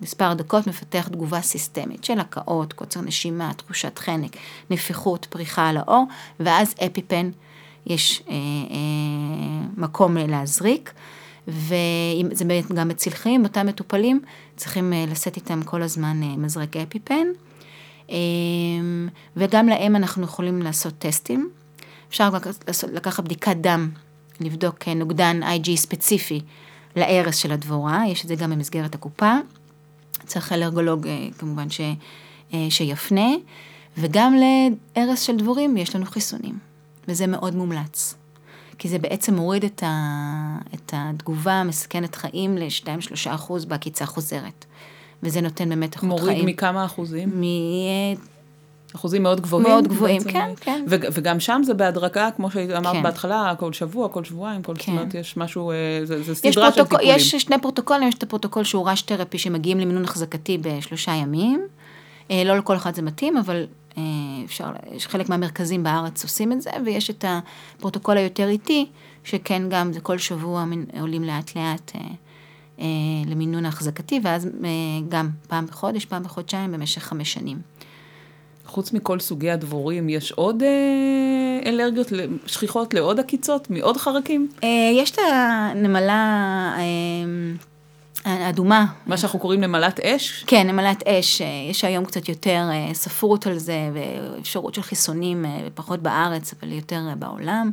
מספר 0.00 0.34
דקות 0.34 0.66
מפתח 0.66 1.08
תגובה 1.08 1.40
סיסטמית 1.40 2.04
של 2.04 2.20
הקאות, 2.20 2.72
קוצר 2.72 3.00
נשימה, 3.00 3.52
תחושת 3.56 3.98
חנק, 3.98 4.36
נפיחות, 4.70 5.26
פריחה 5.30 5.68
על 5.68 5.76
האור, 5.76 6.04
ואז 6.40 6.74
אפיפן, 6.86 7.30
יש 7.86 8.22
אה, 8.28 8.34
אה, 8.34 9.66
מקום 9.76 10.16
להזריק. 10.16 10.92
וזה 11.48 12.44
באמת 12.44 12.72
גם 12.72 12.88
מציל 12.88 13.12
חיים, 13.12 13.44
אותם 13.44 13.66
מטופלים 13.66 14.20
צריכים 14.56 14.92
אה, 14.92 15.04
לשאת 15.10 15.36
איתם 15.36 15.62
כל 15.62 15.82
הזמן 15.82 16.22
אה, 16.22 16.36
מזרק 16.36 16.76
אפיפן, 16.76 17.26
אמ, 18.08 19.08
וגם 19.36 19.68
להם 19.68 19.96
אנחנו 19.96 20.24
יכולים 20.24 20.62
לעשות 20.62 20.94
טסטים. 20.98 21.50
אפשר 22.08 22.30
לקחת 22.92 23.24
בדיקת 23.24 23.56
דם, 23.56 23.90
לבדוק 24.40 24.88
אה, 24.88 24.94
נוגדן 24.94 25.40
IG 25.42 25.76
ספציפי 25.76 26.40
להרס 26.96 27.36
של 27.36 27.52
הדבורה, 27.52 28.02
יש 28.08 28.22
את 28.22 28.28
זה 28.28 28.34
גם 28.34 28.50
במסגרת 28.50 28.94
הקופה. 28.94 29.32
צריך 30.26 30.52
אלרגולוג 30.52 31.06
כמובן 31.38 31.70
ש, 31.70 31.80
שיפנה, 32.70 33.30
וגם 33.98 34.36
להרס 34.96 35.22
של 35.22 35.36
דבורים 35.36 35.76
יש 35.76 35.96
לנו 35.96 36.06
חיסונים, 36.06 36.58
וזה 37.08 37.26
מאוד 37.26 37.54
מומלץ. 37.56 38.14
כי 38.78 38.88
זה 38.88 38.98
בעצם 38.98 39.34
מוריד 39.34 39.64
את, 39.64 39.82
ה, 39.86 40.58
את 40.74 40.92
התגובה 40.96 41.52
המסכנת 41.52 42.14
חיים 42.14 42.58
ל-2-3 42.58 42.88
אחוז 43.28 43.64
בעקיצה 43.64 44.06
חוזרת. 44.06 44.64
וזה 45.22 45.40
נותן 45.40 45.68
באמת 45.68 45.94
איכות 45.94 46.20
חיים. 46.20 46.20
מוריד 46.20 46.44
מכמה 46.44 46.84
אחוזים? 46.84 47.40
מ... 47.40 47.44
אחוזים 48.94 49.22
מאוד 49.22 49.40
גבוהים? 49.40 49.68
מאוד 49.68 49.88
גבוהים, 49.88 50.18
בעצם. 50.18 50.30
כן, 50.32 50.50
כן. 50.60 50.84
ו- 50.88 50.96
וגם 51.12 51.40
שם 51.40 51.60
זה 51.64 51.74
בהדרגה, 51.74 52.28
כמו 52.36 52.50
שאמרת 52.50 52.92
כן. 52.92 53.02
בהתחלה, 53.02 53.54
כל 53.58 53.72
שבוע, 53.72 54.08
כל 54.08 54.24
שבועיים, 54.24 54.62
כל 54.62 54.74
כן. 54.78 54.96
זאת 54.96 55.14
יש 55.14 55.36
משהו, 55.36 55.70
אה, 55.70 55.76
זה, 56.04 56.22
זה 56.22 56.34
סדרה 56.34 56.52
פרוטוק... 56.52 56.74
של 56.74 56.82
טיפולים. 56.84 57.16
יש 57.16 57.34
שני 57.34 57.60
פרוטוקולים, 57.62 58.08
יש 58.08 58.14
את 58.14 58.22
הפרוטוקול 58.22 58.64
שהוא 58.64 58.88
rush 58.88 59.02
therapy 59.02 59.38
שמגיעים 59.38 59.80
למינון 59.80 60.04
האחזקתי 60.04 60.58
בשלושה 60.58 61.12
ימים. 61.12 61.66
אה, 62.30 62.42
לא 62.44 62.56
לכל 62.56 62.76
אחד 62.76 62.94
זה 62.94 63.02
מתאים, 63.02 63.36
אבל 63.36 63.66
אה, 63.98 64.02
אפשר, 64.44 64.70
יש 64.92 65.06
חלק 65.06 65.28
מהמרכזים 65.28 65.82
בארץ 65.82 66.22
עושים 66.22 66.52
את 66.52 66.62
זה, 66.62 66.70
ויש 66.84 67.10
את 67.10 67.24
הפרוטוקול 67.28 68.16
היותר 68.16 68.48
איטי, 68.48 68.86
שכן 69.24 69.62
גם 69.68 69.92
זה 69.92 70.00
כל 70.00 70.18
שבוע 70.18 70.64
עולים 71.00 71.24
לאט 71.24 71.56
לאט 71.56 71.92
אה, 71.94 72.00
אה, 72.80 72.84
למינון 73.26 73.64
האחזקתי, 73.64 74.20
ואז 74.22 74.46
אה, 74.46 74.70
גם 75.08 75.30
פעם 75.48 75.66
בחודש, 75.66 76.04
פעם 76.04 76.22
בחודשיים, 76.22 76.72
במשך 76.72 77.02
חמש 77.02 77.32
שנים. 77.32 77.58
חוץ 78.66 78.92
מכל 78.92 79.20
סוגי 79.20 79.50
הדבורים, 79.50 80.08
יש 80.08 80.32
עוד 80.32 80.62
אה, 80.62 81.60
אלרגיות 81.66 82.12
שכיחות 82.46 82.94
לעוד 82.94 83.20
עקיצות, 83.20 83.70
מעוד 83.70 83.96
חרקים? 83.96 84.48
אה, 84.64 84.90
יש 84.94 85.10
את 85.10 85.18
הנמלה... 85.18 86.72
אה, 86.78 86.84
אדומה. 88.24 88.86
מה 89.06 89.16
שאנחנו 89.16 89.38
קוראים 89.38 89.60
נמלת 89.60 90.00
אש? 90.00 90.44
כן, 90.46 90.66
נמלת 90.66 91.02
אש. 91.06 91.42
יש 91.70 91.84
היום 91.84 92.04
קצת 92.04 92.28
יותר 92.28 92.68
אה, 92.70 92.94
ספרות 92.94 93.46
על 93.46 93.58
זה, 93.58 93.90
ואפשרות 93.94 94.74
של 94.74 94.82
חיסונים, 94.82 95.44
אה, 95.44 95.68
פחות 95.74 96.00
בארץ, 96.00 96.54
אבל 96.60 96.72
יותר 96.72 97.00
אה, 97.08 97.14
בעולם. 97.14 97.70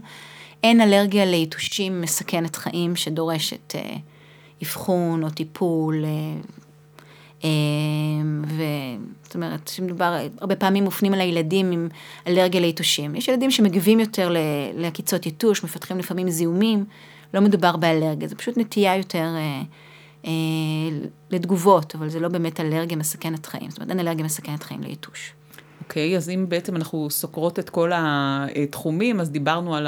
אין 0.63 0.81
אלרגיה 0.81 1.25
ליתושים 1.25 2.01
מסכנת 2.01 2.55
חיים 2.55 2.95
שדורשת 2.95 3.75
אבחון 4.63 5.23
או 5.23 5.29
טיפול. 5.29 6.05
וזאת 8.43 9.35
אומרת, 9.35 9.67
שמדובר, 9.67 10.17
הרבה 10.41 10.55
פעמים 10.55 10.83
מופנים 10.83 11.13
על 11.13 11.21
הילדים 11.21 11.71
עם 11.71 11.87
אלרגיה 12.27 12.61
ליתושים. 12.61 13.15
יש 13.15 13.27
ילדים 13.27 13.51
שמגיבים 13.51 13.99
יותר 13.99 14.35
לעקיצות 14.75 15.25
יתוש, 15.25 15.63
מפתחים 15.63 15.99
לפעמים 15.99 16.29
זיהומים, 16.29 16.85
לא 17.33 17.41
מדובר 17.41 17.75
באלרגיה, 17.77 18.27
זה 18.27 18.35
פשוט 18.35 18.57
נטייה 18.57 18.95
יותר 18.95 19.25
אה, 19.35 19.61
לתגובות, 21.31 21.95
אבל 21.95 22.09
זה 22.09 22.19
לא 22.19 22.27
באמת 22.27 22.59
אלרגיה 22.59 22.97
מסכנת 22.97 23.45
חיים, 23.45 23.69
זאת 23.69 23.77
אומרת 23.79 23.89
אין 23.89 23.99
אלרגיה 23.99 24.25
מסכנת 24.25 24.63
חיים 24.63 24.81
ליתוש. 24.81 25.33
אוקיי, 25.83 26.13
okay, 26.13 26.17
אז 26.17 26.29
אם 26.29 26.45
בעצם 26.49 26.75
אנחנו 26.75 27.09
סוקרות 27.09 27.59
את 27.59 27.69
כל 27.69 27.91
התחומים, 27.95 29.19
אז 29.19 29.29
דיברנו 29.29 29.75
על 29.75 29.87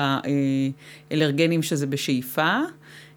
האלרגנים 1.12 1.64
שזה 1.64 1.88
בשאיפה, 1.88 2.60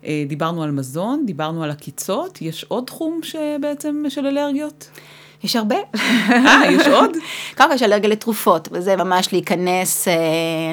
אה, 0.05 0.25
דיברנו 0.27 0.62
על 0.62 0.71
מזון, 0.71 1.27
דיברנו 1.27 1.64
על 1.64 1.71
עקיצות, 1.71 2.43
יש 2.43 2.64
עוד 2.64 2.85
תחום 2.85 3.21
שבעצם 3.23 4.05
של 4.09 4.27
אלרגיות? 4.27 4.91
יש 5.45 5.57
הרבה. 5.57 5.77
אה, 6.31 6.62
יש 6.71 6.87
עוד? 6.87 7.11
קודם 7.57 7.68
כל 7.68 7.75
יש 7.75 7.83
אלרגיה 7.83 8.11
לתרופות, 8.11 8.68
וזה 8.73 8.97
ממש 8.97 9.33
להיכנס, 9.33 10.09
אה, 10.09 10.14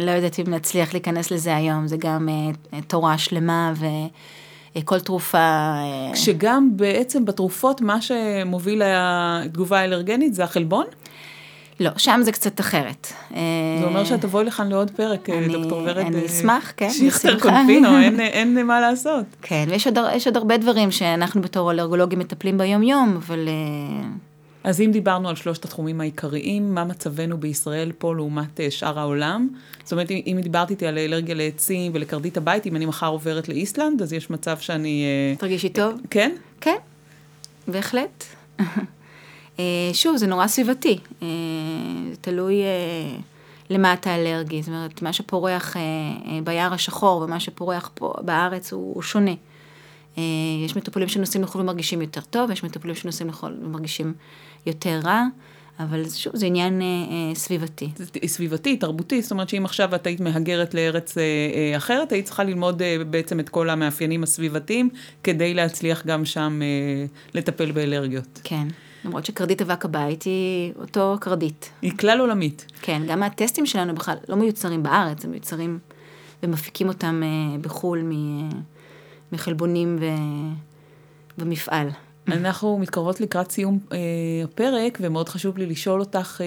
לא 0.02 0.12
יודעת 0.12 0.40
אם 0.40 0.54
נצליח 0.54 0.94
להיכנס 0.94 1.32
לזה 1.32 1.56
היום, 1.56 1.88
זה 1.88 1.98
גם 1.98 2.30
אה, 2.30 2.82
תורה 2.82 3.18
שלמה 3.18 3.74
ו... 3.76 3.86
אה, 4.78 4.82
כל 4.82 5.00
תרופה... 5.00 5.38
אה, 5.38 6.16
שגם 6.16 6.70
בעצם 6.76 7.26
בתרופות 7.26 7.82
מה 7.82 8.02
שמוביל 8.02 8.82
לתגובה 8.86 9.80
האלרגנית 9.80 10.34
זה 10.34 10.44
החלבון? 10.44 10.86
לא, 11.80 11.92
שם 11.98 12.20
זה 12.24 12.32
קצת 12.32 12.60
אחרת. 12.60 13.08
זה 13.80 13.86
אומר 13.86 14.06
שאת 14.06 14.22
תבואי 14.22 14.46
לכאן 14.46 14.70
לעוד 14.70 14.92
פרק, 14.92 15.30
אה, 15.30 15.38
אני, 15.38 15.54
דוקטור 15.54 15.82
ורד. 15.86 15.98
אני 15.98 16.26
אשמח, 16.26 16.74
כן. 16.78 16.90
שיכטר 16.90 17.40
קונפינו, 17.40 17.98
אין, 18.04 18.20
אין 18.20 18.66
מה 18.66 18.82
לעשות. 18.82 19.26
כן, 19.42 19.66
ויש 19.70 19.88
עוד, 19.88 19.98
עוד 19.98 20.38
הרבה 20.38 20.58
דברים 20.58 20.92
שאנחנו 20.92 21.42
בתור 21.42 21.72
אלרגולוגים 21.72 22.20
מטפלים 22.20 22.58
ביום-יום, 22.58 23.16
אבל... 23.18 23.50
אז 24.68 24.82
אם 24.82 24.90
דיברנו 24.92 25.30
על 25.30 25.36
שלושת 25.36 25.66
התחומים 25.66 26.02
העיקריים, 26.02 26.76
מה 26.76 26.84
מצבנו 26.84 27.38
בישראל 27.38 27.92
פה 27.98 28.16
לעומת 28.16 28.60
אה, 28.60 28.72
שאר 28.72 29.00
העולם? 29.00 29.50
זאת 29.84 29.92
אומרת, 29.92 30.12
אם 30.12 30.40
דיברת 30.42 30.70
איתי 30.70 30.88
על 30.88 30.98
אלרגיה 30.98 31.36
לעצים 31.36 31.92
ולקרדית 31.96 32.38
הבית, 32.38 32.68
אם 32.68 32.76
אני 32.76 32.86
מחר 32.86 33.08
עוברת 33.08 33.50
לאיסלנד, 33.50 34.02
אז 34.02 34.14
יש 34.14 34.30
מצב 34.30 34.58
שאני... 34.58 35.06
אה, 35.06 35.36
תרגישי 35.38 35.70
טוב? 35.70 36.02
כן? 36.10 36.36
כן, 36.62 36.76
בהחלט. 37.68 38.24
אה, 39.60 39.90
שוב, 39.94 40.18
זה 40.18 40.28
נורא 40.28 40.48
סביבתי. 40.48 41.00
תלוי 42.22 42.62
למה 43.70 43.94
אתה 43.94 44.16
אלרגי. 44.16 44.62
זאת 44.62 44.70
אומרת, 44.70 45.02
מה 45.02 45.14
שפורח 45.14 45.76
ביער 46.44 46.74
השחור 46.74 47.22
ומה 47.22 47.40
שפורח 47.40 47.92
פה 47.94 48.14
בארץ 48.22 48.74
הוא 48.74 49.02
שונה. 49.02 49.34
יש 50.66 50.76
מטופלים 50.76 51.08
שנוסעים 51.08 51.44
לחו"ל 51.44 51.62
ומרגישים 51.62 52.02
יותר 52.02 52.22
טוב, 52.22 52.52
יש 52.52 52.64
מטופלים 52.64 52.96
שנוסעים 52.96 53.30
לחו"ל 53.30 53.58
ומרגישים 53.64 54.14
יותר 54.68 55.00
רע, 55.04 55.24
אבל 55.80 56.10
שוב, 56.10 56.36
זה 56.36 56.46
עניין 56.46 56.82
אה, 56.82 56.86
אה, 56.86 57.36
סביבתי. 57.36 57.90
סביבתי, 58.26 58.78
תרבותי, 58.78 59.22
זאת 59.22 59.32
אומרת 59.32 59.50
שאם 59.50 59.66
עכשיו 59.66 59.96
את 59.96 60.08
היית 60.08 60.20
מהגרת 60.20 60.74
לארץ 60.74 61.18
אה, 61.18 61.24
אה, 61.24 61.78
אחרת, 61.78 62.12
היית 62.12 62.26
צריכה 62.26 62.44
ללמוד 62.44 62.82
אה, 62.82 62.98
בעצם 63.10 63.40
את 63.40 63.50
כל 63.50 63.70
המאפיינים 63.70 64.24
הסביבתיים, 64.24 64.90
כדי 65.24 65.54
להצליח 65.54 66.06
גם 66.06 66.26
שם 66.26 66.60
אה, 66.62 67.06
לטפל 67.34 67.72
באלרגיות. 67.72 68.42
כן. 68.44 68.68
למרות 69.06 69.26
שקרדית 69.26 69.62
אבק 69.62 69.86
הבית 69.86 70.24
היא 70.24 70.74
אותו 70.80 71.18
קרדית. 71.22 71.70
היא 71.82 71.92
כלל 71.98 72.20
עולמית. 72.20 72.66
כן, 72.82 73.02
גם 73.08 73.24
הטסטים 73.24 73.66
שלנו 73.66 73.96
בכלל 73.96 74.18
לא 74.30 74.36
מיוצרים 74.36 74.84
בארץ, 74.84 75.26
הם 75.26 75.32
מיוצרים 75.32 75.80
ומפיקים 76.44 76.88
אותם 76.88 77.24
אה, 77.24 77.58
בחו"ל 77.60 78.12
מחלבונים 79.32 79.98
ו... 80.00 80.06
במפעל. 81.38 81.90
אנחנו 82.32 82.78
מתקרבות 82.78 83.22
לקראת 83.22 83.52
סיום 83.52 83.80
אה, 83.92 83.98
הפרק, 84.44 84.98
ומאוד 85.02 85.30
חשוב 85.30 85.58
לי 85.58 85.66
לשאול 85.66 86.00
אותך, 86.00 86.42
אה, 86.44 86.46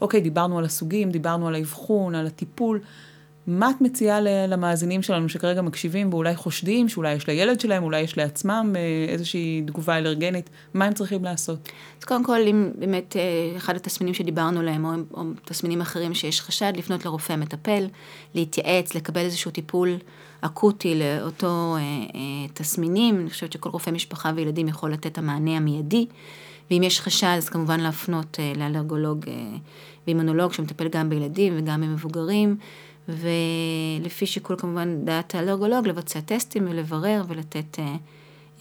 אוקיי, 0.00 0.20
דיברנו 0.20 0.58
על 0.58 0.64
הסוגים, 0.64 1.10
דיברנו 1.10 1.48
על 1.48 1.54
האבחון, 1.54 2.14
על 2.14 2.26
הטיפול. 2.26 2.80
מה 3.48 3.70
את 3.70 3.80
מציעה 3.80 4.20
למאזינים 4.20 5.02
שלנו 5.02 5.28
שכרגע 5.28 5.62
מקשיבים 5.62 6.12
ואולי 6.12 6.36
חושדים 6.36 6.88
שאולי 6.88 7.12
יש 7.12 7.28
לילד 7.28 7.60
שלהם, 7.60 7.82
אולי 7.82 8.00
יש 8.00 8.18
לעצמם 8.18 8.72
אה, 8.76 9.12
איזושהי 9.12 9.62
תגובה 9.66 9.98
אלרגנית, 9.98 10.50
מה 10.74 10.84
הם 10.84 10.94
צריכים 10.94 11.24
לעשות? 11.24 11.68
אז 11.98 12.04
קודם 12.04 12.24
כל, 12.24 12.40
אם 12.46 12.70
באמת 12.78 13.16
אה, 13.16 13.56
אחד 13.56 13.76
התסמינים 13.76 14.14
שדיברנו 14.14 14.60
עליהם, 14.60 14.84
או, 14.84 14.90
או 15.14 15.22
תסמינים 15.44 15.80
אחרים 15.80 16.14
שיש 16.14 16.40
חשד, 16.40 16.72
לפנות 16.76 17.04
לרופא 17.04 17.36
מטפל, 17.36 17.86
להתייעץ, 18.34 18.94
לקבל 18.94 19.20
איזשהו 19.20 19.50
טיפול 19.50 19.98
אקוטי 20.40 20.94
לאותו 20.94 21.76
אה, 21.76 21.80
אה, 21.80 22.48
תסמינים. 22.54 23.20
אני 23.20 23.30
חושבת 23.30 23.52
שכל 23.52 23.68
רופא 23.68 23.90
משפחה 23.90 24.32
וילדים 24.36 24.68
יכול 24.68 24.92
לתת 24.92 25.06
את 25.06 25.18
המענה 25.18 25.56
המיידי. 25.56 26.06
ואם 26.70 26.82
יש 26.82 27.00
חשד, 27.00 27.34
אז 27.36 27.48
כמובן 27.48 27.80
להפנות 27.80 28.36
אה, 28.40 28.52
לאלרגולוג 28.56 29.28
אה, 29.28 29.56
ואימונולוג 30.06 30.52
שמטפל 30.52 30.88
גם 30.88 31.08
בילדים 31.08 31.54
וגם 31.56 31.80
במבוגרים. 31.80 32.56
ולפי 33.08 34.26
שיקול 34.26 34.56
כמובן 34.56 35.04
דעת 35.04 35.34
האלרגולוג, 35.34 35.88
לבצע 35.88 36.20
טסטים 36.20 36.66
ולברר 36.70 37.22
ולתת 37.28 37.78
אה, 37.78 37.84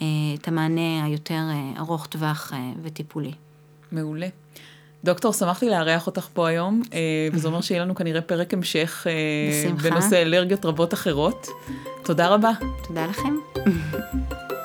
אה, 0.02 0.08
את 0.42 0.48
המענה 0.48 1.06
היותר 1.06 1.34
אה, 1.34 1.72
ארוך 1.80 2.08
טווח 2.08 2.54
אה, 2.54 2.72
וטיפולי. 2.84 3.32
מעולה. 3.92 4.28
דוקטור, 5.04 5.34
שמחתי 5.34 5.70
לארח 5.70 6.08
אותך 6.08 6.28
פה 6.34 6.48
היום, 6.48 6.82
אה, 6.94 7.28
וזה 7.34 7.48
אומר 7.48 7.62
שיהיה 7.62 7.82
לנו 7.82 7.96
כנראה 7.96 8.22
פרק 8.22 8.54
המשך 8.54 9.08
אה, 9.10 9.72
בנושא 9.84 10.22
אלרגיות 10.22 10.66
רבות 10.66 10.94
אחרות. 10.94 11.48
תודה 12.04 12.28
רבה. 12.28 12.52
תודה 12.88 13.06
לכם. 13.06 13.36